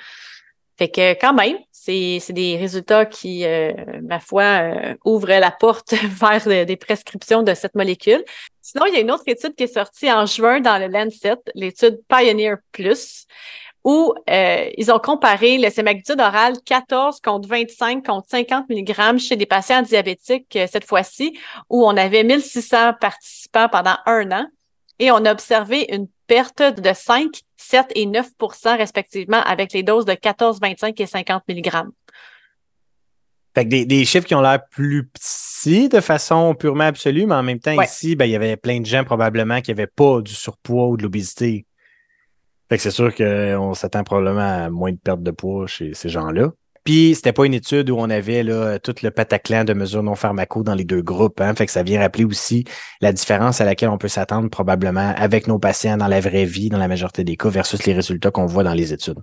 Fait 0.77 0.89
que 0.89 1.13
quand 1.13 1.33
même, 1.33 1.57
c'est 1.71 2.33
des 2.33 2.57
résultats 2.57 3.05
qui, 3.05 3.45
euh, 3.45 3.71
ma 4.03 4.19
foi, 4.19 4.43
euh, 4.43 4.95
ouvrent 5.05 5.27
la 5.27 5.51
porte 5.51 5.93
vers 6.03 6.65
des 6.65 6.75
prescriptions 6.75 7.43
de 7.43 7.53
cette 7.53 7.75
molécule. 7.75 8.23
Sinon, 8.61 8.85
il 8.87 8.93
y 8.93 8.97
a 8.97 8.99
une 8.99 9.11
autre 9.11 9.23
étude 9.27 9.55
qui 9.55 9.63
est 9.63 9.73
sortie 9.73 10.11
en 10.11 10.25
juin 10.25 10.59
dans 10.59 10.77
le 10.77 10.87
Lancet, 10.87 11.37
l'étude 11.53 12.01
Pioneer 12.09 12.55
Plus, 12.73 13.25
où 13.85 14.15
euh, 14.29 14.69
ils 14.77 14.91
ont 14.91 14.97
comparé 14.97 15.59
le 15.59 15.69
sémaglutide 15.69 16.19
oral 16.19 16.55
14 16.65 17.21
contre 17.21 17.47
25 17.47 18.03
contre 18.03 18.27
50 18.29 18.67
mg 18.67 19.19
chez 19.19 19.35
des 19.35 19.45
patients 19.45 19.83
diabétiques 19.83 20.55
euh, 20.55 20.65
cette 20.69 20.85
fois-ci, 20.85 21.37
où 21.69 21.85
on 21.85 21.95
avait 21.95 22.23
1600 22.23 22.93
participants 22.99 23.69
pendant 23.69 23.95
un 24.07 24.31
an 24.31 24.47
et 24.97 25.11
on 25.11 25.23
a 25.23 25.31
observé 25.31 25.85
une 25.93 26.07
perte 26.25 26.63
de 26.63 26.91
5, 26.93 27.29
7 27.57 27.85
et 27.93 28.07
9% 28.07 28.75
respectivement 28.75 29.41
avec 29.43 29.71
les 29.71 29.83
doses 29.83 30.05
de 30.05 30.15
14, 30.15 30.59
25 30.59 30.99
et 30.99 31.05
50 31.05 31.43
mg. 31.47 31.71
Fait 33.53 33.63
que 33.65 33.69
des, 33.69 33.85
des, 33.85 34.03
chiffres 34.03 34.25
qui 34.25 34.35
ont 34.35 34.41
l'air 34.41 34.59
plus 34.69 35.05
petits 35.05 35.89
de 35.89 36.01
façon 36.01 36.55
purement 36.55 36.85
absolue, 36.85 37.25
mais 37.25 37.35
en 37.35 37.43
même 37.43 37.59
temps, 37.59 37.79
ici, 37.79 38.15
ben, 38.15 38.25
il 38.25 38.31
y 38.31 38.35
avait 38.35 38.57
plein 38.57 38.81
de 38.81 38.85
gens 38.85 39.03
probablement 39.03 39.61
qui 39.61 39.71
n'avaient 39.71 39.87
pas 39.87 40.21
du 40.21 40.33
surpoids 40.33 40.87
ou 40.87 40.97
de 40.97 41.03
l'obésité. 41.03 41.64
Fait 42.69 42.77
que 42.77 42.83
c'est 42.83 42.91
sûr 42.91 43.13
qu'on 43.13 43.73
s'attend 43.73 44.03
probablement 44.03 44.65
à 44.65 44.69
moins 44.69 44.91
de 44.91 44.97
perte 44.97 45.21
de 45.21 45.31
poids 45.31 45.67
chez 45.67 45.93
ces 45.93 46.09
gens-là. 46.09 46.51
Puis 46.83 47.15
c'était 47.15 47.33
pas 47.33 47.45
une 47.47 47.55
étude 47.55 47.89
où 47.89 47.97
on 47.97 48.11
avait 48.11 48.43
là, 48.43 48.77
tout 48.77 48.93
le 49.01 49.09
pataclan 49.09 49.63
de 49.63 49.73
mesures 49.73 50.03
non 50.03 50.13
pharmaco 50.13 50.61
dans 50.61 50.75
les 50.75 50.83
deux 50.83 51.01
groupes. 51.01 51.41
Hein. 51.41 51.55
Fait 51.55 51.65
que 51.65 51.71
ça 51.71 51.81
vient 51.81 51.99
rappeler 51.99 52.25
aussi 52.25 52.63
la 53.01 53.11
différence 53.11 53.59
à 53.59 53.65
laquelle 53.65 53.89
on 53.89 53.97
peut 53.97 54.07
s'attendre 54.07 54.49
probablement 54.49 55.13
avec 55.17 55.47
nos 55.47 55.57
patients 55.57 55.97
dans 55.97 56.07
la 56.07 56.19
vraie 56.19 56.45
vie, 56.45 56.69
dans 56.69 56.77
la 56.77 56.87
majorité 56.87 57.23
des 57.23 57.37
cas, 57.37 57.49
versus 57.49 57.85
les 57.85 57.93
résultats 57.93 58.29
qu'on 58.29 58.45
voit 58.45 58.63
dans 58.63 58.75
les 58.75 58.93
études. 58.93 59.19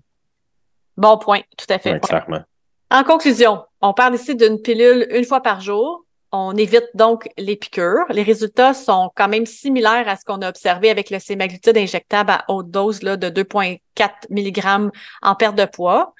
Bon 0.96 1.16
point, 1.18 1.40
tout 1.56 1.72
à 1.72 1.78
fait. 1.78 2.00
clairement. 2.00 2.42
En 2.90 3.04
conclusion, 3.04 3.62
on 3.80 3.94
parle 3.94 4.16
ici 4.16 4.34
d'une 4.34 4.60
pilule 4.60 5.06
une 5.10 5.24
fois 5.24 5.40
par 5.40 5.60
jour 5.60 6.01
on 6.32 6.56
évite 6.56 6.88
donc 6.94 7.28
les 7.36 7.56
piqûres. 7.56 8.06
Les 8.08 8.22
résultats 8.22 8.72
sont 8.72 9.10
quand 9.14 9.28
même 9.28 9.44
similaires 9.44 10.08
à 10.08 10.16
ce 10.16 10.24
qu'on 10.24 10.40
a 10.40 10.48
observé 10.48 10.88
avec 10.90 11.10
le 11.10 11.18
sémaglutide 11.18 11.76
injectable 11.76 12.30
à 12.30 12.44
haute 12.48 12.70
dose 12.70 13.02
là, 13.02 13.16
de 13.18 13.28
2,4 13.28 14.30
mg 14.30 14.90
en 15.20 15.34
perte 15.34 15.56
de 15.56 15.66
poids. 15.66 16.14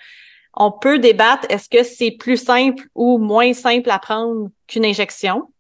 On 0.55 0.71
peut 0.71 0.99
débattre 0.99 1.47
est-ce 1.49 1.71
que 1.71 1.83
c'est 1.83 2.11
plus 2.11 2.37
simple 2.37 2.85
ou 2.95 3.17
moins 3.17 3.55
simple 3.55 3.91
à 3.91 3.99
prendre 3.99 4.51
qu'une 4.67 4.85
injection? 4.85 5.51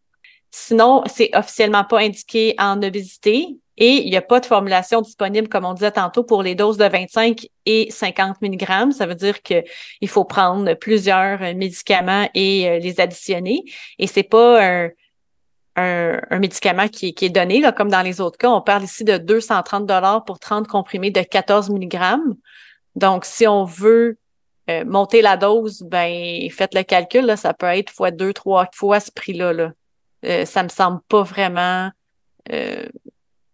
Sinon, 0.50 1.02
c'est 1.06 1.30
officiellement 1.34 1.84
pas 1.84 2.00
indiqué 2.00 2.54
en 2.58 2.82
obésité. 2.82 3.58
Et 3.78 4.02
il 4.04 4.10
n'y 4.10 4.16
a 4.16 4.22
pas 4.22 4.40
de 4.40 4.46
formulation 4.46 5.00
disponible, 5.00 5.48
comme 5.48 5.64
on 5.64 5.74
disait 5.74 5.92
tantôt, 5.92 6.24
pour 6.24 6.42
les 6.42 6.54
doses 6.54 6.76
de 6.76 6.84
25 6.84 7.46
et 7.66 7.90
50 7.90 8.42
mg. 8.42 8.92
Ça 8.92 9.06
veut 9.06 9.14
dire 9.14 9.40
qu'il 9.42 9.64
faut 10.08 10.24
prendre 10.24 10.74
plusieurs 10.74 11.40
médicaments 11.54 12.28
et 12.34 12.68
euh, 12.68 12.78
les 12.78 13.00
additionner. 13.00 13.64
Et 13.98 14.06
c'est 14.06 14.22
pas 14.22 14.62
un, 14.62 14.90
un, 15.76 16.38
médicament 16.38 16.88
qui, 16.88 17.14
est 17.18 17.30
donné, 17.30 17.60
là, 17.60 17.72
comme 17.72 17.90
dans 17.90 18.02
les 18.02 18.20
autres 18.20 18.38
cas. 18.38 18.50
On 18.50 18.60
parle 18.60 18.84
ici 18.84 19.04
de 19.04 19.16
230 19.16 19.86
dollars 19.86 20.24
pour 20.24 20.38
30 20.38 20.68
comprimés 20.68 21.10
de 21.10 21.22
14 21.22 21.70
mg. 21.70 21.98
Donc, 22.94 23.24
si 23.24 23.46
on 23.46 23.64
veut 23.64 24.18
euh, 24.70 24.84
monter 24.84 25.22
la 25.22 25.36
dose, 25.36 25.82
ben 25.82 26.48
faites 26.50 26.74
le 26.74 26.82
calcul, 26.82 27.24
là, 27.24 27.36
ça 27.36 27.54
peut 27.54 27.66
être 27.66 27.90
fois 27.90 28.10
deux, 28.10 28.32
trois 28.32 28.68
fois 28.72 29.00
ce 29.00 29.10
prix-là. 29.10 29.52
Là. 29.52 29.72
Euh, 30.24 30.44
ça 30.44 30.62
me 30.62 30.68
semble 30.68 31.00
pas 31.08 31.22
vraiment 31.22 31.90
euh, 32.52 32.86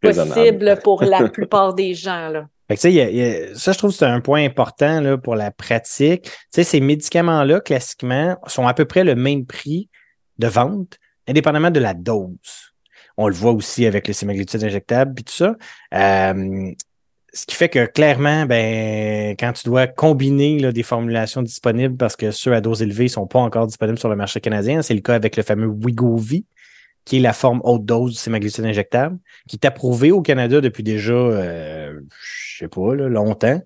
possible 0.00 0.78
pour 0.82 1.02
la 1.02 1.28
plupart 1.28 1.74
des 1.74 1.94
gens. 1.94 2.28
Là. 2.28 2.46
Fait 2.68 2.76
que, 2.76 2.88
y 2.88 3.00
a, 3.00 3.10
y 3.10 3.22
a, 3.22 3.54
ça, 3.54 3.72
je 3.72 3.78
trouve 3.78 3.90
que 3.90 3.96
c'est 3.96 4.04
un 4.04 4.20
point 4.20 4.44
important 4.44 5.00
là, 5.00 5.16
pour 5.16 5.34
la 5.36 5.50
pratique. 5.50 6.24
Tu 6.24 6.30
sais, 6.50 6.64
ces 6.64 6.80
médicaments-là, 6.80 7.60
classiquement, 7.60 8.36
sont 8.46 8.66
à 8.66 8.74
peu 8.74 8.84
près 8.84 9.04
le 9.04 9.14
même 9.14 9.46
prix 9.46 9.88
de 10.38 10.48
vente, 10.48 10.98
indépendamment 11.26 11.70
de 11.70 11.80
la 11.80 11.94
dose. 11.94 12.74
On 13.16 13.26
le 13.26 13.34
voit 13.34 13.52
aussi 13.52 13.86
avec 13.86 14.06
le 14.06 14.14
sémaglutide 14.14 14.62
injectable 14.62 15.18
et 15.18 15.22
tout 15.24 15.32
ça. 15.32 15.56
Euh, 15.94 16.70
ce 17.32 17.46
qui 17.46 17.54
fait 17.54 17.68
que 17.68 17.86
clairement, 17.86 18.46
ben, 18.46 19.34
quand 19.38 19.52
tu 19.52 19.64
dois 19.64 19.86
combiner 19.86 20.58
là, 20.58 20.72
des 20.72 20.82
formulations 20.82 21.42
disponibles 21.42 21.96
parce 21.96 22.16
que 22.16 22.30
ceux 22.30 22.52
à 22.54 22.60
dose 22.60 22.82
élevée 22.82 23.04
ne 23.04 23.08
sont 23.08 23.26
pas 23.26 23.38
encore 23.38 23.66
disponibles 23.66 23.98
sur 23.98 24.08
le 24.08 24.16
marché 24.16 24.40
canadien, 24.40 24.82
c'est 24.82 24.94
le 24.94 25.00
cas 25.00 25.14
avec 25.14 25.36
le 25.36 25.42
fameux 25.42 25.66
Wigovi, 25.66 26.46
qui 27.08 27.16
est 27.16 27.20
la 27.20 27.32
forme 27.32 27.62
haute 27.64 27.86
dose 27.86 28.12
du 28.12 28.18
sémaglutide 28.18 28.66
injectable, 28.66 29.16
qui 29.48 29.56
est 29.56 29.64
approuvé 29.64 30.12
au 30.12 30.20
Canada 30.20 30.60
depuis 30.60 30.82
déjà, 30.82 31.14
euh, 31.14 31.98
je 32.22 32.58
sais 32.58 32.68
pas, 32.68 32.94
longtemps. 32.94 33.62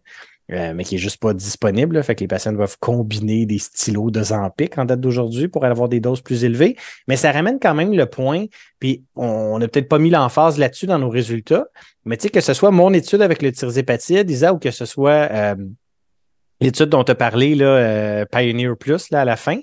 euh, 0.53 0.75
mais 0.75 0.85
qui 0.85 0.95
est 0.95 0.99
juste 0.99 1.21
pas 1.21 1.35
disponible. 1.35 2.01
Fait 2.05 2.15
que 2.15 2.21
les 2.21 2.29
patients 2.29 2.53
doivent 2.53 2.77
combiner 2.79 3.45
des 3.45 3.59
stylos 3.59 4.13
de 4.13 4.23
Zampic 4.23 4.79
en 4.79 4.85
date 4.85 5.01
d'aujourd'hui 5.01 5.49
pour 5.49 5.65
avoir 5.65 5.89
des 5.89 5.99
doses 5.99 6.21
plus 6.21 6.45
élevées. 6.45 6.77
Mais 7.09 7.17
ça 7.17 7.33
ramène 7.33 7.59
quand 7.61 7.75
même 7.75 7.93
le 7.93 8.07
point, 8.07 8.47
puis 8.79 9.05
on 9.17 9.59
n'a 9.59 9.67
peut-être 9.67 9.89
pas 9.89 9.99
mis 9.99 10.11
l'emphase 10.11 10.57
là-dessus 10.57 10.87
dans 10.87 11.01
nos 11.01 11.11
résultats, 11.11 11.67
mais 12.05 12.17
tu 12.17 12.25
sais, 12.25 12.31
que 12.31 12.41
ce 12.41 12.55
soit 12.55 12.71
mon 12.71 12.93
étude 12.93 13.23
avec 13.23 13.43
le 13.43 13.51
tirzépatide, 13.51 14.31
Isa, 14.31 14.53
ou 14.53 14.59
que 14.59 14.71
ce 14.71 14.85
soit 14.85 15.29
euh, 15.33 15.57
l'étude 16.61 16.91
dont 16.91 17.03
tu 17.03 17.11
as 17.11 17.17
parlé, 17.17 17.57
là, 17.57 17.67
euh, 17.67 18.25
Pioneer 18.31 18.77
Plus, 18.79 19.11
là, 19.11 19.23
à 19.23 19.25
la 19.25 19.37
fin, 19.37 19.59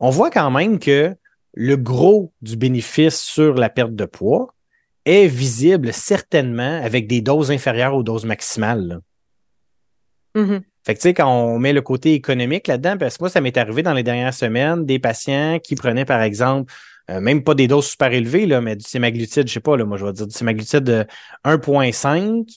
on 0.00 0.08
voit 0.08 0.30
quand 0.30 0.50
même 0.50 0.78
que 0.78 1.14
le 1.54 1.76
gros 1.76 2.32
du 2.42 2.56
bénéfice 2.56 3.20
sur 3.20 3.54
la 3.54 3.68
perte 3.68 3.94
de 3.94 4.04
poids 4.04 4.54
est 5.04 5.26
visible 5.26 5.92
certainement 5.92 6.80
avec 6.82 7.06
des 7.06 7.20
doses 7.20 7.50
inférieures 7.50 7.94
aux 7.94 8.02
doses 8.02 8.24
maximales. 8.24 9.00
Mm-hmm. 10.34 10.60
Fait 10.84 10.94
que 10.94 10.98
tu 10.98 11.02
sais, 11.02 11.14
quand 11.14 11.28
on 11.28 11.58
met 11.58 11.72
le 11.72 11.82
côté 11.82 12.14
économique 12.14 12.66
là-dedans, 12.66 12.96
parce 12.98 13.16
que 13.16 13.24
moi, 13.24 13.30
ça 13.30 13.40
m'est 13.40 13.56
arrivé 13.56 13.82
dans 13.82 13.92
les 13.92 14.02
dernières 14.02 14.34
semaines, 14.34 14.84
des 14.84 14.98
patients 14.98 15.58
qui 15.62 15.74
prenaient, 15.74 16.04
par 16.04 16.22
exemple, 16.22 16.72
euh, 17.10 17.20
même 17.20 17.44
pas 17.44 17.54
des 17.54 17.68
doses 17.68 17.86
super 17.86 18.12
élevées, 18.12 18.46
là, 18.46 18.60
mais 18.60 18.76
du 18.76 18.84
sémaglutide, 18.84 19.46
je 19.46 19.52
sais 19.52 19.60
pas, 19.60 19.76
là, 19.76 19.84
moi, 19.84 19.96
je 19.96 20.04
vais 20.04 20.12
dire 20.12 20.26
du 20.26 20.34
sémaglutide 20.34 20.84
de 20.84 21.04
1.5. 21.44 22.56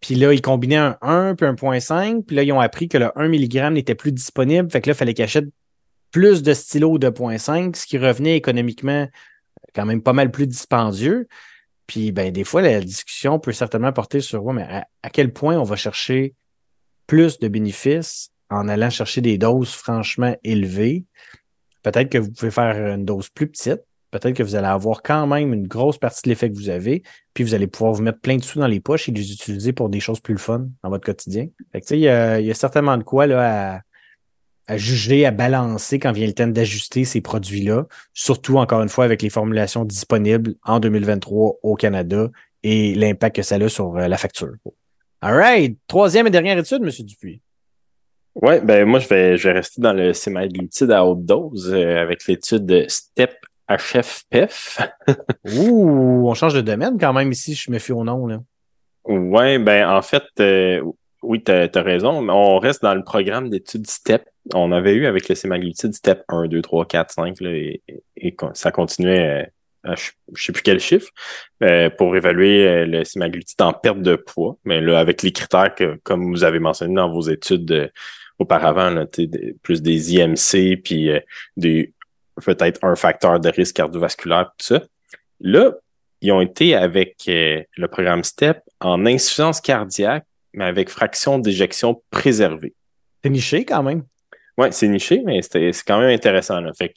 Puis 0.00 0.14
là, 0.14 0.32
ils 0.32 0.42
combinaient 0.42 0.76
un 0.76 0.96
1 1.00 1.34
puis 1.34 1.46
1.5. 1.46 2.22
Puis 2.24 2.36
là, 2.36 2.42
ils 2.42 2.52
ont 2.52 2.60
appris 2.60 2.88
que 2.88 2.98
le 2.98 3.10
1 3.16 3.28
mg 3.28 3.72
n'était 3.72 3.94
plus 3.94 4.12
disponible. 4.12 4.70
Fait 4.70 4.80
que 4.80 4.88
là, 4.88 4.94
il 4.94 4.96
fallait 4.96 5.14
qu'ils 5.14 5.24
achètent 5.24 5.48
plus 6.16 6.42
de 6.42 6.54
stylos 6.54 6.96
de 6.96 7.10
2.5, 7.10 7.76
ce 7.76 7.84
qui 7.84 7.98
revenait 7.98 8.38
économiquement 8.38 9.06
quand 9.74 9.84
même 9.84 10.00
pas 10.00 10.14
mal 10.14 10.30
plus 10.30 10.46
dispendieux. 10.46 11.28
Puis, 11.86 12.10
ben, 12.10 12.32
des 12.32 12.42
fois, 12.42 12.62
la 12.62 12.80
discussion 12.80 13.38
peut 13.38 13.52
certainement 13.52 13.92
porter 13.92 14.22
sur 14.22 14.42
ouais, 14.42 14.54
mais 14.54 14.62
à, 15.02 15.10
quel 15.10 15.30
point 15.30 15.58
on 15.58 15.62
va 15.62 15.76
chercher 15.76 16.34
plus 17.06 17.38
de 17.38 17.48
bénéfices 17.48 18.30
en 18.48 18.66
allant 18.66 18.88
chercher 18.88 19.20
des 19.20 19.36
doses 19.36 19.72
franchement 19.72 20.34
élevées? 20.42 21.04
Peut-être 21.82 22.08
que 22.08 22.16
vous 22.16 22.32
pouvez 22.32 22.50
faire 22.50 22.94
une 22.94 23.04
dose 23.04 23.28
plus 23.28 23.48
petite. 23.48 23.82
Peut-être 24.10 24.32
que 24.32 24.42
vous 24.42 24.54
allez 24.54 24.68
avoir 24.68 25.02
quand 25.02 25.26
même 25.26 25.52
une 25.52 25.66
grosse 25.66 25.98
partie 25.98 26.22
de 26.24 26.30
l'effet 26.30 26.50
que 26.50 26.56
vous 26.56 26.70
avez, 26.70 27.02
puis 27.34 27.44
vous 27.44 27.52
allez 27.52 27.66
pouvoir 27.66 27.92
vous 27.92 28.02
mettre 28.02 28.20
plein 28.20 28.38
de 28.38 28.42
sous 28.42 28.58
dans 28.58 28.68
les 28.68 28.80
poches 28.80 29.10
et 29.10 29.12
les 29.12 29.32
utiliser 29.32 29.74
pour 29.74 29.90
des 29.90 30.00
choses 30.00 30.20
plus 30.20 30.38
fun 30.38 30.68
dans 30.82 30.88
votre 30.88 31.04
quotidien. 31.04 31.48
Fait 31.72 31.82
que, 31.82 31.94
il, 31.94 31.98
y 31.98 32.46
y 32.46 32.50
a 32.50 32.54
certainement 32.54 32.96
de 32.96 33.02
quoi 33.02 33.26
là, 33.26 33.74
à, 33.74 33.80
à 34.68 34.76
juger, 34.76 35.26
à 35.26 35.30
balancer 35.30 35.98
quand 35.98 36.12
vient 36.12 36.26
le 36.26 36.32
temps 36.32 36.46
d'ajuster 36.46 37.04
ces 37.04 37.20
produits-là, 37.20 37.86
surtout 38.14 38.58
encore 38.58 38.82
une 38.82 38.88
fois 38.88 39.04
avec 39.04 39.22
les 39.22 39.30
formulations 39.30 39.84
disponibles 39.84 40.54
en 40.64 40.80
2023 40.80 41.58
au 41.62 41.74
Canada 41.74 42.28
et 42.62 42.94
l'impact 42.94 43.36
que 43.36 43.42
ça 43.42 43.56
a 43.56 43.68
sur 43.68 43.96
euh, 43.96 44.08
la 44.08 44.16
facture. 44.16 44.54
All 45.20 45.36
right. 45.36 45.78
Troisième 45.86 46.26
et 46.26 46.30
dernière 46.30 46.58
étude, 46.58 46.82
M. 46.82 46.90
Dupuis. 47.00 47.40
Oui, 48.42 48.60
ben 48.62 48.84
moi, 48.84 48.98
je 48.98 49.08
vais, 49.08 49.36
je 49.36 49.48
vais 49.48 49.54
rester 49.54 49.80
dans 49.80 49.94
le 49.94 50.12
sémaglutide 50.12 50.90
à 50.90 51.04
haute 51.04 51.24
dose 51.24 51.72
euh, 51.72 52.02
avec 52.02 52.26
l'étude 52.26 52.66
de 52.66 52.84
STEP 52.86 53.34
HFPEF. 53.68 54.78
Ouh, 55.56 56.28
on 56.28 56.34
change 56.34 56.54
de 56.54 56.60
domaine 56.60 56.98
quand 57.00 57.12
même 57.12 57.32
ici, 57.32 57.54
je 57.54 57.70
me 57.70 57.78
fie 57.78 57.92
au 57.92 58.04
nom. 58.04 58.26
Là. 58.26 58.40
Ouais, 59.06 59.58
ben 59.58 59.88
en 59.88 60.02
fait, 60.02 60.24
euh, 60.40 60.82
oui, 61.22 61.42
tu 61.42 61.50
as, 61.50 61.82
raison. 61.82 62.28
On 62.28 62.58
reste 62.58 62.82
dans 62.82 62.94
le 62.94 63.02
programme 63.02 63.48
d'études 63.48 63.86
STEP. 63.86 64.28
On 64.54 64.72
avait 64.72 64.94
eu 64.94 65.06
avec 65.06 65.28
le 65.28 65.34
sémaglutide 65.34 65.94
STEP 65.94 66.24
1, 66.28 66.46
2, 66.46 66.62
3, 66.62 66.86
4, 66.86 67.10
5, 67.12 67.40
là, 67.40 67.50
et, 67.50 67.82
ça 68.54 68.70
continuait 68.70 69.50
à, 69.84 69.94
je, 69.94 70.10
ne 70.30 70.36
sais 70.36 70.52
plus 70.52 70.62
quel 70.62 70.80
chiffre, 70.80 71.08
euh, 71.62 71.90
pour 71.90 72.16
évaluer 72.16 72.66
euh, 72.66 72.86
le 72.86 73.04
sémaglutide 73.04 73.60
en 73.62 73.72
perte 73.72 74.00
de 74.00 74.16
poids. 74.16 74.56
Mais 74.64 74.80
là, 74.80 74.98
avec 74.98 75.22
les 75.22 75.32
critères 75.32 75.74
que, 75.74 75.98
comme 76.02 76.30
vous 76.32 76.44
avez 76.44 76.58
mentionné 76.58 76.94
dans 76.94 77.10
vos 77.10 77.22
études 77.22 77.70
euh, 77.72 77.88
auparavant, 78.38 78.90
là, 78.90 79.06
plus 79.62 79.82
des 79.82 80.16
IMC, 80.16 80.82
puis 80.82 81.10
des 81.56 81.92
peut-être 82.44 82.84
un 82.84 82.94
facteur 82.96 83.40
de 83.40 83.48
risque 83.48 83.76
cardiovasculaire, 83.76 84.52
tout 84.58 84.66
ça. 84.66 84.82
Là, 85.40 85.72
ils 86.20 86.32
ont 86.32 86.42
été 86.42 86.74
avec 86.74 87.22
le 87.26 87.86
programme 87.86 88.22
STEP 88.24 88.60
en 88.80 89.06
insuffisance 89.06 89.62
cardiaque 89.62 90.26
mais 90.56 90.64
avec 90.64 90.88
fraction 90.88 91.38
d'éjection 91.38 92.02
préservée. 92.10 92.74
C'est 93.22 93.30
niché 93.30 93.64
quand 93.64 93.82
même. 93.82 94.02
Oui, 94.58 94.68
c'est 94.70 94.88
niché, 94.88 95.22
mais 95.24 95.42
c'est 95.42 95.72
quand 95.86 96.00
même 96.00 96.10
intéressant. 96.10 96.60
Là. 96.60 96.72
Fait 96.76 96.94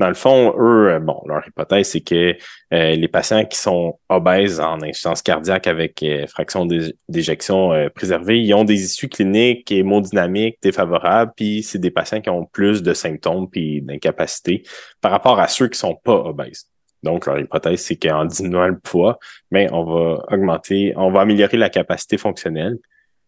dans 0.00 0.08
le 0.08 0.14
fond, 0.14 0.54
eux, 0.58 0.94
euh, 0.94 0.98
bon, 0.98 1.20
leur 1.26 1.46
hypothèse, 1.46 1.90
c'est 1.90 2.00
que 2.00 2.34
euh, 2.72 2.94
les 2.94 3.06
patients 3.06 3.44
qui 3.44 3.58
sont 3.58 3.98
obèses 4.08 4.58
en 4.58 4.80
insuffisance 4.80 5.20
cardiaque 5.20 5.66
avec 5.66 6.02
euh, 6.02 6.26
fraction 6.26 6.66
d'éjection 7.08 7.72
préservée, 7.94 8.40
ils 8.40 8.54
ont 8.54 8.64
des 8.64 8.82
issues 8.82 9.10
cliniques 9.10 9.70
hémodynamiques 9.70 10.56
défavorables, 10.62 11.32
puis 11.36 11.62
c'est 11.62 11.78
des 11.78 11.90
patients 11.90 12.22
qui 12.22 12.30
ont 12.30 12.46
plus 12.46 12.82
de 12.82 12.94
symptômes 12.94 13.48
puis 13.50 13.82
d'incapacité 13.82 14.62
par 15.02 15.12
rapport 15.12 15.38
à 15.38 15.48
ceux 15.48 15.68
qui 15.68 15.78
sont 15.78 15.94
pas 15.94 16.14
obèses. 16.14 16.64
Donc, 17.02 17.26
leur 17.26 17.38
hypothèse, 17.38 17.82
c'est 17.82 17.96
qu'en 17.96 18.24
diminuant 18.24 18.68
le 18.68 18.78
poids, 18.78 19.18
mais 19.50 19.66
ben, 19.66 19.74
on 19.74 19.84
va 19.84 20.24
augmenter, 20.32 20.94
on 20.96 21.10
va 21.10 21.20
améliorer 21.20 21.58
la 21.58 21.68
capacité 21.68 22.16
fonctionnelle. 22.16 22.78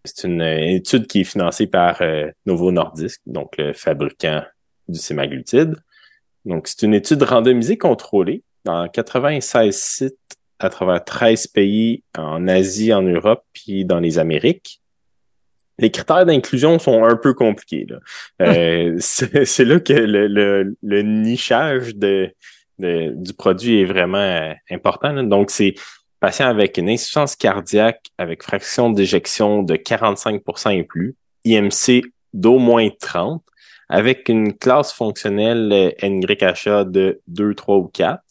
C'est 0.04 0.26
une 0.26 0.42
étude 0.42 1.06
qui 1.06 1.20
est 1.20 1.24
financée 1.24 1.68
par 1.68 2.02
euh, 2.02 2.28
Novo 2.44 2.72
Nordisk, 2.72 3.20
donc 3.26 3.56
le 3.56 3.72
fabricant 3.72 4.42
du 4.88 4.98
sémaglutide. 4.98 5.76
Donc, 6.44 6.66
c'est 6.66 6.82
une 6.82 6.94
étude 6.94 7.22
randomisée 7.22 7.78
contrôlée 7.78 8.42
dans 8.64 8.88
96 8.88 9.76
sites 9.76 10.16
à 10.58 10.70
travers 10.70 11.04
13 11.04 11.48
pays 11.48 12.02
en 12.16 12.48
Asie, 12.48 12.92
en 12.92 13.02
Europe, 13.02 13.44
puis 13.52 13.84
dans 13.84 14.00
les 14.00 14.18
Amériques. 14.18 14.80
Les 15.78 15.90
critères 15.90 16.26
d'inclusion 16.26 16.78
sont 16.78 17.04
un 17.04 17.16
peu 17.16 17.32
compliqués. 17.34 17.86
Là. 17.88 17.98
Euh, 18.42 18.96
c'est 18.98 19.64
là 19.64 19.78
que 19.78 19.92
le, 19.92 20.74
le, 20.82 21.02
nichage 21.02 21.94
de, 21.94 22.32
du 22.78 23.34
produit 23.34 23.80
est 23.80 23.84
vraiment 23.84 24.18
euh, 24.18 24.52
important. 24.70 25.22
Donc, 25.22 25.50
c'est 25.50 25.74
patient 26.22 26.46
avec 26.46 26.78
une 26.78 26.88
insuffisance 26.88 27.34
cardiaque 27.34 28.06
avec 28.16 28.44
fraction 28.44 28.90
d'éjection 28.90 29.64
de 29.64 29.74
45% 29.74 30.78
et 30.78 30.84
plus, 30.84 31.16
IMC 31.44 32.04
d'au 32.32 32.58
moins 32.60 32.88
30, 33.00 33.42
avec 33.88 34.28
une 34.28 34.56
classe 34.56 34.92
fonctionnelle 34.92 35.92
NYHA 36.00 36.84
de 36.84 37.20
2, 37.26 37.54
3 37.56 37.76
ou 37.76 37.88
4. 37.88 38.22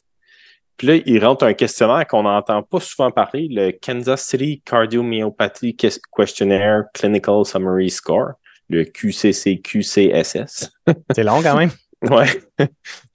Puis 0.77 0.87
là, 0.87 0.95
il 1.05 1.23
rentre 1.23 1.43
un 1.43 1.53
questionnaire 1.53 2.07
qu'on 2.07 2.23
n'entend 2.23 2.63
pas 2.63 2.79
souvent 2.79 3.11
parler, 3.11 3.49
le 3.51 3.71
Kansas 3.71 4.25
City 4.25 4.63
Cardiomyopathy 4.65 5.75
Questionnaire 5.75 6.85
Clinical 6.93 7.45
Summary 7.45 7.89
Score, 7.89 8.31
le 8.69 8.85
QCC-QCSS. 8.85 10.69
C'est 11.13 11.23
long 11.23 11.43
quand 11.43 11.57
même. 11.57 11.71
Ouais. 12.09 12.29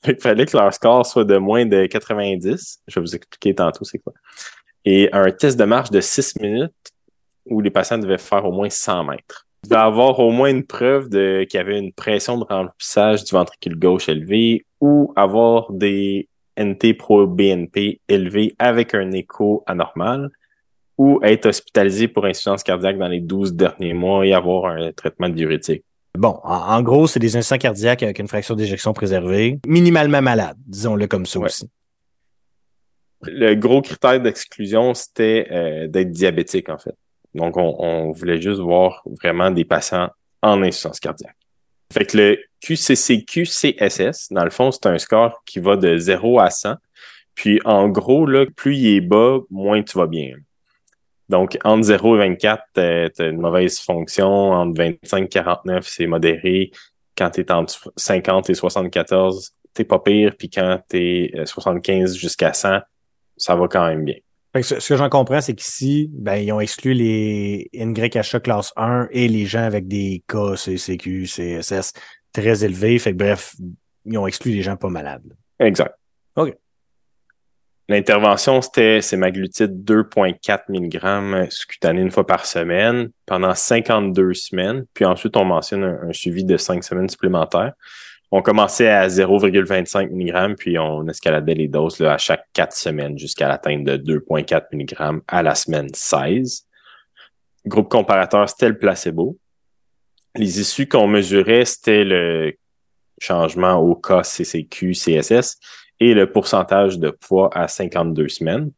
il 0.07 0.21
fallait 0.21 0.47
que 0.47 0.57
leur 0.57 0.73
score 0.73 1.05
soit 1.05 1.25
de 1.25 1.39
moins 1.39 1.65
de 1.65 1.87
90. 1.87 2.83
Je 2.87 2.95
vais 2.95 3.01
vous 3.01 3.17
expliquer 3.17 3.55
tantôt 3.55 3.85
c'est 3.85 3.99
quoi 3.99 4.13
et 4.87 5.11
un 5.13 5.31
test 5.33 5.59
de 5.59 5.65
marche 5.65 5.91
de 5.91 6.01
6 6.01 6.41
minutes 6.41 6.73
où 7.45 7.61
les 7.61 7.71
patients 7.71 7.99
devaient 7.99 8.19
faire 8.19 8.45
au 8.47 8.53
moins 8.53 8.71
100 8.71 9.05
mètres. 9.05 9.47
Il 9.65 9.71
devait 9.71 9.81
avoir 9.81 10.21
au 10.21 10.31
moins 10.31 10.49
une 10.49 10.65
preuve 10.65 11.09
de 11.09 11.45
qu'il 11.45 11.59
y 11.59 11.61
avait 11.61 11.79
une 11.79 11.93
pression 11.93 12.39
de 12.39 12.45
remplissage 12.45 13.25
du 13.25 13.33
ventricule 13.33 13.79
gauche 13.79 14.09
élevé 14.09 14.65
ou 14.81 15.13
avoir 15.17 15.73
des 15.73 16.29
NT 16.59 16.95
pro 16.95 17.27
BNP 17.27 18.01
élevés 18.09 18.55
avec 18.59 18.95
un 18.95 19.11
écho 19.11 19.65
anormal 19.67 20.31
ou 20.97 21.21
être 21.23 21.47
hospitalisé 21.47 22.09
pour 22.09 22.25
insuffisance 22.25 22.63
cardiaque 22.63 22.97
dans 22.97 23.09
les 23.09 23.21
12 23.21 23.55
derniers 23.55 23.93
mois 23.93 24.25
et 24.25 24.33
avoir 24.33 24.67
un 24.67 24.93
traitement 24.93 25.29
diurétique. 25.29 25.83
Bon, 26.17 26.39
en, 26.45 26.81
gros, 26.81 27.07
c'est 27.07 27.21
des 27.21 27.37
insuffisants 27.37 27.59
cardiaques 27.59 28.03
avec 28.03 28.19
une 28.19 28.29
fraction 28.29 28.55
d'éjection 28.55 28.95
préservée, 28.95 29.59
minimalement 29.67 30.23
malade, 30.23 30.57
disons-le 30.67 31.07
comme 31.07 31.27
ça 31.27 31.41
aussi 31.41 31.69
le 33.23 33.55
gros 33.55 33.83
critère 33.83 34.21
d'exclusion, 34.21 34.95
c'était 34.95 35.47
euh, 35.51 35.87
d'être 35.89 36.11
diabétique, 36.11 36.69
en 36.69 36.79
fait. 36.79 36.95
Donc, 37.35 37.57
on, 37.57 38.13
voulait 38.13 38.41
juste 38.41 38.61
voir 38.61 39.03
vraiment 39.23 39.51
des 39.51 39.65
patients 39.65 40.11
en 40.43 40.63
insuffisance 40.63 41.01
cardiaque. 41.01 41.37
Fait 41.93 42.07
que 42.07 42.17
le 42.17 42.39
QCC-QCSS, 42.63 44.33
dans 44.33 44.45
le 44.45 44.51
fond, 44.51 44.71
c'est 44.71 44.87
un 44.87 44.99
score 44.99 45.43
qui 45.45 45.61
va 45.61 45.77
de 45.77 45.99
0 45.99 46.41
à 46.41 46.51
100. 46.51 46.75
Puis, 47.35 47.61
en 47.65 47.89
gros, 47.89 48.27
là, 48.27 48.47
plus 48.47 48.77
il 48.77 48.97
est 48.97 49.01
bas, 49.01 49.39
moins 49.51 49.83
tu 49.83 49.99
vas 49.99 50.07
bien. 50.07 50.33
Donc, 51.29 51.59
entre 51.65 51.83
0 51.83 52.17
et 52.17 52.19
24, 52.19 52.63
tu 52.75 52.81
as 53.23 53.27
une 53.27 53.41
mauvaise 53.41 53.79
fonction. 53.81 54.53
Entre 54.53 54.79
25 54.79 55.25
et 55.25 55.29
49, 55.29 55.87
c'est 55.87 56.07
modéré. 56.07 56.71
Quand 57.17 57.31
tu 57.31 57.41
es 57.41 57.53
entre 57.53 57.93
50 57.97 58.51
et 58.51 58.55
74, 58.55 59.53
t'es 59.75 59.85
pas 59.85 59.99
pire. 59.99 60.35
Puis 60.39 60.49
quand 60.49 60.81
tu 60.89 60.97
es 60.97 61.47
75 61.47 62.17
jusqu'à 62.17 62.53
100, 62.53 62.81
ça 63.37 63.55
va 63.57 63.69
quand 63.69 63.87
même 63.87 64.05
bien. 64.05 64.17
ce, 64.61 64.75
que 64.75 64.97
j'en 64.97 65.09
comprends, 65.09 65.41
c'est 65.41 65.55
qu'ici, 65.55 66.11
ben, 66.13 66.37
ils 66.37 66.53
ont 66.53 66.61
exclu 66.61 66.95
les 66.95 67.71
NYHA 67.75 68.41
classe 68.41 68.73
1 68.77 69.09
et 69.11 69.29
les 69.29 69.47
gens 69.47 69.63
avec 69.63 69.89
des 69.89 70.23
K, 70.27 70.57
CQ, 70.57 71.25
CSS 71.25 71.93
très 72.33 72.65
élevés. 72.65 72.99
Fait 72.99 73.13
que 73.13 73.19
bref, 73.19 73.55
ils 74.05 74.19
ont 74.19 74.27
exclu 74.27 74.53
les 74.53 74.63
gens 74.63 74.77
pas 74.77 74.89
malades. 74.89 75.37
Exact. 75.59 75.95
OK. 76.37 76.55
L'intervention, 77.89 78.61
c'était 78.63 79.01
semaglutide 79.01 79.85
2,4 79.85 80.65
mg 80.69 81.49
cutané 81.69 82.01
une 82.01 82.11
fois 82.11 82.27
par 82.27 82.45
semaine 82.45 83.11
pendant 83.27 83.55
52 83.55 84.35
semaines. 84.35 84.87
Puis 84.93 85.05
ensuite, 85.05 85.37
on 85.37 85.45
mentionne 85.45 85.85
un, 85.85 86.13
suivi 86.13 86.45
de 86.45 86.57
5 86.57 86.83
semaines 86.83 87.09
supplémentaires. 87.09 87.75
On 88.39 88.43
commençait 88.43 88.91
à 88.91 89.09
0,25 89.09 90.11
mg, 90.11 90.57
puis 90.59 90.79
on 90.79 91.09
escaladait 91.09 91.55
les 91.55 91.69
doses 91.69 92.03
à 92.03 92.19
chaque 92.19 92.45
4 92.53 92.77
semaines 92.77 93.19
jusqu'à 93.19 93.49
l'atteinte 93.49 93.83
de 93.85 93.97
2,4 93.97 94.67
mg 94.75 95.23
à 95.27 95.43
la 95.43 95.55
semaine 95.55 95.89
16. 95.91 96.67
Groupe 97.65 97.89
comparateur, 97.89 98.47
c'était 98.47 98.69
le 98.69 98.77
placebo. 98.77 99.39
Les 100.35 100.61
issues 100.61 100.87
qu'on 100.87 101.07
mesurait, 101.07 101.65
c'était 101.65 102.05
le 102.05 102.53
changement 103.19 103.77
au 103.77 103.95
cas 103.95 104.23
CCQ, 104.23 104.93
CSS 104.93 105.57
et 105.99 106.13
le 106.13 106.31
pourcentage 106.31 106.99
de 106.99 107.09
poids 107.09 107.49
à 107.55 107.69
52 107.69 108.29
semaines. 108.29 108.71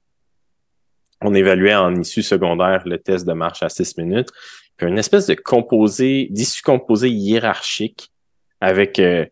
On 1.20 1.34
évaluait 1.34 1.74
en 1.74 1.96
issue 1.96 2.22
secondaire 2.22 2.84
le 2.86 2.98
test 2.98 3.26
de 3.26 3.32
marche 3.32 3.64
à 3.64 3.68
6 3.68 3.98
minutes, 3.98 4.28
puis 4.76 4.86
une 4.86 4.98
espèce 4.98 5.26
de 5.26 5.34
composé, 5.34 6.28
d'issue 6.30 6.62
composé 6.62 7.10
hiérarchique 7.10 8.12
avec 8.60 9.00
euh, 9.00 9.26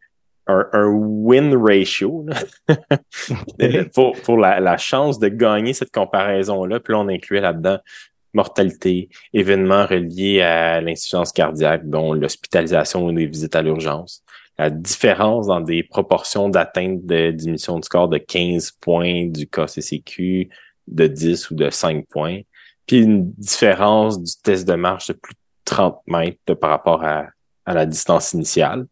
un, 0.46 0.86
win 0.86 1.56
ratio 1.56 2.24
pour, 3.94 4.12
pour 4.22 4.38
la, 4.38 4.60
la, 4.60 4.76
chance 4.76 5.18
de 5.18 5.28
gagner 5.28 5.72
cette 5.72 5.90
comparaison-là. 5.90 6.78
Puis 6.80 6.92
là, 6.92 7.00
on 7.00 7.08
incluait 7.08 7.40
là-dedans 7.40 7.78
mortalité, 8.36 9.08
événements 9.32 9.86
reliés 9.86 10.42
à 10.42 10.80
l'insuffisance 10.80 11.32
cardiaque, 11.32 11.88
dont 11.88 12.12
l'hospitalisation 12.12 13.06
ou 13.06 13.12
des 13.12 13.26
visites 13.26 13.56
à 13.56 13.62
l'urgence, 13.62 14.22
la 14.58 14.70
différence 14.70 15.46
dans 15.46 15.60
des 15.60 15.82
proportions 15.82 16.48
d'atteinte 16.48 17.04
de 17.04 17.30
diminution 17.30 17.76
du 17.76 17.82
score 17.82 18.08
de 18.08 18.18
15 18.18 18.72
points 18.80 19.26
du 19.26 19.48
KCCQ, 19.48 20.50
de 20.86 21.06
10 21.06 21.50
ou 21.50 21.54
de 21.54 21.70
5 21.70 22.06
points, 22.08 22.40
puis 22.86 23.02
une 23.02 23.32
différence 23.32 24.22
du 24.22 24.32
test 24.42 24.68
de 24.68 24.74
marche 24.74 25.08
de 25.08 25.14
plus 25.14 25.34
de 25.34 25.40
30 25.64 25.98
mètres 26.06 26.54
par 26.54 26.70
rapport 26.70 27.02
à, 27.02 27.26
à 27.64 27.74
la 27.74 27.86
distance 27.86 28.32
initiale. 28.34 28.86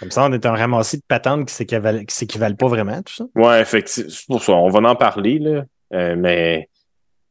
Comme 0.00 0.10
ça, 0.10 0.24
on 0.24 0.32
est 0.32 0.44
un 0.46 0.54
ramassis 0.54 0.98
de 0.98 1.02
patentes 1.06 1.46
qui 1.46 1.54
s'équivalent 1.54 2.56
pas 2.56 2.68
vraiment, 2.68 3.02
tout 3.02 3.14
ça? 3.14 3.24
Ouais, 3.34 3.60
effectivement. 3.60 4.10
C'est 4.10 4.26
pour 4.26 4.42
ça. 4.42 4.52
On 4.52 4.68
va 4.68 4.90
en 4.90 4.96
parler, 4.96 5.38
là. 5.38 5.64
Euh, 5.94 6.16
mais 6.16 6.68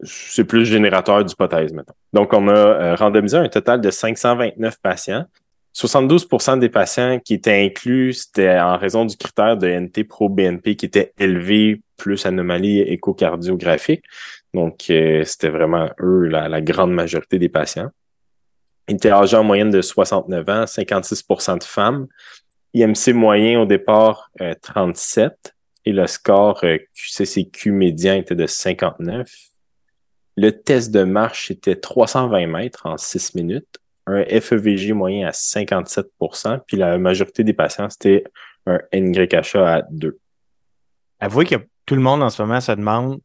c'est 0.01 0.45
plus 0.45 0.65
générateur 0.65 1.23
d'hypothèses, 1.23 1.73
maintenant. 1.73 1.95
Donc, 2.13 2.33
on 2.33 2.47
a 2.47 2.53
euh, 2.53 2.95
randomisé 2.95 3.37
un 3.37 3.49
total 3.49 3.81
de 3.81 3.91
529 3.91 4.77
patients 4.81 5.25
72% 5.75 6.57
des 6.59 6.69
patients 6.69 7.19
qui 7.19 7.33
étaient 7.33 7.65
inclus, 7.65 8.13
c'était 8.13 8.57
en 8.57 8.77
raison 8.77 9.03
du 9.03 9.17
critère 9.17 9.57
de 9.57 9.67
NT-pro-BNP 9.67 10.77
qui 10.77 10.85
était 10.85 11.11
élevé 11.19 11.81
plus 11.97 12.25
anomalie 12.25 12.79
échocardiographique. 12.79 14.03
Donc, 14.53 14.85
euh, 14.89 15.25
c'était 15.25 15.49
vraiment 15.49 15.89
eux, 15.99 16.27
la, 16.27 16.61
grande 16.61 16.93
majorité 16.93 17.39
des 17.39 17.49
patients. 17.49 17.89
Ils 18.87 18.95
étaient 18.95 19.11
âgés 19.11 19.35
en 19.35 19.43
moyenne 19.43 19.69
de 19.69 19.81
69 19.81 20.49
ans, 20.49 20.63
56% 20.63 21.57
de 21.57 21.63
femmes. 21.65 22.07
IMC 22.75 23.13
moyen 23.13 23.61
au 23.61 23.65
départ, 23.65 24.29
37. 24.61 25.31
Euh, 25.31 25.49
et 25.85 25.91
le 25.91 26.07
score 26.07 26.59
euh, 26.63 26.77
QCCQ 26.93 27.71
médian 27.71 28.15
était 28.15 28.35
de 28.35 28.45
59. 28.45 29.31
Le 30.35 30.51
test 30.51 30.91
de 30.91 31.03
marche 31.03 31.51
était 31.51 31.75
320 31.75 32.47
mètres 32.47 32.85
en 32.85 32.97
6 32.97 33.35
minutes 33.35 33.79
un 34.07 34.23
FEVG 34.23 34.93
moyen 34.93 35.27
à 35.27 35.31
57% 35.31 36.59
puis 36.67 36.77
la 36.77 36.97
majorité 36.97 37.43
des 37.43 37.53
patients, 37.53 37.89
c'était 37.89 38.23
un 38.67 38.79
NYHA 38.93 39.75
à 39.75 39.81
2. 39.89 40.19
Avouez 41.19 41.45
que 41.45 41.55
tout 41.85 41.95
le 41.95 42.01
monde 42.01 42.21
en 42.21 42.29
ce 42.29 42.41
moment 42.41 42.61
se 42.61 42.71
demande 42.71 43.19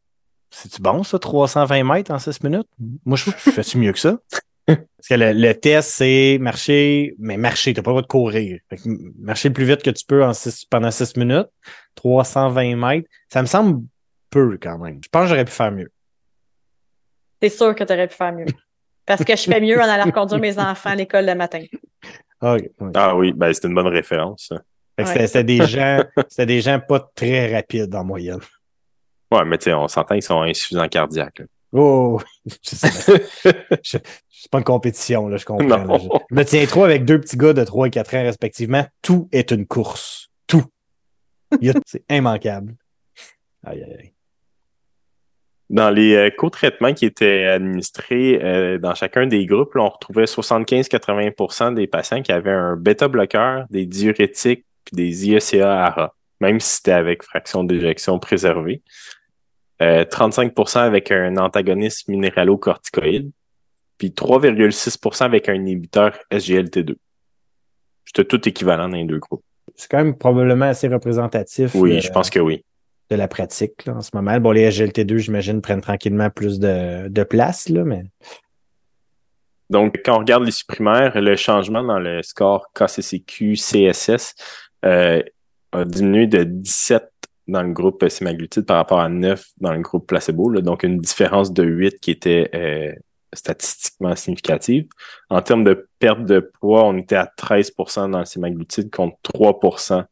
c'est-tu 0.49 0.81
bon 0.81 1.03
ça, 1.03 1.17
320 1.17 1.83
mètres 1.83 2.11
en 2.11 2.19
6 2.19 2.43
minutes? 2.43 2.67
Moi, 3.05 3.15
je 3.15 3.31
fais-tu 3.31 3.77
mieux 3.77 3.93
que 3.93 3.99
ça? 3.99 4.17
Parce 4.75 5.07
que 5.09 5.15
le, 5.15 5.53
test, 5.53 5.89
c'est 5.89 6.37
marcher, 6.39 7.15
mais 7.17 7.37
marcher, 7.37 7.73
t'as 7.73 7.81
pas 7.81 7.91
le 7.91 7.93
droit 7.93 8.01
de 8.01 8.07
courir. 8.07 8.59
marcher 9.19 9.49
le 9.49 9.53
plus 9.53 9.65
vite 9.65 9.81
que 9.81 9.89
tu 9.89 10.05
peux 10.05 10.23
en 10.23 10.31
pendant 10.69 10.91
6 10.91 11.17
minutes, 11.17 11.49
320 11.95 12.75
mètres, 12.75 13.09
ça 13.29 13.41
me 13.41 13.47
semble 13.47 13.83
peu 14.29 14.57
quand 14.61 14.77
même. 14.77 14.99
Je 15.03 15.09
pense 15.09 15.23
que 15.23 15.29
j'aurais 15.29 15.45
pu 15.45 15.51
faire 15.51 15.71
mieux. 15.71 15.91
C'est 17.41 17.49
sûr 17.49 17.73
que 17.75 17.83
tu 17.83 17.93
aurais 17.93 18.07
pu 18.07 18.15
faire 18.15 18.33
mieux. 18.33 18.45
Parce 19.05 19.23
que 19.23 19.35
je 19.35 19.43
fais 19.43 19.59
mieux 19.59 19.79
en 19.79 19.83
allant 19.83 20.11
conduire 20.11 20.39
mes 20.39 20.59
enfants 20.59 20.91
à 20.91 20.95
l'école 20.95 21.25
le 21.25 21.35
matin. 21.35 21.63
Ah 22.39 23.15
oui, 23.15 23.33
ben, 23.33 23.53
c'est 23.53 23.67
une 23.67 23.75
bonne 23.75 23.87
référence. 23.87 24.53
C'était 25.03 25.43
des 25.43 25.65
gens, 25.65 26.03
c'était 26.27 26.45
des 26.45 26.61
gens 26.61 26.79
pas 26.79 27.11
très 27.15 27.53
rapides 27.53 27.93
en 27.95 28.03
moyenne. 28.03 28.39
Ouais, 29.31 29.45
mais 29.45 29.57
tu 29.57 29.65
sais, 29.65 29.73
on 29.73 29.87
s'entend 29.87 30.15
qu'ils 30.15 30.23
sont 30.23 30.41
insuffisants 30.41 30.87
cardiaques. 30.87 31.41
Oh, 31.73 32.19
c'est 32.61 34.03
pas 34.51 34.57
une 34.57 34.63
compétition, 34.63 35.27
là, 35.27 35.37
je 35.37 35.45
comprends. 35.45 35.97
je, 35.97 36.35
me 36.35 36.43
tiens 36.43 36.65
trop 36.65 36.83
avec 36.83 37.05
deux 37.05 37.19
petits 37.19 37.37
gars 37.37 37.53
de 37.53 37.63
3 37.63 37.87
et 37.87 37.91
4 37.91 38.15
ans 38.15 38.23
respectivement. 38.23 38.85
Tout 39.01 39.29
est 39.31 39.51
une 39.51 39.65
course. 39.65 40.29
Tout. 40.47 40.65
C'est 41.85 42.03
immanquable. 42.09 42.75
Aïe, 43.63 43.83
aïe, 43.83 43.95
aïe. 43.99 44.13
Dans 45.69 45.89
les 45.89 46.15
euh, 46.15 46.29
co-traitements 46.29 46.93
qui 46.93 47.05
étaient 47.05 47.45
administrés 47.45 48.41
euh, 48.43 48.77
dans 48.77 48.93
chacun 48.93 49.25
des 49.25 49.45
groupes, 49.45 49.71
on 49.75 49.87
retrouvait 49.87 50.25
75-80% 50.25 51.75
des 51.75 51.87
patients 51.87 52.21
qui 52.21 52.33
avaient 52.33 52.51
un 52.51 52.75
bêta-bloqueur, 52.75 53.67
des 53.69 53.85
diurétiques 53.85 54.65
puis 54.83 54.95
des 54.97 55.29
IECA-ARA, 55.29 56.13
même 56.41 56.59
si 56.59 56.75
c'était 56.75 56.91
avec 56.91 57.23
fraction 57.23 57.63
d'éjection 57.63 58.19
préservée. 58.19 58.81
35% 59.81 60.77
euh, 60.77 60.81
avec 60.81 61.11
un 61.11 61.37
antagoniste 61.37 62.07
minéralo-corticoïde, 62.07 63.31
puis 63.97 64.09
3,6% 64.09 65.23
avec 65.23 65.49
un 65.49 65.55
inhibiteur 65.55 66.17
SGLT2. 66.31 66.95
C'était 68.05 68.25
tout 68.25 68.47
équivalent 68.47 68.89
dans 68.89 68.97
les 68.97 69.05
deux 69.05 69.19
groupes. 69.19 69.43
C'est 69.75 69.89
quand 69.89 69.97
même 69.97 70.17
probablement 70.17 70.65
assez 70.65 70.87
représentatif. 70.87 71.73
Oui, 71.75 72.01
je 72.01 72.11
pense 72.11 72.29
que 72.29 72.39
oui 72.39 72.63
de 73.11 73.17
la 73.17 73.27
pratique 73.27 73.87
en 73.87 74.01
ce 74.01 74.09
moment. 74.13 74.39
Bon, 74.39 74.51
les 74.51 74.71
SGLT2, 74.71 75.17
j'imagine, 75.17 75.61
prennent 75.61 75.81
tranquillement 75.81 76.29
plus 76.29 76.59
de, 76.59 77.23
place, 77.23 77.67
là, 77.69 77.83
mais. 77.83 78.03
Donc, 79.69 80.01
quand 80.03 80.15
on 80.15 80.19
regarde 80.19 80.43
les 80.45 80.51
supprimaires, 80.51 81.19
le 81.19 81.35
changement 81.35 81.83
dans 81.83 81.99
le 81.99 82.23
score 82.23 82.71
KCCQ, 82.73 83.53
CSS 83.55 84.35
euh, 84.85 85.21
a 85.71 85.85
diminué 85.85 86.27
de 86.27 86.43
17 86.43 87.10
dans 87.47 87.63
le 87.63 87.73
groupe 87.73 88.07
semaglutide 88.07 88.65
par 88.65 88.77
rapport 88.77 88.99
à 88.99 89.09
9 89.09 89.43
dans 89.59 89.73
le 89.73 89.81
groupe 89.81 90.07
placebo. 90.07 90.51
donc, 90.61 90.83
une 90.83 90.97
différence 90.97 91.51
de 91.53 91.63
8 91.63 91.99
qui 91.99 92.11
était 92.11 92.49
euh, 92.53 92.93
statistiquement 93.33 94.15
significative. 94.15 94.87
En 95.29 95.41
termes 95.41 95.63
de 95.63 95.87
perte 95.99 96.25
de 96.25 96.39
poids, 96.39 96.85
on 96.85 96.97
était 96.97 97.15
à 97.15 97.31
13% 97.37 98.11
dans 98.11 98.19
le 98.19 98.25
semaglutide 98.25 98.89
contre 98.89 99.17
3% 99.23 100.05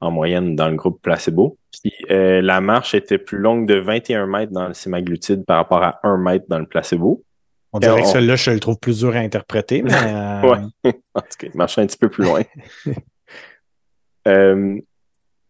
en 0.00 0.10
moyenne 0.10 0.56
dans 0.56 0.68
le 0.68 0.76
groupe 0.76 1.00
placebo. 1.00 1.58
Puis 1.82 1.92
euh, 2.10 2.42
la 2.42 2.60
marche 2.60 2.94
était 2.94 3.18
plus 3.18 3.38
longue 3.38 3.66
de 3.66 3.74
21 3.74 4.26
mètres 4.26 4.52
dans 4.52 4.68
le 4.68 4.74
semaglutide 4.74 5.44
par 5.44 5.58
rapport 5.58 5.82
à 5.82 6.00
1 6.02 6.18
mètre 6.18 6.46
dans 6.48 6.58
le 6.58 6.66
placebo. 6.66 7.24
On 7.72 7.78
dirait 7.78 8.02
que 8.02 8.08
celui-là, 8.08 8.36
je 8.36 8.50
le 8.50 8.60
trouve 8.60 8.78
plus 8.78 8.98
dur 8.98 9.16
à 9.16 9.20
interpréter, 9.20 9.82
mais... 9.82 9.92
Euh... 10.02 10.42
ouais, 10.42 10.92
en 11.14 11.20
tout 11.20 11.26
cas, 11.38 11.46
il 11.52 11.56
marchait 11.56 11.80
un 11.80 11.86
petit 11.86 11.96
peu 11.96 12.10
plus 12.10 12.24
loin. 12.24 12.42
euh, 14.28 14.78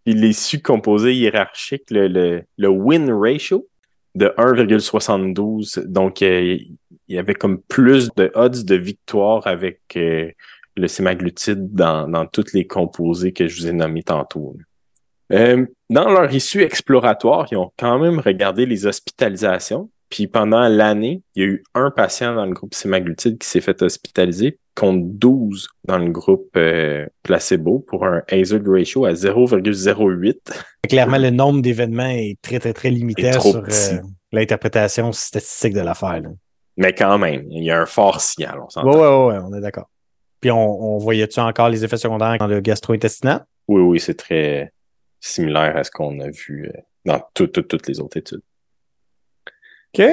il 0.06 0.24
est 0.24 0.32
su 0.32 0.60
composé 0.60 1.14
hiérarchique, 1.14 1.84
le, 1.90 2.44
win 2.58 3.10
ratio 3.12 3.68
de 4.14 4.26
1,72. 4.36 5.80
Donc, 5.86 6.22
euh, 6.22 6.58
il 7.08 7.14
y 7.14 7.18
avait 7.18 7.34
comme 7.34 7.60
plus 7.62 8.10
de 8.16 8.30
odds 8.34 8.64
de 8.64 8.74
victoire 8.74 9.46
avec 9.46 9.80
euh, 9.96 10.30
le 10.76 10.88
sémaglutide 10.88 11.74
dans, 11.74 12.08
dans 12.08 12.26
toutes 12.26 12.52
les 12.52 12.66
composés 12.66 13.32
que 13.32 13.46
je 13.46 13.60
vous 13.60 13.68
ai 13.68 13.72
nommés 13.72 14.02
tantôt. 14.02 14.56
Euh, 15.32 15.66
dans 15.88 16.10
leur 16.10 16.32
issue 16.32 16.62
exploratoire, 16.62 17.46
ils 17.50 17.56
ont 17.56 17.72
quand 17.78 17.98
même 17.98 18.18
regardé 18.18 18.66
les 18.66 18.86
hospitalisations. 18.86 19.90
Puis 20.12 20.26
pendant 20.26 20.68
l'année, 20.68 21.22
il 21.34 21.42
y 21.42 21.46
a 21.46 21.48
eu 21.48 21.64
un 21.74 21.90
patient 21.90 22.34
dans 22.34 22.44
le 22.44 22.52
groupe 22.52 22.74
sémaglutide 22.74 23.38
qui 23.38 23.48
s'est 23.48 23.62
fait 23.62 23.80
hospitaliser 23.80 24.58
contre 24.74 25.00
12 25.04 25.68
dans 25.84 25.96
le 25.96 26.10
groupe 26.10 26.50
euh, 26.54 27.06
placebo 27.22 27.78
pour 27.78 28.04
un 28.04 28.22
hazard 28.30 28.60
ratio 28.66 29.06
à 29.06 29.14
0,08. 29.14 30.34
Clairement, 30.86 31.16
le 31.16 31.30
nombre 31.30 31.62
d'événements 31.62 32.10
est 32.10 32.36
très, 32.42 32.58
très, 32.58 32.74
très 32.74 32.90
limité 32.90 33.32
sur 33.32 33.56
euh, 33.56 33.62
l'interprétation 34.32 35.12
statistique 35.12 35.72
de 35.72 35.80
l'affaire. 35.80 36.20
Mais 36.76 36.94
quand 36.94 37.16
même, 37.16 37.46
il 37.50 37.64
y 37.64 37.70
a 37.70 37.80
un 37.80 37.86
fort 37.86 38.20
signal, 38.20 38.60
on 38.62 38.68
s'entend. 38.68 38.90
Oui, 38.90 38.96
oui, 38.96 39.34
oui, 39.34 39.44
on 39.50 39.56
est 39.56 39.62
d'accord. 39.62 39.88
Puis 40.42 40.50
on, 40.50 40.98
voyait-tu 40.98 41.40
encore 41.40 41.70
les 41.70 41.86
effets 41.86 41.96
secondaires 41.96 42.36
dans 42.38 42.48
le 42.48 42.60
gastro-intestinal? 42.60 43.46
Oui, 43.66 43.80
oui, 43.80 43.98
c'est 43.98 44.16
très 44.16 44.74
similaire 45.20 45.74
à 45.74 45.84
ce 45.84 45.90
qu'on 45.90 46.20
a 46.20 46.28
vu 46.28 46.66
euh, 46.68 46.80
dans 47.06 47.22
toutes 47.32 47.88
les 47.88 47.98
autres 47.98 48.18
études. 48.18 48.42
OK. 49.94 50.04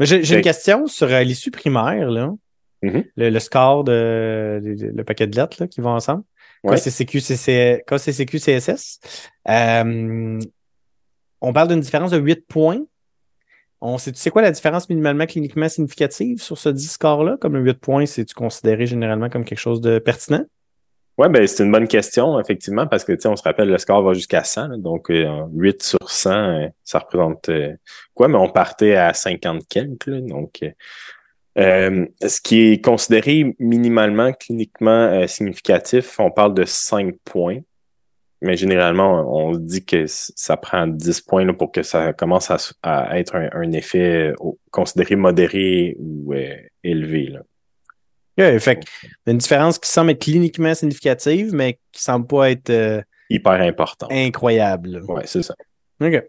J'ai 0.00 0.36
une 0.36 0.42
question 0.42 0.86
sur 0.86 1.08
euh, 1.08 1.22
l'issue 1.22 1.50
primaire, 1.50 2.10
là. 2.10 2.32
Mm-hmm. 2.82 3.04
le, 3.16 3.38
score 3.38 3.84
de, 3.84 4.60
le 4.62 5.02
paquet 5.02 5.26
de 5.26 5.34
lettres 5.34 5.56
là, 5.60 5.66
qui 5.66 5.80
vont 5.80 5.92
ensemble. 5.92 6.24
Ouais. 6.62 6.76
KCCQ, 6.76 7.20
CSS. 8.38 9.00
Euh, 9.48 10.38
on 11.40 11.52
parle 11.52 11.68
d'une 11.68 11.80
différence 11.80 12.10
de 12.10 12.18
8 12.18 12.46
points. 12.46 12.80
On 13.80 13.98
sait, 13.98 14.12
tu 14.12 14.18
sais 14.18 14.30
quoi 14.30 14.42
la 14.42 14.50
différence 14.50 14.88
minimalement 14.88 15.26
cliniquement 15.26 15.68
significative 15.68 16.42
sur 16.42 16.58
ce 16.58 16.68
10 16.68 16.92
score-là? 16.92 17.36
Comme 17.40 17.54
le 17.54 17.60
8 17.60 17.74
points, 17.74 18.06
c'est-tu 18.06 18.34
considéré 18.34 18.86
généralement 18.86 19.30
comme 19.30 19.44
quelque 19.44 19.58
chose 19.58 19.80
de 19.80 19.98
pertinent? 19.98 20.44
Oui, 21.18 21.28
ben, 21.30 21.46
c'est 21.46 21.64
une 21.64 21.72
bonne 21.72 21.88
question, 21.88 22.38
effectivement, 22.38 22.86
parce 22.86 23.02
que, 23.04 23.14
on 23.26 23.36
se 23.36 23.42
rappelle, 23.42 23.68
le 23.68 23.78
score 23.78 24.02
va 24.02 24.12
jusqu'à 24.12 24.44
100, 24.44 24.78
donc 24.78 25.08
8 25.08 25.14
euh, 25.16 25.72
sur 25.80 26.10
100, 26.10 26.30
euh, 26.30 26.68
ça 26.84 26.98
représente 26.98 27.50
quoi? 28.14 28.28
Mais 28.28 28.36
on 28.36 28.50
partait 28.50 28.96
à 28.96 29.14
50 29.14 29.66
quelques, 29.68 30.10
donc 30.10 30.62
ce 31.56 32.40
qui 32.42 32.72
est 32.72 32.84
considéré 32.84 33.56
minimalement 33.58 34.32
cliniquement 34.32 35.26
significatif, 35.26 36.20
on 36.20 36.30
parle 36.30 36.52
de 36.52 36.64
5 36.64 37.14
points. 37.24 37.60
Mais 38.42 38.56
généralement, 38.56 39.24
on 39.34 39.56
dit 39.56 39.84
que 39.84 40.04
ça 40.06 40.56
prend 40.56 40.86
10 40.86 41.22
points 41.22 41.52
pour 41.54 41.72
que 41.72 41.82
ça 41.82 42.12
commence 42.12 42.50
à, 42.82 43.18
être 43.18 43.34
un, 43.34 43.72
effet 43.72 44.28
euh, 44.30 44.34
considéré 44.70 45.16
modéré 45.16 45.96
ou 45.98 46.34
euh, 46.34 46.54
élevé. 46.84 47.28
Là. 47.28 47.40
Fait 48.36 48.84
une 49.26 49.38
différence 49.38 49.78
qui 49.78 49.90
semble 49.90 50.10
être 50.10 50.22
cliniquement 50.22 50.74
significative, 50.74 51.54
mais 51.54 51.78
qui 51.92 52.02
semble 52.02 52.26
pas 52.26 52.50
être 52.50 52.70
euh, 52.70 53.02
hyper 53.30 53.60
important. 53.60 54.08
Incroyable. 54.10 55.02
Oui, 55.08 55.22
c'est 55.24 55.42
ça. 55.42 55.54
OK. 56.00 56.22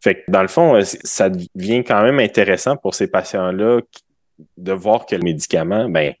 Fait 0.00 0.16
que 0.16 0.30
dans 0.30 0.42
le 0.42 0.48
fond, 0.48 0.78
ça 0.82 1.30
devient 1.30 1.82
quand 1.84 2.02
même 2.02 2.18
intéressant 2.18 2.76
pour 2.76 2.94
ces 2.94 3.06
patients-là 3.06 3.80
de 4.56 4.72
voir 4.72 5.06
que 5.06 5.16
le 5.16 5.22
médicament, 5.22 5.88
ben, 5.88 6.12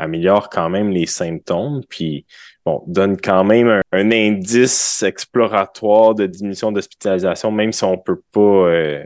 améliore 0.00 0.48
quand 0.48 0.68
même 0.68 0.90
les 0.90 1.06
symptômes, 1.06 1.82
puis 1.88 2.26
bon, 2.64 2.82
donne 2.86 3.20
quand 3.20 3.44
même 3.44 3.80
un, 3.92 4.10
indice 4.10 5.02
exploratoire 5.02 6.14
de 6.14 6.26
diminution 6.26 6.72
d'hospitalisation, 6.72 7.50
même 7.50 7.72
si 7.72 7.84
on 7.84 7.98
peut 7.98 8.20
pas 8.32 8.40
euh, 8.40 9.04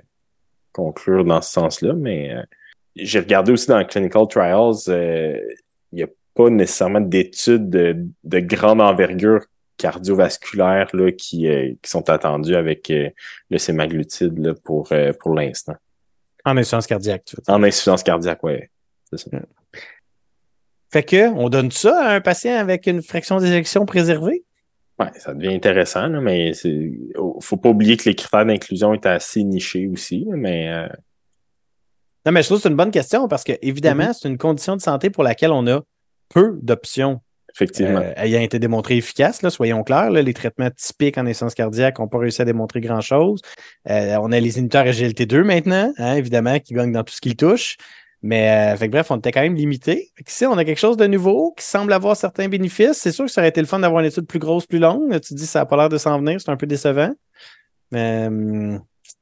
conclure 0.72 1.24
dans 1.24 1.40
ce 1.40 1.52
sens-là. 1.52 1.94
Mais 1.94 2.32
euh, 2.32 2.42
j'ai 2.96 3.18
regardé 3.20 3.52
aussi 3.52 3.68
dans 3.68 3.84
Clinical 3.84 4.26
Trials, 4.28 4.74
euh, 4.88 5.38
il 5.92 5.96
n'y 5.96 6.02
a 6.02 6.08
pas 6.34 6.50
nécessairement 6.50 7.00
d'études 7.00 7.70
de, 7.70 8.40
grande 8.40 8.80
envergure 8.80 9.40
cardiovasculaire 9.76 10.88
là, 10.94 11.10
qui, 11.12 11.48
qui 11.82 11.90
sont 11.90 12.08
attendues 12.08 12.54
avec 12.54 12.88
le 12.90 13.58
sémaglutide 13.58 14.38
là, 14.38 14.54
pour, 14.62 14.92
pour 15.20 15.34
l'instant. 15.34 15.74
En 16.44 16.56
insuffisance 16.56 16.86
cardiaque, 16.86 17.24
tu 17.24 17.36
veux 17.36 17.42
En 17.52 17.62
insuffisance 17.62 18.02
cardiaque, 18.02 18.42
oui. 18.42 18.58
C'est 19.10 19.18
ça. 19.18 19.30
Fait 20.94 21.02
que 21.02 21.28
on 21.34 21.48
donne 21.48 21.72
ça 21.72 22.04
à 22.04 22.14
un 22.14 22.20
patient 22.20 22.54
avec 22.54 22.86
une 22.86 23.02
fraction 23.02 23.38
d'éjection 23.38 23.84
préservée? 23.84 24.44
Ouais, 25.00 25.10
ça 25.16 25.34
devient 25.34 25.52
intéressant, 25.52 26.06
là, 26.06 26.20
mais 26.20 26.52
il 26.52 27.12
faut 27.40 27.56
pas 27.56 27.70
oublier 27.70 27.96
que 27.96 28.08
les 28.08 28.14
critères 28.14 28.46
d'inclusion 28.46 28.94
étaient 28.94 29.08
assez 29.08 29.42
nichés 29.42 29.88
aussi, 29.88 30.24
mais 30.28 30.70
euh, 30.70 30.86
Non, 32.26 32.32
mais 32.32 32.42
je 32.42 32.48
trouve 32.48 32.58
que 32.58 32.62
c'est 32.62 32.68
une 32.70 32.76
bonne 32.76 32.90
question 32.90 33.28
parce 33.28 33.44
que 33.44 33.52
évidemment, 33.62 34.04
mm-hmm. 34.04 34.18
c'est 34.20 34.28
une 34.28 34.38
condition 34.38 34.76
de 34.76 34.80
santé 34.80 35.10
pour 35.10 35.24
laquelle 35.24 35.52
on 35.52 35.66
a 35.66 35.82
peu 36.28 36.58
d'options. 36.62 37.20
Effectivement. 37.54 38.00
Euh, 38.00 38.12
ayant 38.16 38.40
été 38.40 38.58
démontré 38.58 38.96
efficace, 38.96 39.42
là, 39.42 39.50
soyons 39.50 39.84
clairs, 39.84 40.10
les 40.10 40.34
traitements 40.34 40.70
typiques 40.70 41.18
en 41.18 41.26
essence 41.26 41.54
cardiaque 41.54 42.00
n'ont 42.00 42.08
pas 42.08 42.18
réussi 42.18 42.42
à 42.42 42.44
démontrer 42.44 42.80
grand-chose. 42.80 43.42
Euh, 43.88 44.16
on 44.20 44.32
a 44.32 44.40
les 44.40 44.58
inhibiteurs 44.58 44.86
SGLT2 44.86 45.42
maintenant, 45.44 45.92
hein, 45.98 46.14
évidemment, 46.16 46.58
qui 46.58 46.74
gagnent 46.74 46.92
dans 46.92 47.04
tout 47.04 47.14
ce 47.14 47.20
qu'ils 47.20 47.36
touchent. 47.36 47.76
Mais 48.22 48.72
euh, 48.72 48.76
fait 48.76 48.88
bref, 48.88 49.10
on 49.10 49.18
était 49.18 49.30
quand 49.30 49.42
même 49.42 49.54
limité. 49.54 50.10
Ici, 50.26 50.46
on 50.46 50.56
a 50.56 50.64
quelque 50.64 50.78
chose 50.78 50.96
de 50.96 51.06
nouveau 51.06 51.54
qui 51.56 51.64
semble 51.64 51.92
avoir 51.92 52.16
certains 52.16 52.48
bénéfices. 52.48 52.94
C'est 52.94 53.12
sûr 53.12 53.26
que 53.26 53.30
ça 53.30 53.42
aurait 53.42 53.50
été 53.50 53.60
le 53.60 53.66
fun 53.68 53.78
d'avoir 53.78 54.00
une 54.00 54.08
étude 54.08 54.26
plus 54.26 54.38
grosse, 54.38 54.66
plus 54.66 54.78
longue. 54.78 55.20
Tu 55.20 55.34
dis 55.34 55.46
ça 55.46 55.60
n'a 55.60 55.66
pas 55.66 55.76
l'air 55.76 55.90
de 55.90 55.98
s'en 55.98 56.18
venir, 56.18 56.40
c'est 56.40 56.50
un 56.50 56.56
peu 56.56 56.66
décevant. 56.66 57.12
Mais 57.92 58.28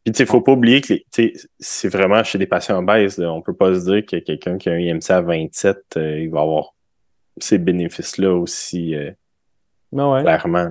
euh, 0.08 0.12
il 0.14 0.20
ne 0.20 0.26
faut 0.26 0.40
pas 0.40 0.52
oublier 0.52 0.80
que 0.80 0.94
c'est 1.58 1.88
vraiment 1.88 2.22
chez 2.24 2.38
des 2.38 2.46
patients 2.46 2.78
obèses. 2.78 3.18
On 3.20 3.38
ne 3.38 3.42
peut 3.42 3.54
pas 3.54 3.74
se 3.74 3.90
dire 3.90 4.06
que 4.06 4.16
quelqu'un 4.16 4.58
qui 4.58 4.68
a 4.68 4.72
un 4.72 4.78
IMC 4.78 5.10
à 5.10 5.20
27, 5.20 5.78
euh, 5.96 6.20
il 6.20 6.30
va 6.30 6.40
avoir 6.40 6.74
ces 7.38 7.58
bénéfices-là 7.58 8.34
aussi 8.34 8.94
ben 9.92 10.10
ouais. 10.10 10.22
clairement. 10.22 10.68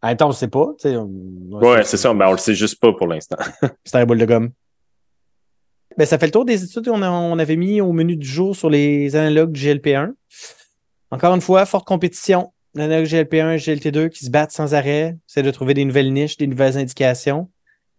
Attends, 0.00 0.26
on 0.26 0.30
ne 0.30 0.34
sait 0.34 0.48
pas. 0.48 0.74
Oui, 0.84 1.78
c'est 1.84 1.96
ça, 1.96 2.14
mais 2.14 2.24
on 2.24 2.32
le 2.32 2.38
sait 2.38 2.54
juste 2.54 2.80
pas 2.80 2.92
pour 2.92 3.08
l'instant. 3.08 3.36
c'est 3.84 3.96
un 3.96 4.06
boule 4.06 4.18
de 4.18 4.24
gomme. 4.24 4.50
Ben, 5.96 6.06
ça 6.06 6.18
fait 6.18 6.26
le 6.26 6.32
tour 6.32 6.44
des 6.44 6.62
études 6.62 6.84
qu'on 6.84 7.02
on 7.02 7.38
avait 7.38 7.56
mis 7.56 7.80
au 7.80 7.92
menu 7.92 8.16
du 8.16 8.26
jour 8.26 8.54
sur 8.54 8.70
les 8.70 9.16
analogues 9.16 9.56
GLP1. 9.56 10.12
Encore 11.10 11.34
une 11.34 11.40
fois, 11.40 11.66
forte 11.66 11.86
compétition. 11.86 12.52
L'analogue 12.74 13.06
GLP1 13.06 13.54
et 13.54 13.56
GLT2 13.56 14.08
qui 14.10 14.24
se 14.24 14.30
battent 14.30 14.52
sans 14.52 14.74
arrêt, 14.74 15.16
c'est 15.26 15.42
de 15.42 15.50
trouver 15.50 15.74
des 15.74 15.84
nouvelles 15.84 16.12
niches, 16.12 16.36
des 16.36 16.46
nouvelles 16.46 16.78
indications. 16.78 17.50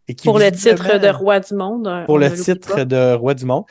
Et 0.10 0.16
pour 0.16 0.40
le 0.40 0.52
titre 0.52 0.98
de 0.98 1.08
roi 1.08 1.40
du 1.40 1.54
monde. 1.54 2.04
Pour 2.08 2.18
le 2.18 2.34
titre 2.34 2.84
de 2.84 3.14
roi 3.14 3.36
du 3.36 3.46
monde. 3.46 3.64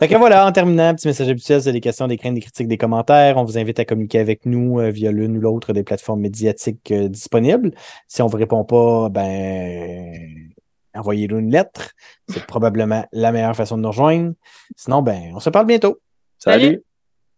Fait 0.00 0.08
que 0.08 0.16
voilà, 0.16 0.46
en 0.46 0.50
terminant, 0.50 0.94
petit 0.94 1.06
message 1.06 1.28
habituel, 1.28 1.62
c'est 1.62 1.72
des 1.72 1.80
questions, 1.80 2.08
des 2.08 2.16
craintes, 2.16 2.34
des 2.34 2.40
critiques, 2.40 2.66
des 2.66 2.78
commentaires. 2.78 3.36
On 3.36 3.44
vous 3.44 3.56
invite 3.56 3.78
à 3.78 3.84
communiquer 3.84 4.18
avec 4.18 4.44
nous 4.44 4.80
euh, 4.80 4.90
via 4.90 5.12
l'une 5.12 5.36
ou 5.36 5.40
l'autre 5.40 5.72
des 5.72 5.84
plateformes 5.84 6.20
médiatiques 6.20 6.90
euh, 6.90 7.08
disponibles. 7.08 7.70
Si 8.08 8.20
on 8.20 8.26
vous 8.26 8.36
répond 8.36 8.64
pas, 8.64 9.10
ben 9.10 10.50
envoyez-nous 10.94 11.38
une 11.38 11.52
lettre. 11.52 11.92
C'est 12.28 12.44
probablement 12.46 13.06
la 13.12 13.30
meilleure 13.30 13.54
façon 13.54 13.76
de 13.76 13.82
nous 13.82 13.90
rejoindre. 13.90 14.32
Sinon, 14.74 15.02
ben, 15.02 15.32
on 15.34 15.40
se 15.40 15.50
parle 15.50 15.66
bientôt. 15.66 16.00
Salut. 16.38 16.82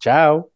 Ciao. 0.01 0.51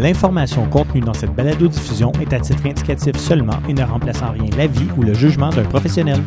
L'information 0.00 0.64
contenue 0.64 1.02
dans 1.02 1.12
cette 1.12 1.34
balado-diffusion 1.34 2.12
est 2.22 2.32
à 2.32 2.40
titre 2.40 2.64
indicatif 2.64 3.16
seulement 3.18 3.60
et 3.68 3.74
ne 3.74 3.82
remplace 3.82 4.22
en 4.22 4.30
rien 4.30 4.48
l'avis 4.56 4.88
ou 4.96 5.02
le 5.02 5.12
jugement 5.12 5.50
d'un 5.50 5.64
professionnel. 5.64 6.22